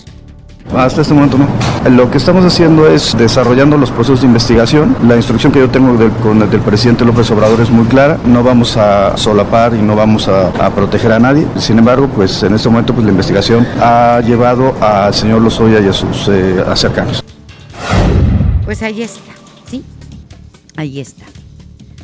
Hasta 0.76 1.02
este 1.02 1.12
momento 1.12 1.38
no. 1.38 1.90
Lo 1.90 2.08
que 2.08 2.18
estamos 2.18 2.44
haciendo 2.44 2.86
es 2.86 3.18
desarrollando 3.18 3.76
los 3.76 3.90
procesos 3.90 4.20
de 4.20 4.28
investigación. 4.28 4.96
La 5.08 5.16
instrucción 5.16 5.50
que 5.50 5.58
yo 5.58 5.70
tengo 5.70 5.96
del, 5.96 6.12
con 6.12 6.40
el 6.40 6.48
del 6.48 6.60
presidente 6.60 7.04
López 7.04 7.28
Obrador 7.32 7.60
es 7.60 7.70
muy 7.70 7.86
clara. 7.86 8.16
No 8.24 8.44
vamos 8.44 8.76
a 8.76 9.16
solapar 9.16 9.74
y 9.74 9.82
no 9.82 9.96
vamos 9.96 10.28
a, 10.28 10.50
a, 10.50 10.70
proteger 10.70 11.10
a 11.10 11.18
nadie. 11.18 11.48
Sin 11.56 11.80
embargo, 11.80 12.08
pues 12.14 12.44
en 12.44 12.54
este 12.54 12.68
momento 12.68 12.94
pues, 12.94 13.04
la 13.04 13.10
investigación 13.10 13.66
ha 13.80 14.20
llevado 14.24 14.76
al 14.80 15.12
señor 15.12 15.42
Lozoya 15.42 15.80
y 15.80 15.88
a 15.88 15.92
sus 15.92 16.28
eh, 16.28 16.62
cercanos. 16.76 17.24
Pues 18.64 18.80
ahí 18.84 19.02
está. 19.02 19.37
Ahí 20.78 21.00
está. 21.00 21.26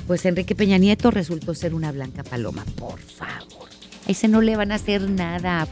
Pues 0.09 0.27
Enrique 0.27 0.57
Peña 0.57 0.79
Nieto 0.79 1.13
resultó 1.13 1.55
ser 1.55 1.75
una 1.75 1.93
blanca 1.93 2.25
paloma, 2.25 2.65
por 2.75 2.99
favor. 2.99 3.69
A 4.05 4.11
ese 4.11 4.27
no 4.27 4.41
le 4.41 4.57
van 4.57 4.73
a 4.73 4.75
hacer 4.75 5.09
nada. 5.09 5.69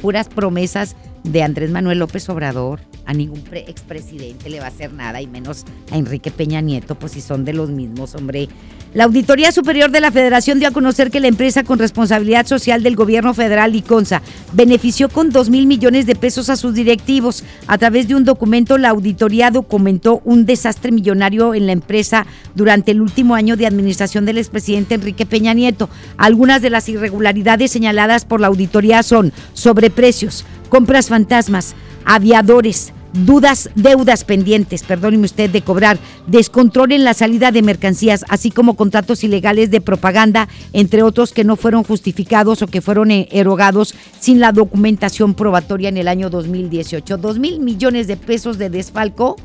Puras 0.00 0.28
promesas 0.28 0.94
de 1.24 1.42
Andrés 1.42 1.70
Manuel 1.70 1.98
López 1.98 2.28
Obrador. 2.28 2.80
A 3.06 3.12
ningún 3.12 3.42
expresidente 3.52 4.48
le 4.48 4.60
va 4.60 4.66
a 4.66 4.68
hacer 4.68 4.92
nada, 4.92 5.20
y 5.20 5.26
menos 5.26 5.64
a 5.90 5.96
Enrique 5.96 6.30
Peña 6.30 6.60
Nieto, 6.60 6.94
pues 6.94 7.12
si 7.12 7.20
son 7.20 7.44
de 7.44 7.52
los 7.52 7.70
mismos, 7.70 8.14
hombre. 8.14 8.48
La 8.92 9.04
Auditoría 9.04 9.52
Superior 9.52 9.92
de 9.92 10.00
la 10.00 10.10
Federación 10.10 10.58
dio 10.58 10.68
a 10.68 10.72
conocer 10.72 11.12
que 11.12 11.20
la 11.20 11.28
empresa 11.28 11.62
con 11.62 11.78
responsabilidad 11.78 12.46
social 12.46 12.82
del 12.82 12.96
gobierno 12.96 13.34
federal, 13.34 13.74
Iconza, 13.76 14.20
benefició 14.52 15.08
con 15.08 15.30
2 15.30 15.48
mil 15.48 15.68
millones 15.68 16.06
de 16.06 16.16
pesos 16.16 16.50
a 16.50 16.56
sus 16.56 16.74
directivos. 16.74 17.44
A 17.68 17.78
través 17.78 18.08
de 18.08 18.16
un 18.16 18.24
documento, 18.24 18.78
la 18.78 18.88
auditoría 18.88 19.52
documentó 19.52 20.20
un 20.24 20.44
desastre 20.44 20.90
millonario 20.90 21.54
en 21.54 21.66
la 21.66 21.72
empresa 21.72 22.26
durante 22.56 22.90
el 22.90 23.00
último 23.00 23.36
año 23.36 23.56
de 23.56 23.66
administración 23.66 24.24
del 24.24 24.38
expresidente 24.38 24.96
Enrique 24.96 25.24
Peña 25.24 25.54
Nieto. 25.54 25.88
Algunas 26.16 26.60
de 26.60 26.70
las 26.70 26.88
irregularidades 26.88 27.70
señaladas 27.70 28.24
por 28.24 28.40
la 28.40 28.48
auditoría 28.48 29.04
son 29.04 29.32
sobreprecios, 29.52 30.44
compras 30.70 31.08
fantasmas, 31.08 31.74
aviadores, 32.06 32.94
dudas, 33.12 33.70
deudas 33.74 34.24
pendientes, 34.24 34.82
perdóneme 34.82 35.26
usted, 35.26 35.50
de 35.50 35.62
cobrar, 35.62 35.98
descontrol 36.26 36.92
en 36.92 37.04
la 37.04 37.14
salida 37.14 37.50
de 37.50 37.62
mercancías, 37.62 38.24
así 38.28 38.50
como 38.50 38.76
contratos 38.76 39.24
ilegales 39.24 39.70
de 39.70 39.80
propaganda, 39.80 40.48
entre 40.72 41.02
otros 41.02 41.32
que 41.32 41.44
no 41.44 41.56
fueron 41.56 41.82
justificados 41.82 42.62
o 42.62 42.66
que 42.66 42.80
fueron 42.80 43.10
eh, 43.10 43.28
erogados 43.32 43.94
sin 44.20 44.40
la 44.40 44.52
documentación 44.52 45.34
probatoria 45.34 45.88
en 45.88 45.96
el 45.96 46.08
año 46.08 46.30
2018. 46.30 47.18
Dos 47.18 47.38
mil 47.38 47.60
millones 47.60 48.06
de 48.06 48.16
pesos 48.16 48.58
de 48.58 48.70
desfalco 48.70 49.36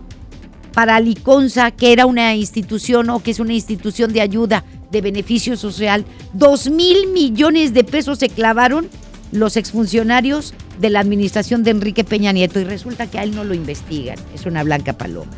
para 0.73 0.99
Liconza, 0.99 1.71
que 1.71 1.93
era 1.93 2.05
una 2.05 2.35
institución 2.35 3.09
o 3.09 3.23
que 3.23 3.31
es 3.31 3.39
una 3.39 3.53
institución 3.53 4.11
de 4.11 4.21
ayuda, 4.21 4.63
de 4.91 5.01
beneficio 5.01 5.57
social. 5.57 6.05
Dos 6.33 6.69
mil 6.69 7.07
millones 7.07 7.73
de 7.73 7.83
pesos 7.83 8.19
se 8.19 8.29
clavaron 8.29 8.89
los 9.31 9.57
exfuncionarios 9.57 10.53
de 10.79 10.89
la 10.89 10.99
administración 10.99 11.63
de 11.63 11.71
Enrique 11.71 12.03
Peña 12.03 12.31
Nieto 12.31 12.59
y 12.59 12.63
resulta 12.63 13.07
que 13.07 13.19
a 13.19 13.23
él 13.23 13.35
no 13.35 13.43
lo 13.43 13.53
investigan. 13.53 14.17
Es 14.33 14.45
una 14.45 14.63
blanca 14.63 14.93
paloma. 14.93 15.31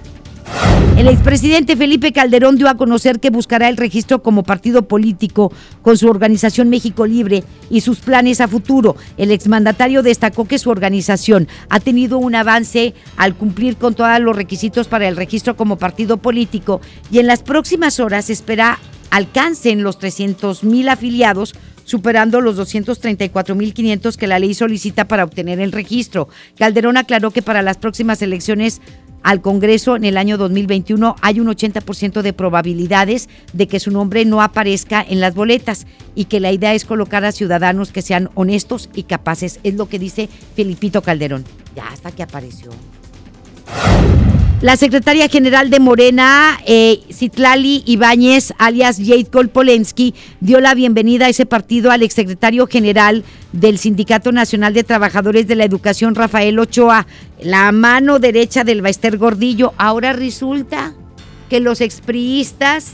El 0.97 1.07
expresidente 1.07 1.75
Felipe 1.75 2.11
Calderón 2.11 2.57
dio 2.57 2.67
a 2.67 2.75
conocer 2.75 3.19
que 3.19 3.29
buscará 3.29 3.69
el 3.69 3.77
registro 3.77 4.23
como 4.23 4.41
partido 4.41 4.87
político 4.87 5.51
con 5.83 5.95
su 5.95 6.07
organización 6.07 6.69
México 6.69 7.05
Libre 7.05 7.43
y 7.69 7.81
sus 7.81 7.99
planes 7.99 8.41
a 8.41 8.47
futuro. 8.47 8.95
El 9.15 9.31
exmandatario 9.31 10.01
destacó 10.01 10.45
que 10.45 10.57
su 10.57 10.71
organización 10.71 11.47
ha 11.69 11.79
tenido 11.79 12.17
un 12.17 12.33
avance 12.33 12.95
al 13.15 13.35
cumplir 13.35 13.77
con 13.77 13.93
todos 13.93 14.19
los 14.19 14.35
requisitos 14.35 14.87
para 14.87 15.07
el 15.07 15.17
registro 15.17 15.55
como 15.55 15.77
partido 15.77 16.17
político 16.17 16.81
y 17.11 17.19
en 17.19 17.27
las 17.27 17.43
próximas 17.43 17.99
horas 17.99 18.31
espera 18.31 18.79
alcancen 19.11 19.83
los 19.83 19.99
300 19.99 20.63
mil 20.63 20.89
afiliados 20.89 21.53
superando 21.87 22.41
los 22.41 22.59
234.500 22.59 24.17
que 24.17 24.27
la 24.27 24.39
ley 24.39 24.53
solicita 24.53 25.07
para 25.07 25.23
obtener 25.23 25.61
el 25.61 25.71
registro. 25.71 26.27
Calderón 26.57 26.97
aclaró 26.97 27.31
que 27.31 27.41
para 27.41 27.61
las 27.61 27.77
próximas 27.77 28.21
elecciones 28.21 28.81
al 29.23 29.41
Congreso 29.41 29.95
en 29.95 30.03
el 30.03 30.17
año 30.17 30.37
2021 30.37 31.15
hay 31.21 31.39
un 31.39 31.47
80% 31.47 32.21
de 32.21 32.33
probabilidades 32.33 33.29
de 33.53 33.67
que 33.67 33.79
su 33.79 33.89
nombre 33.89 34.25
no 34.25 34.41
aparezca 34.41 35.03
en 35.07 35.21
las 35.21 35.33
boletas 35.33 35.87
y 36.13 36.25
que 36.25 36.41
la 36.41 36.51
idea 36.51 36.73
es 36.73 36.83
colocar 36.83 37.23
a 37.23 37.31
ciudadanos 37.31 37.93
que 37.93 38.01
sean 38.01 38.29
honestos 38.35 38.89
y 38.93 39.03
capaces. 39.03 39.61
Es 39.63 39.75
lo 39.75 39.87
que 39.87 39.97
dice 39.97 40.27
Felipito 40.55 41.01
Calderón. 41.01 41.45
Ya 41.73 41.87
hasta 41.87 42.11
que 42.11 42.23
apareció. 42.23 42.69
La 44.59 44.75
secretaria 44.75 45.29
general 45.29 45.69
de 45.69 45.79
Morena, 45.79 46.57
eh, 46.65 47.01
Citlali 47.13 47.83
Ibáñez, 47.85 48.53
alias 48.57 48.97
Jade 48.97 49.49
Polensky, 49.49 50.15
dio 50.39 50.59
la 50.59 50.73
bienvenida 50.73 51.27
a 51.27 51.29
ese 51.29 51.45
partido 51.45 51.91
al 51.91 52.01
exsecretario 52.01 52.65
general 52.65 53.23
del 53.53 53.77
Sindicato 53.77 54.31
Nacional 54.31 54.73
de 54.73 54.83
Trabajadores 54.83 55.47
de 55.47 55.55
la 55.55 55.63
Educación, 55.63 56.15
Rafael 56.15 56.57
Ochoa, 56.57 57.05
la 57.39 57.71
mano 57.71 58.17
derecha 58.17 58.63
del 58.63 58.81
Baester 58.81 59.19
Gordillo. 59.19 59.75
Ahora 59.77 60.13
resulta 60.13 60.95
que 61.51 61.59
los 61.59 61.79
expriistas 61.79 62.93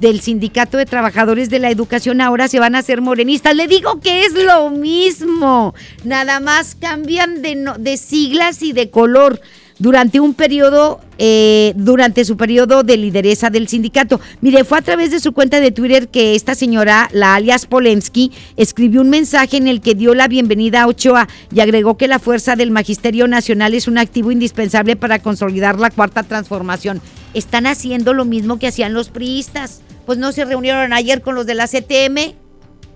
del 0.00 0.20
Sindicato 0.20 0.76
de 0.76 0.86
Trabajadores 0.86 1.50
de 1.50 1.60
la 1.60 1.70
Educación 1.70 2.20
ahora 2.20 2.48
se 2.48 2.58
van 2.58 2.74
a 2.74 2.78
hacer 2.78 3.00
morenistas. 3.00 3.54
Le 3.54 3.68
digo 3.68 4.00
que 4.00 4.24
es 4.24 4.32
lo 4.32 4.70
mismo, 4.70 5.72
nada 6.02 6.40
más 6.40 6.74
cambian 6.74 7.42
de, 7.42 7.74
de 7.78 7.96
siglas 7.96 8.60
y 8.62 8.72
de 8.72 8.90
color 8.90 9.40
durante 9.80 10.20
un 10.20 10.34
periodo, 10.34 11.00
eh, 11.18 11.72
durante 11.74 12.24
su 12.26 12.36
periodo 12.36 12.82
de 12.82 12.98
lideresa 12.98 13.48
del 13.48 13.66
sindicato. 13.66 14.20
Mire, 14.42 14.62
fue 14.64 14.78
a 14.78 14.82
través 14.82 15.10
de 15.10 15.20
su 15.20 15.32
cuenta 15.32 15.58
de 15.58 15.72
Twitter 15.72 16.08
que 16.08 16.34
esta 16.34 16.54
señora, 16.54 17.08
la 17.12 17.34
alias 17.34 17.64
Polensky, 17.64 18.30
escribió 18.58 19.00
un 19.00 19.08
mensaje 19.08 19.56
en 19.56 19.66
el 19.66 19.80
que 19.80 19.94
dio 19.94 20.14
la 20.14 20.28
bienvenida 20.28 20.82
a 20.82 20.86
Ochoa 20.86 21.28
y 21.52 21.60
agregó 21.60 21.96
que 21.96 22.08
la 22.08 22.18
fuerza 22.18 22.56
del 22.56 22.70
Magisterio 22.70 23.26
Nacional 23.26 23.72
es 23.72 23.88
un 23.88 23.96
activo 23.96 24.30
indispensable 24.30 24.96
para 24.96 25.20
consolidar 25.20 25.80
la 25.80 25.90
cuarta 25.90 26.24
transformación. 26.24 27.00
Están 27.32 27.66
haciendo 27.66 28.12
lo 28.12 28.26
mismo 28.26 28.58
que 28.58 28.68
hacían 28.68 28.92
los 28.92 29.08
priistas. 29.08 29.80
Pues 30.04 30.18
no 30.18 30.30
se 30.32 30.44
reunieron 30.44 30.92
ayer 30.92 31.22
con 31.22 31.34
los 31.34 31.46
de 31.46 31.54
la 31.54 31.66
CTM. 31.66 32.34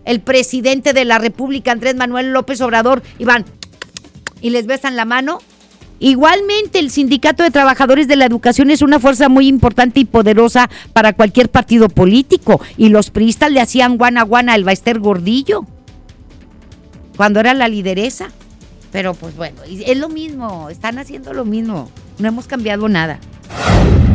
El 0.05 0.21
presidente 0.21 0.93
de 0.93 1.07
la 1.07 1.19
República, 1.19 1.73
Andrés 1.73 1.95
Manuel 1.95 2.33
López 2.33 2.61
Obrador, 2.61 3.03
y 3.19 3.25
van 3.25 3.47
y 4.43 4.51
les 4.51 4.67
besan 4.67 4.95
la 4.95 5.07
mano 5.07 5.39
Igualmente, 6.05 6.81
el 6.81 6.91
Sindicato 6.91 7.45
de 7.45 7.51
Trabajadores 7.51 8.07
de 8.07 8.17
la 8.17 8.27
Educación 8.27 8.69
es 8.69 8.83
una 8.83 9.01
fuerza 9.01 9.31
muy 9.31 9.49
importante 9.49 10.01
y 10.01 10.05
poderosa 10.05 10.69
para 10.93 11.15
cualquier 11.15 11.49
partido 11.49 11.89
político. 11.89 12.61
Y 12.77 12.91
los 12.91 13.09
priistas 13.09 13.51
le 13.51 13.63
hacían 13.63 13.97
guana 13.97 14.23
guana 14.23 14.53
al 14.53 14.65
Baester 14.65 14.99
Gordillo 14.99 15.65
cuando 17.17 17.41
era 17.41 17.55
la 17.55 17.69
lideresa. 17.69 18.29
Pero 18.93 19.15
pues 19.15 19.35
bueno, 19.35 19.63
es 19.65 19.97
lo 19.97 20.11
mismo, 20.11 20.69
están 20.69 20.99
haciendo 20.99 21.33
lo 21.33 21.47
mismo. 21.47 21.91
No 22.19 22.29
hemos 22.29 22.47
cambiado 22.47 22.89
nada. 22.89 23.19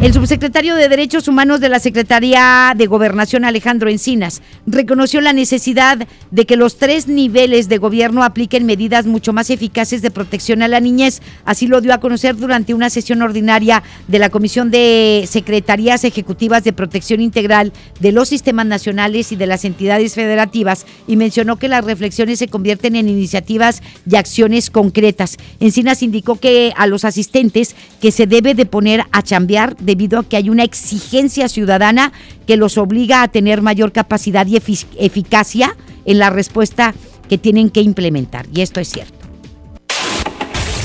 El 0.01 0.13
subsecretario 0.13 0.75
de 0.75 0.87
Derechos 0.87 1.27
Humanos 1.27 1.59
de 1.59 1.67
la 1.67 1.79
Secretaría 1.79 2.73
de 2.73 2.87
Gobernación, 2.87 3.43
Alejandro 3.43 3.89
Encinas, 3.89 4.41
reconoció 4.65 5.19
la 5.19 5.33
necesidad 5.33 6.07
de 6.31 6.45
que 6.45 6.55
los 6.55 6.77
tres 6.77 7.09
niveles 7.09 7.67
de 7.67 7.79
gobierno 7.79 8.23
apliquen 8.23 8.65
medidas 8.65 9.05
mucho 9.05 9.33
más 9.33 9.49
eficaces 9.49 10.01
de 10.01 10.09
protección 10.09 10.61
a 10.61 10.69
la 10.69 10.79
niñez. 10.79 11.21
Así 11.43 11.67
lo 11.67 11.81
dio 11.81 11.93
a 11.93 11.99
conocer 11.99 12.37
durante 12.37 12.73
una 12.73 12.89
sesión 12.89 13.21
ordinaria 13.21 13.83
de 14.07 14.19
la 14.19 14.29
Comisión 14.29 14.71
de 14.71 15.25
Secretarías 15.29 16.05
Ejecutivas 16.05 16.63
de 16.63 16.71
Protección 16.71 17.19
Integral 17.19 17.73
de 17.99 18.13
los 18.13 18.29
sistemas 18.29 18.67
nacionales 18.67 19.33
y 19.33 19.35
de 19.35 19.47
las 19.47 19.65
entidades 19.65 20.15
federativas 20.15 20.85
y 21.07 21.17
mencionó 21.17 21.57
que 21.57 21.67
las 21.67 21.83
reflexiones 21.83 22.39
se 22.39 22.47
convierten 22.47 22.95
en 22.95 23.09
iniciativas 23.09 23.83
y 24.09 24.15
acciones 24.15 24.69
concretas. 24.69 25.35
Encinas 25.59 26.03
indicó 26.03 26.37
que 26.37 26.71
a 26.77 26.87
los 26.87 27.03
asistentes 27.03 27.75
que 27.99 28.11
se 28.11 28.27
debe 28.27 28.55
de 28.55 28.65
poner 28.65 29.03
a 29.11 29.21
chambear 29.21 29.75
debido 29.77 30.19
a 30.19 30.23
que 30.23 30.37
hay 30.37 30.49
una 30.49 30.63
exigencia 30.63 31.49
ciudadana 31.49 32.11
que 32.47 32.57
los 32.57 32.77
obliga 32.77 33.21
a 33.21 33.27
tener 33.27 33.61
mayor 33.61 33.91
capacidad 33.91 34.47
y 34.47 34.57
eficacia 34.97 35.75
en 36.05 36.19
la 36.19 36.29
respuesta 36.29 36.93
que 37.27 37.37
tienen 37.37 37.69
que 37.69 37.81
implementar. 37.81 38.47
Y 38.53 38.61
esto 38.61 38.79
es 38.79 38.89
cierto 38.89 39.18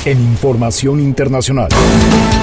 en 0.04 0.20
información 0.20 1.00
internacional. 1.00 1.68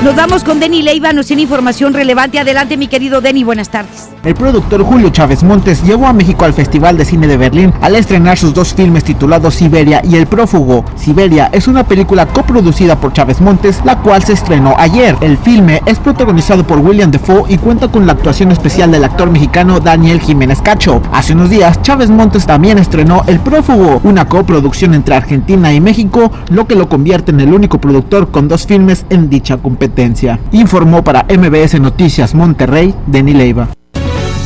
Nos 0.03 0.15
vamos 0.15 0.43
con 0.43 0.59
Denny 0.59 0.81
Leiva, 0.81 1.13
nos 1.13 1.27
tiene 1.27 1.43
información 1.43 1.93
relevante. 1.93 2.39
Adelante, 2.39 2.75
mi 2.75 2.87
querido 2.87 3.21
Denny, 3.21 3.43
buenas 3.43 3.69
tardes. 3.69 4.09
El 4.23 4.33
productor 4.33 4.83
Julio 4.83 5.09
Chávez 5.09 5.43
Montes 5.43 5.83
llevó 5.83 6.07
a 6.07 6.13
México 6.13 6.45
al 6.45 6.53
Festival 6.53 6.97
de 6.97 7.05
Cine 7.05 7.27
de 7.27 7.37
Berlín 7.37 7.73
al 7.81 7.95
estrenar 7.95 8.37
sus 8.37 8.53
dos 8.53 8.73
filmes 8.73 9.03
titulados 9.03 9.55
Siberia 9.55 10.01
y 10.03 10.15
El 10.15 10.27
Prófugo. 10.27 10.85
Siberia 10.95 11.49
es 11.51 11.67
una 11.67 11.85
película 11.85 12.25
coproducida 12.27 12.99
por 12.99 13.13
Chávez 13.13 13.41
Montes, 13.41 13.81
la 13.85 13.99
cual 13.99 14.23
se 14.23 14.33
estrenó 14.33 14.73
ayer. 14.77 15.15
El 15.21 15.37
filme 15.37 15.81
es 15.85 15.99
protagonizado 15.99 16.65
por 16.65 16.79
William 16.79 17.11
Defoe 17.11 17.45
y 17.47 17.57
cuenta 17.57 17.87
con 17.87 18.07
la 18.07 18.13
actuación 18.13 18.51
especial 18.51 18.91
del 18.91 19.03
actor 19.03 19.29
mexicano 19.29 19.79
Daniel 19.79 20.19
Jiménez 20.19 20.61
Cacho. 20.61 21.01
Hace 21.11 21.33
unos 21.33 21.49
días, 21.49 21.81
Chávez 21.81 22.09
Montes 22.09 22.45
también 22.45 22.77
estrenó 22.77 23.23
El 23.27 23.39
Prófugo, 23.39 24.01
una 24.03 24.27
coproducción 24.27 24.93
entre 24.93 25.15
Argentina 25.15 25.71
y 25.73 25.79
México, 25.79 26.31
lo 26.49 26.65
que 26.65 26.75
lo 26.75 26.89
convierte 26.89 27.31
en 27.31 27.39
el 27.39 27.50
único 27.51 27.79
productor 27.79 28.31
con 28.31 28.47
dos 28.47 28.65
filmes 28.65 29.05
en 29.09 29.29
dicha 29.29 29.57
competencia. 29.57 30.39
Informó 30.51 31.03
para 31.03 31.23
MBS 31.23 31.79
Noticias 31.79 32.33
Monterrey, 32.33 32.93
Denis 33.07 33.35
Leiva. 33.35 33.69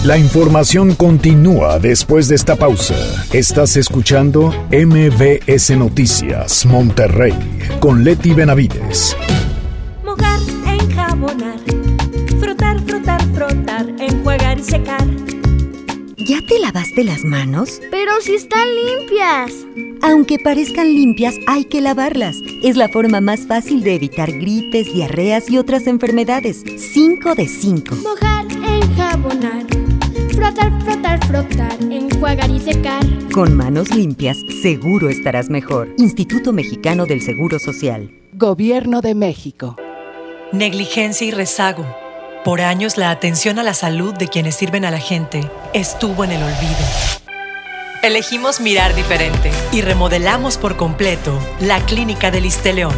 La 0.05 0.19
información 0.19 0.93
continúa 0.93 1.79
después 1.79 2.27
de 2.27 2.35
esta 2.35 2.55
pausa. 2.55 2.93
Estás 3.33 3.75
escuchando 3.75 4.53
MBS 4.69 5.75
Noticias 5.75 6.63
Monterrey 6.67 7.33
con 7.79 8.03
Leti 8.03 8.31
Benavides. 8.33 9.17
Mojar, 10.03 10.39
enjabonar, 10.67 11.57
frotar, 12.39 12.79
frotar, 12.85 13.21
frotar, 13.33 13.87
enjuagar 13.97 14.59
y 14.59 14.63
secar. 14.63 15.07
¿Ya 16.17 16.39
te 16.47 16.59
lavaste 16.59 17.03
las 17.03 17.23
manos? 17.23 17.81
Pero 17.89 18.11
si 18.21 18.35
están 18.35 18.67
limpias. 18.75 19.94
Aunque 20.07 20.37
parezcan 20.37 20.93
limpias, 20.93 21.39
hay 21.47 21.65
que 21.65 21.81
lavarlas. 21.81 22.37
Es 22.61 22.77
la 22.77 22.89
forma 22.89 23.21
más 23.21 23.47
fácil 23.47 23.81
de 23.81 23.95
evitar 23.95 24.31
gripes, 24.31 24.93
diarreas 24.93 25.49
y 25.49 25.57
otras 25.57 25.87
enfermedades. 25.87 26.63
5 26.93 27.33
de 27.33 27.47
5. 27.47 27.95
Mojar, 27.95 28.45
enjabonar. 28.51 29.65
Frotar, 30.35 30.79
frotar, 30.83 31.25
frotar. 31.25 31.81
Enjuagar 31.81 32.51
y 32.51 32.59
secar. 32.59 33.03
Con 33.33 33.55
manos 33.55 33.95
limpias, 33.95 34.37
seguro 34.61 35.09
estarás 35.09 35.49
mejor. 35.49 35.89
Instituto 35.97 36.53
Mexicano 36.53 37.07
del 37.07 37.23
Seguro 37.23 37.57
Social. 37.57 38.11
Gobierno 38.33 39.01
de 39.01 39.15
México. 39.15 39.75
Negligencia 40.51 41.25
y 41.25 41.31
rezago. 41.31 41.83
Por 42.43 42.61
años 42.61 42.99
la 42.99 43.09
atención 43.09 43.57
a 43.57 43.63
la 43.63 43.73
salud 43.73 44.13
de 44.13 44.27
quienes 44.27 44.55
sirven 44.55 44.85
a 44.85 44.91
la 44.91 44.99
gente 44.99 45.49
estuvo 45.73 46.23
en 46.23 46.29
el 46.29 46.43
olvido. 46.43 47.24
Elegimos 48.05 48.59
mirar 48.59 48.93
diferente 48.93 49.51
y 49.71 49.81
remodelamos 49.81 50.59
por 50.59 50.77
completo 50.77 51.39
la 51.59 51.83
Clínica 51.87 52.29
del 52.29 52.47
León, 52.75 52.93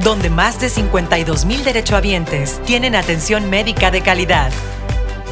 donde 0.00 0.28
más 0.28 0.60
de 0.60 0.68
52 0.68 1.46
mil 1.46 1.64
derechohabientes 1.64 2.62
tienen 2.66 2.96
atención 2.96 3.48
médica 3.48 3.90
de 3.90 4.02
calidad. 4.02 4.52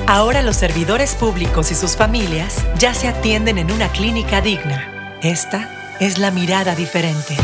Ahora 0.06 0.40
los 0.40 0.56
servidores 0.56 1.14
públicos 1.16 1.70
y 1.70 1.74
sus 1.74 1.96
familias 1.96 2.64
ya 2.78 2.94
se 2.94 3.08
atienden 3.08 3.58
en 3.58 3.70
una 3.70 3.92
clínica 3.92 4.40
digna. 4.40 5.18
Esta 5.20 5.68
es 6.00 6.16
la 6.16 6.30
mirada 6.30 6.74
diferente. 6.74 7.36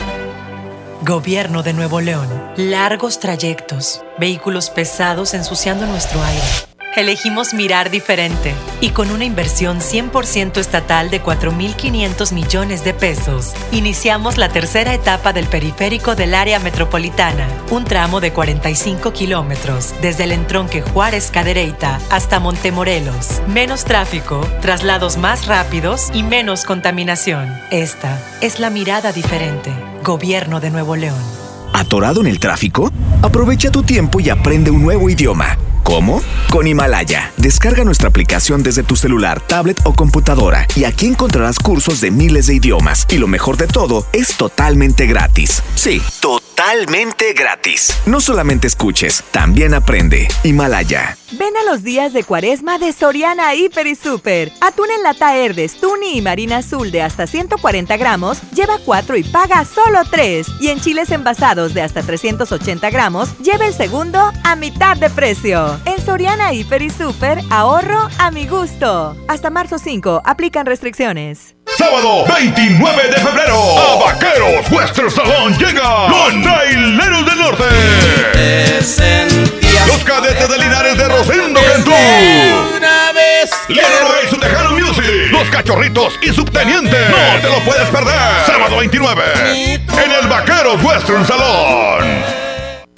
Gobierno 1.02 1.62
de 1.62 1.74
Nuevo 1.74 2.00
León. 2.00 2.26
Largos 2.56 3.20
trayectos, 3.20 4.02
vehículos 4.16 4.70
pesados 4.70 5.34
ensuciando 5.34 5.84
nuestro 5.84 6.22
aire 6.22 6.68
Elegimos 6.98 7.54
mirar 7.54 7.90
diferente 7.90 8.52
y 8.80 8.90
con 8.90 9.12
una 9.12 9.24
inversión 9.24 9.78
100% 9.78 10.56
estatal 10.56 11.10
de 11.10 11.22
4.500 11.22 12.32
millones 12.32 12.82
de 12.82 12.92
pesos, 12.92 13.54
iniciamos 13.70 14.36
la 14.36 14.48
tercera 14.48 14.92
etapa 14.92 15.32
del 15.32 15.46
periférico 15.46 16.16
del 16.16 16.34
área 16.34 16.58
metropolitana, 16.58 17.46
un 17.70 17.84
tramo 17.84 18.20
de 18.20 18.32
45 18.32 19.12
kilómetros 19.12 19.94
desde 20.02 20.24
el 20.24 20.32
entronque 20.32 20.82
Juárez 20.82 21.30
Cadereyta 21.30 22.00
hasta 22.10 22.40
Montemorelos. 22.40 23.42
Menos 23.46 23.84
tráfico, 23.84 24.40
traslados 24.60 25.18
más 25.18 25.46
rápidos 25.46 26.10
y 26.12 26.24
menos 26.24 26.64
contaminación. 26.64 27.48
Esta 27.70 28.20
es 28.40 28.58
la 28.58 28.70
mirada 28.70 29.12
diferente. 29.12 29.72
Gobierno 30.02 30.58
de 30.58 30.72
Nuevo 30.72 30.96
León. 30.96 31.22
¿Atorado 31.72 32.22
en 32.22 32.26
el 32.26 32.40
tráfico? 32.40 32.90
Aprovecha 33.22 33.70
tu 33.70 33.84
tiempo 33.84 34.18
y 34.18 34.30
aprende 34.30 34.72
un 34.72 34.82
nuevo 34.82 35.08
idioma. 35.08 35.56
¿Cómo? 35.88 36.20
Con 36.50 36.66
Himalaya. 36.66 37.32
Descarga 37.38 37.82
nuestra 37.82 38.10
aplicación 38.10 38.62
desde 38.62 38.82
tu 38.82 38.94
celular, 38.94 39.40
tablet 39.40 39.80
o 39.84 39.94
computadora 39.94 40.66
y 40.76 40.84
aquí 40.84 41.06
encontrarás 41.06 41.58
cursos 41.58 42.02
de 42.02 42.10
miles 42.10 42.46
de 42.46 42.56
idiomas. 42.56 43.06
Y 43.08 43.16
lo 43.16 43.26
mejor 43.26 43.56
de 43.56 43.68
todo, 43.68 44.04
es 44.12 44.36
totalmente 44.36 45.06
gratis. 45.06 45.62
Sí, 45.76 46.02
totalmente 46.20 46.47
gratis. 47.36 47.96
No 48.06 48.20
solamente 48.20 48.66
escuches, 48.66 49.22
también 49.30 49.74
aprende. 49.74 50.28
Himalaya. 50.42 51.16
Ven 51.32 51.56
a 51.56 51.70
los 51.70 51.82
días 51.82 52.12
de 52.12 52.24
cuaresma 52.24 52.78
de 52.78 52.92
Soriana 52.92 53.54
Hiper 53.54 53.86
y 53.86 53.94
Super. 53.94 54.50
Atún 54.60 54.90
en 54.90 55.02
lata 55.02 55.36
Herdes, 55.36 55.78
Tuni 55.78 56.16
y 56.18 56.22
Marina 56.22 56.58
Azul 56.58 56.90
de 56.90 57.02
hasta 57.02 57.26
140 57.26 57.96
gramos, 57.96 58.40
lleva 58.52 58.78
4 58.84 59.16
y 59.16 59.24
paga 59.24 59.64
solo 59.64 60.00
3. 60.10 60.46
Y 60.60 60.68
en 60.68 60.80
chiles 60.80 61.10
envasados 61.10 61.74
de 61.74 61.82
hasta 61.82 62.02
380 62.02 62.90
gramos, 62.90 63.38
lleva 63.38 63.66
el 63.66 63.74
segundo 63.74 64.32
a 64.42 64.56
mitad 64.56 64.96
de 64.96 65.10
precio. 65.10 65.78
En 65.84 66.04
Soriana 66.04 66.52
Hiper 66.52 66.82
y 66.82 66.90
Super, 66.90 67.40
ahorro 67.50 68.08
a 68.18 68.30
mi 68.30 68.46
gusto. 68.46 69.16
Hasta 69.28 69.50
marzo 69.50 69.78
5, 69.78 70.22
aplican 70.24 70.66
restricciones. 70.66 71.57
Sábado 71.78 72.24
29 72.26 73.08
de 73.08 73.18
febrero, 73.18 73.78
a 73.78 74.04
Vaqueros 74.04 74.68
Western 74.68 75.08
Salón 75.12 75.56
llega 75.56 76.08
los 76.08 76.42
Traileros 76.42 77.24
del 77.24 77.38
Norte. 77.38 77.64
Los 79.86 80.02
cadetes 80.02 80.48
de 80.48 80.58
Linares 80.58 80.98
de 80.98 81.08
Rosendo 81.08 81.60
Cantú. 81.72 81.92
Vez. 83.14 83.50
y 83.68 84.28
su 84.28 84.38
Tejano 84.38 84.72
Music. 84.72 85.04
Los 85.30 85.48
cachorritos 85.50 86.18
y 86.20 86.32
subteniente. 86.32 86.98
No 87.10 87.40
te 87.42 87.48
lo 87.48 87.64
puedes 87.64 87.88
perder. 87.90 88.44
Sábado 88.44 88.78
29. 88.78 89.22
En 89.44 90.10
el 90.20 90.26
Vaqueros 90.26 90.82
Western 90.82 91.24
Salón. 91.24 92.37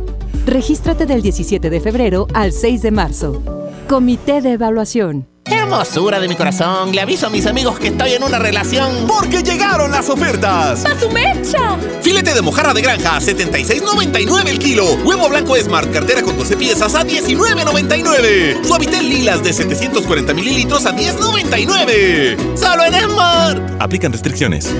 Regístrate 0.45 1.05
del 1.05 1.21
17 1.21 1.69
de 1.69 1.79
febrero 1.79 2.27
al 2.33 2.51
6 2.51 2.81
de 2.81 2.91
marzo. 2.91 3.41
Comité 3.87 4.41
de 4.41 4.51
Evaluación. 4.53 5.27
Hermosura 5.51 6.19
de 6.19 6.27
mi 6.27 6.35
corazón, 6.35 6.91
le 6.91 7.01
aviso 7.01 7.27
a 7.27 7.29
mis 7.29 7.45
amigos 7.45 7.79
que 7.79 7.87
estoy 7.87 8.13
en 8.13 8.23
una 8.23 8.39
relación. 8.39 9.07
Porque 9.07 9.41
llegaron 9.43 9.91
las 9.91 10.09
ofertas. 10.09 10.85
¡A 10.85 10.99
su 10.99 11.09
mecha! 11.09 11.77
Filete 12.01 12.33
de 12.33 12.41
mojarra 12.41 12.73
de 12.73 12.81
granja 12.81 13.17
a 13.17 13.19
76.99 13.19 14.47
el 14.47 14.59
kilo. 14.59 14.85
Huevo 15.03 15.29
blanco 15.29 15.55
Smart, 15.55 15.91
cartera 15.91 16.21
con 16.21 16.37
12 16.37 16.57
piezas 16.57 16.95
a 16.95 17.03
19.99. 17.03 18.63
Suavitel 18.63 19.09
lilas 19.09 19.43
de 19.43 19.53
740 19.53 20.33
mililitros 20.33 20.85
a 20.85 20.95
10.99. 20.95 22.57
Solo 22.57 22.85
en 22.85 22.93
Smart. 23.09 23.81
Aplican 23.81 24.11
restricciones. 24.11 24.73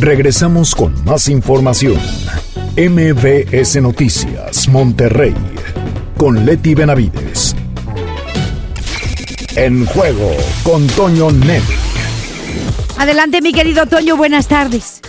Regresamos 0.00 0.74
con 0.74 1.04
más 1.04 1.28
información. 1.28 2.00
MBS 2.76 3.80
Noticias, 3.80 4.66
Monterrey, 4.68 5.34
con 6.16 6.44
Leti 6.44 6.74
Benavides. 6.74 7.54
En 9.54 9.84
juego 9.84 10.34
con 10.62 10.86
Toño 10.86 11.30
Net. 11.30 11.62
Adelante, 12.96 13.42
mi 13.42 13.52
querido 13.52 13.84
Toño, 13.84 14.16
buenas 14.16 14.48
tardes. 14.48 15.02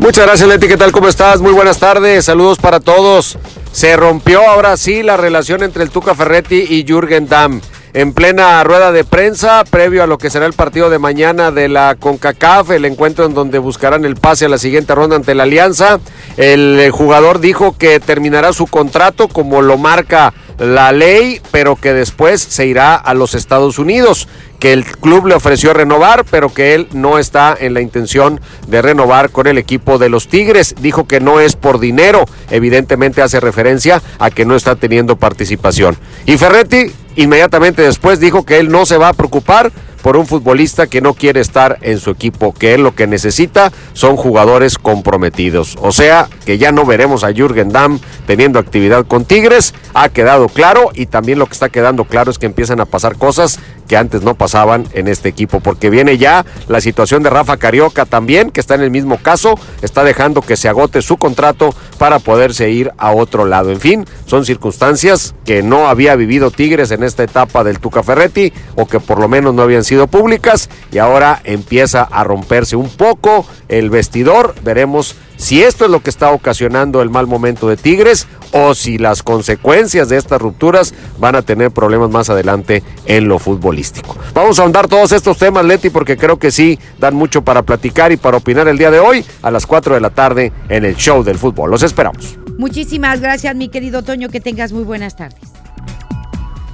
Muchas 0.00 0.26
gracias, 0.26 0.48
Leti. 0.48 0.66
¿Qué 0.66 0.76
tal? 0.76 0.90
¿Cómo 0.90 1.06
estás? 1.06 1.40
Muy 1.40 1.52
buenas 1.52 1.78
tardes. 1.78 2.24
Saludos 2.24 2.58
para 2.58 2.80
todos. 2.80 3.38
Se 3.70 3.96
rompió 3.96 4.40
ahora 4.48 4.76
sí 4.76 5.04
la 5.04 5.16
relación 5.16 5.62
entre 5.62 5.84
el 5.84 5.90
Tuca 5.90 6.16
Ferretti 6.16 6.66
y 6.68 6.84
Jürgen 6.84 7.28
Damm. 7.28 7.60
En 7.94 8.12
plena 8.12 8.62
rueda 8.64 8.90
de 8.90 9.04
prensa, 9.04 9.62
previo 9.70 10.02
a 10.02 10.06
lo 10.08 10.18
que 10.18 10.30
será 10.30 10.46
el 10.46 10.52
partido 10.52 10.90
de 10.90 10.98
mañana 10.98 11.52
de 11.52 11.68
la 11.68 11.94
CONCACAF, 11.94 12.72
el 12.72 12.84
encuentro 12.86 13.24
en 13.24 13.34
donde 13.34 13.58
buscarán 13.58 14.04
el 14.04 14.16
pase 14.16 14.46
a 14.46 14.48
la 14.48 14.58
siguiente 14.58 14.94
ronda 14.94 15.16
ante 15.16 15.34
la 15.34 15.44
Alianza, 15.44 16.00
el 16.36 16.90
jugador 16.90 17.40
dijo 17.40 17.78
que 17.78 17.98
terminará 18.00 18.52
su 18.52 18.66
contrato 18.66 19.28
como 19.28 19.62
lo 19.62 19.78
marca 19.78 20.34
la 20.58 20.92
ley, 20.92 21.40
pero 21.50 21.76
que 21.76 21.92
después 21.92 22.40
se 22.40 22.66
irá 22.66 22.94
a 22.94 23.14
los 23.14 23.34
Estados 23.34 23.78
Unidos, 23.78 24.28
que 24.58 24.72
el 24.72 24.84
club 24.84 25.26
le 25.26 25.34
ofreció 25.34 25.74
renovar, 25.74 26.24
pero 26.30 26.52
que 26.52 26.74
él 26.74 26.88
no 26.92 27.18
está 27.18 27.56
en 27.58 27.74
la 27.74 27.80
intención 27.80 28.40
de 28.66 28.82
renovar 28.82 29.30
con 29.30 29.46
el 29.46 29.58
equipo 29.58 29.98
de 29.98 30.08
los 30.08 30.28
Tigres. 30.28 30.74
Dijo 30.80 31.06
que 31.06 31.20
no 31.20 31.40
es 31.40 31.56
por 31.56 31.78
dinero, 31.78 32.24
evidentemente 32.50 33.22
hace 33.22 33.40
referencia 33.40 34.02
a 34.18 34.30
que 34.30 34.46
no 34.46 34.56
está 34.56 34.76
teniendo 34.76 35.16
participación. 35.16 35.96
Y 36.24 36.38
Ferretti 36.38 36.90
inmediatamente 37.16 37.82
después 37.82 38.20
dijo 38.20 38.44
que 38.44 38.58
él 38.58 38.70
no 38.70 38.86
se 38.86 38.98
va 38.98 39.08
a 39.08 39.14
preocupar 39.14 39.72
por 40.06 40.16
un 40.16 40.24
futbolista 40.24 40.86
que 40.86 41.00
no 41.00 41.14
quiere 41.14 41.40
estar 41.40 41.78
en 41.80 41.98
su 41.98 42.10
equipo, 42.10 42.54
que 42.54 42.74
él 42.74 42.84
lo 42.84 42.94
que 42.94 43.08
necesita 43.08 43.72
son 43.92 44.16
jugadores 44.16 44.78
comprometidos. 44.78 45.76
O 45.80 45.90
sea, 45.90 46.28
que 46.44 46.58
ya 46.58 46.70
no 46.70 46.86
veremos 46.86 47.24
a 47.24 47.32
Jürgen 47.32 47.70
Damm 47.70 47.98
teniendo 48.24 48.60
actividad 48.60 49.04
con 49.04 49.24
Tigres, 49.24 49.74
ha 49.94 50.08
quedado 50.08 50.46
claro 50.48 50.90
y 50.94 51.06
también 51.06 51.40
lo 51.40 51.46
que 51.46 51.54
está 51.54 51.70
quedando 51.70 52.04
claro 52.04 52.30
es 52.30 52.38
que 52.38 52.46
empiezan 52.46 52.78
a 52.78 52.84
pasar 52.84 53.16
cosas 53.16 53.58
que 53.86 53.96
antes 53.96 54.22
no 54.22 54.34
pasaban 54.34 54.86
en 54.92 55.08
este 55.08 55.28
equipo, 55.28 55.60
porque 55.60 55.90
viene 55.90 56.18
ya 56.18 56.44
la 56.68 56.80
situación 56.80 57.22
de 57.22 57.30
Rafa 57.30 57.56
Carioca 57.56 58.04
también, 58.04 58.50
que 58.50 58.60
está 58.60 58.74
en 58.74 58.82
el 58.82 58.90
mismo 58.90 59.18
caso, 59.18 59.58
está 59.82 60.04
dejando 60.04 60.42
que 60.42 60.56
se 60.56 60.68
agote 60.68 61.02
su 61.02 61.16
contrato 61.16 61.74
para 61.98 62.18
poderse 62.18 62.70
ir 62.70 62.92
a 62.98 63.12
otro 63.12 63.44
lado. 63.44 63.70
En 63.70 63.80
fin, 63.80 64.04
son 64.26 64.44
circunstancias 64.44 65.34
que 65.44 65.62
no 65.62 65.88
había 65.88 66.16
vivido 66.16 66.50
Tigres 66.50 66.90
en 66.90 67.02
esta 67.02 67.22
etapa 67.22 67.64
del 67.64 67.78
Tuca 67.78 68.02
Ferretti, 68.02 68.52
o 68.74 68.86
que 68.86 69.00
por 69.00 69.18
lo 69.18 69.28
menos 69.28 69.54
no 69.54 69.62
habían 69.62 69.84
sido 69.84 70.06
públicas, 70.06 70.68
y 70.92 70.98
ahora 70.98 71.40
empieza 71.44 72.02
a 72.02 72.24
romperse 72.24 72.76
un 72.76 72.88
poco 72.88 73.46
el 73.68 73.90
vestidor. 73.90 74.54
Veremos 74.62 75.16
si 75.36 75.62
esto 75.62 75.84
es 75.84 75.90
lo 75.90 76.02
que 76.02 76.10
está 76.10 76.30
ocasionando 76.30 77.02
el 77.02 77.10
mal 77.10 77.26
momento 77.26 77.68
de 77.68 77.76
Tigres 77.76 78.26
o 78.52 78.74
si 78.74 78.98
las 78.98 79.22
consecuencias 79.22 80.08
de 80.08 80.16
estas 80.16 80.40
rupturas 80.40 80.94
van 81.18 81.36
a 81.36 81.42
tener 81.42 81.70
problemas 81.70 82.10
más 82.10 82.30
adelante 82.30 82.82
en 83.06 83.28
lo 83.28 83.38
futbolístico. 83.38 84.16
Vamos 84.34 84.58
a 84.58 84.62
ahondar 84.62 84.88
todos 84.88 85.12
estos 85.12 85.38
temas, 85.38 85.64
Leti, 85.64 85.90
porque 85.90 86.16
creo 86.16 86.38
que 86.38 86.50
sí 86.50 86.78
dan 86.98 87.14
mucho 87.14 87.42
para 87.42 87.62
platicar 87.62 88.12
y 88.12 88.16
para 88.16 88.38
opinar 88.38 88.68
el 88.68 88.78
día 88.78 88.90
de 88.90 88.98
hoy 88.98 89.24
a 89.42 89.50
las 89.50 89.66
4 89.66 89.94
de 89.94 90.00
la 90.00 90.10
tarde 90.10 90.52
en 90.68 90.84
el 90.84 90.96
show 90.96 91.22
del 91.22 91.38
fútbol. 91.38 91.70
Los 91.70 91.82
esperamos. 91.82 92.38
Muchísimas 92.58 93.20
gracias, 93.20 93.54
mi 93.54 93.68
querido 93.68 94.02
Toño, 94.02 94.28
que 94.28 94.40
tengas 94.40 94.72
muy 94.72 94.84
buenas 94.84 95.16
tardes. 95.16 95.40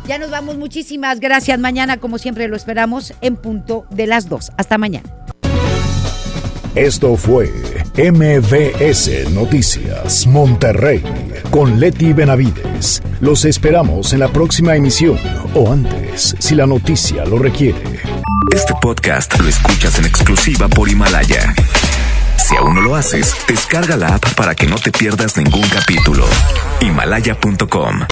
Ya 0.07 0.19
nos 0.19 0.31
vamos, 0.31 0.57
muchísimas 0.57 1.21
gracias. 1.21 1.59
Mañana, 1.59 1.99
como 1.99 2.19
siempre, 2.19 2.49
lo 2.49 2.57
esperamos 2.57 3.15
en 3.21 3.37
punto 3.37 3.87
de 3.91 4.07
las 4.07 4.29
2. 4.29 4.53
Hasta 4.57 4.79
mañana. 4.79 5.09
Esto 6.75 7.19
fue 7.19 7.53
MVS 7.99 9.31
Noticias 9.31 10.27
Monterrey 10.27 11.03
con 11.51 11.79
Leti 11.79 12.15
Benavides. 12.15 13.03
Los 13.21 13.45
esperamos 13.45 14.15
en 14.15 14.21
la 14.21 14.29
próxima 14.29 14.75
emisión 14.75 15.19
o 15.55 15.71
antes, 15.71 16.35
si 16.39 16.55
la 16.55 16.67
noticia 16.67 17.27
lo 17.27 17.39
requiere. 17.39 18.01
Este 18.55 18.73
podcast 18.81 19.39
lo 19.39 19.49
escuchas 19.49 19.99
en 19.99 20.07
exclusiva 20.07 20.67
por 20.69 20.89
Himalaya. 20.89 21.55
Si 22.39 22.57
aún 22.57 22.75
no 22.75 22.81
lo 22.81 22.97
haces, 22.97 23.37
descarga 23.47 23.99
la 23.99 24.15
app 24.15 24.35
para 24.35 24.55
que 24.55 24.67
no 24.67 24.77
te 24.77 24.91
pierdas 24.91 25.37
ningún 25.37 25.69
capítulo. 25.69 26.25
Himalaya.com 26.81 28.01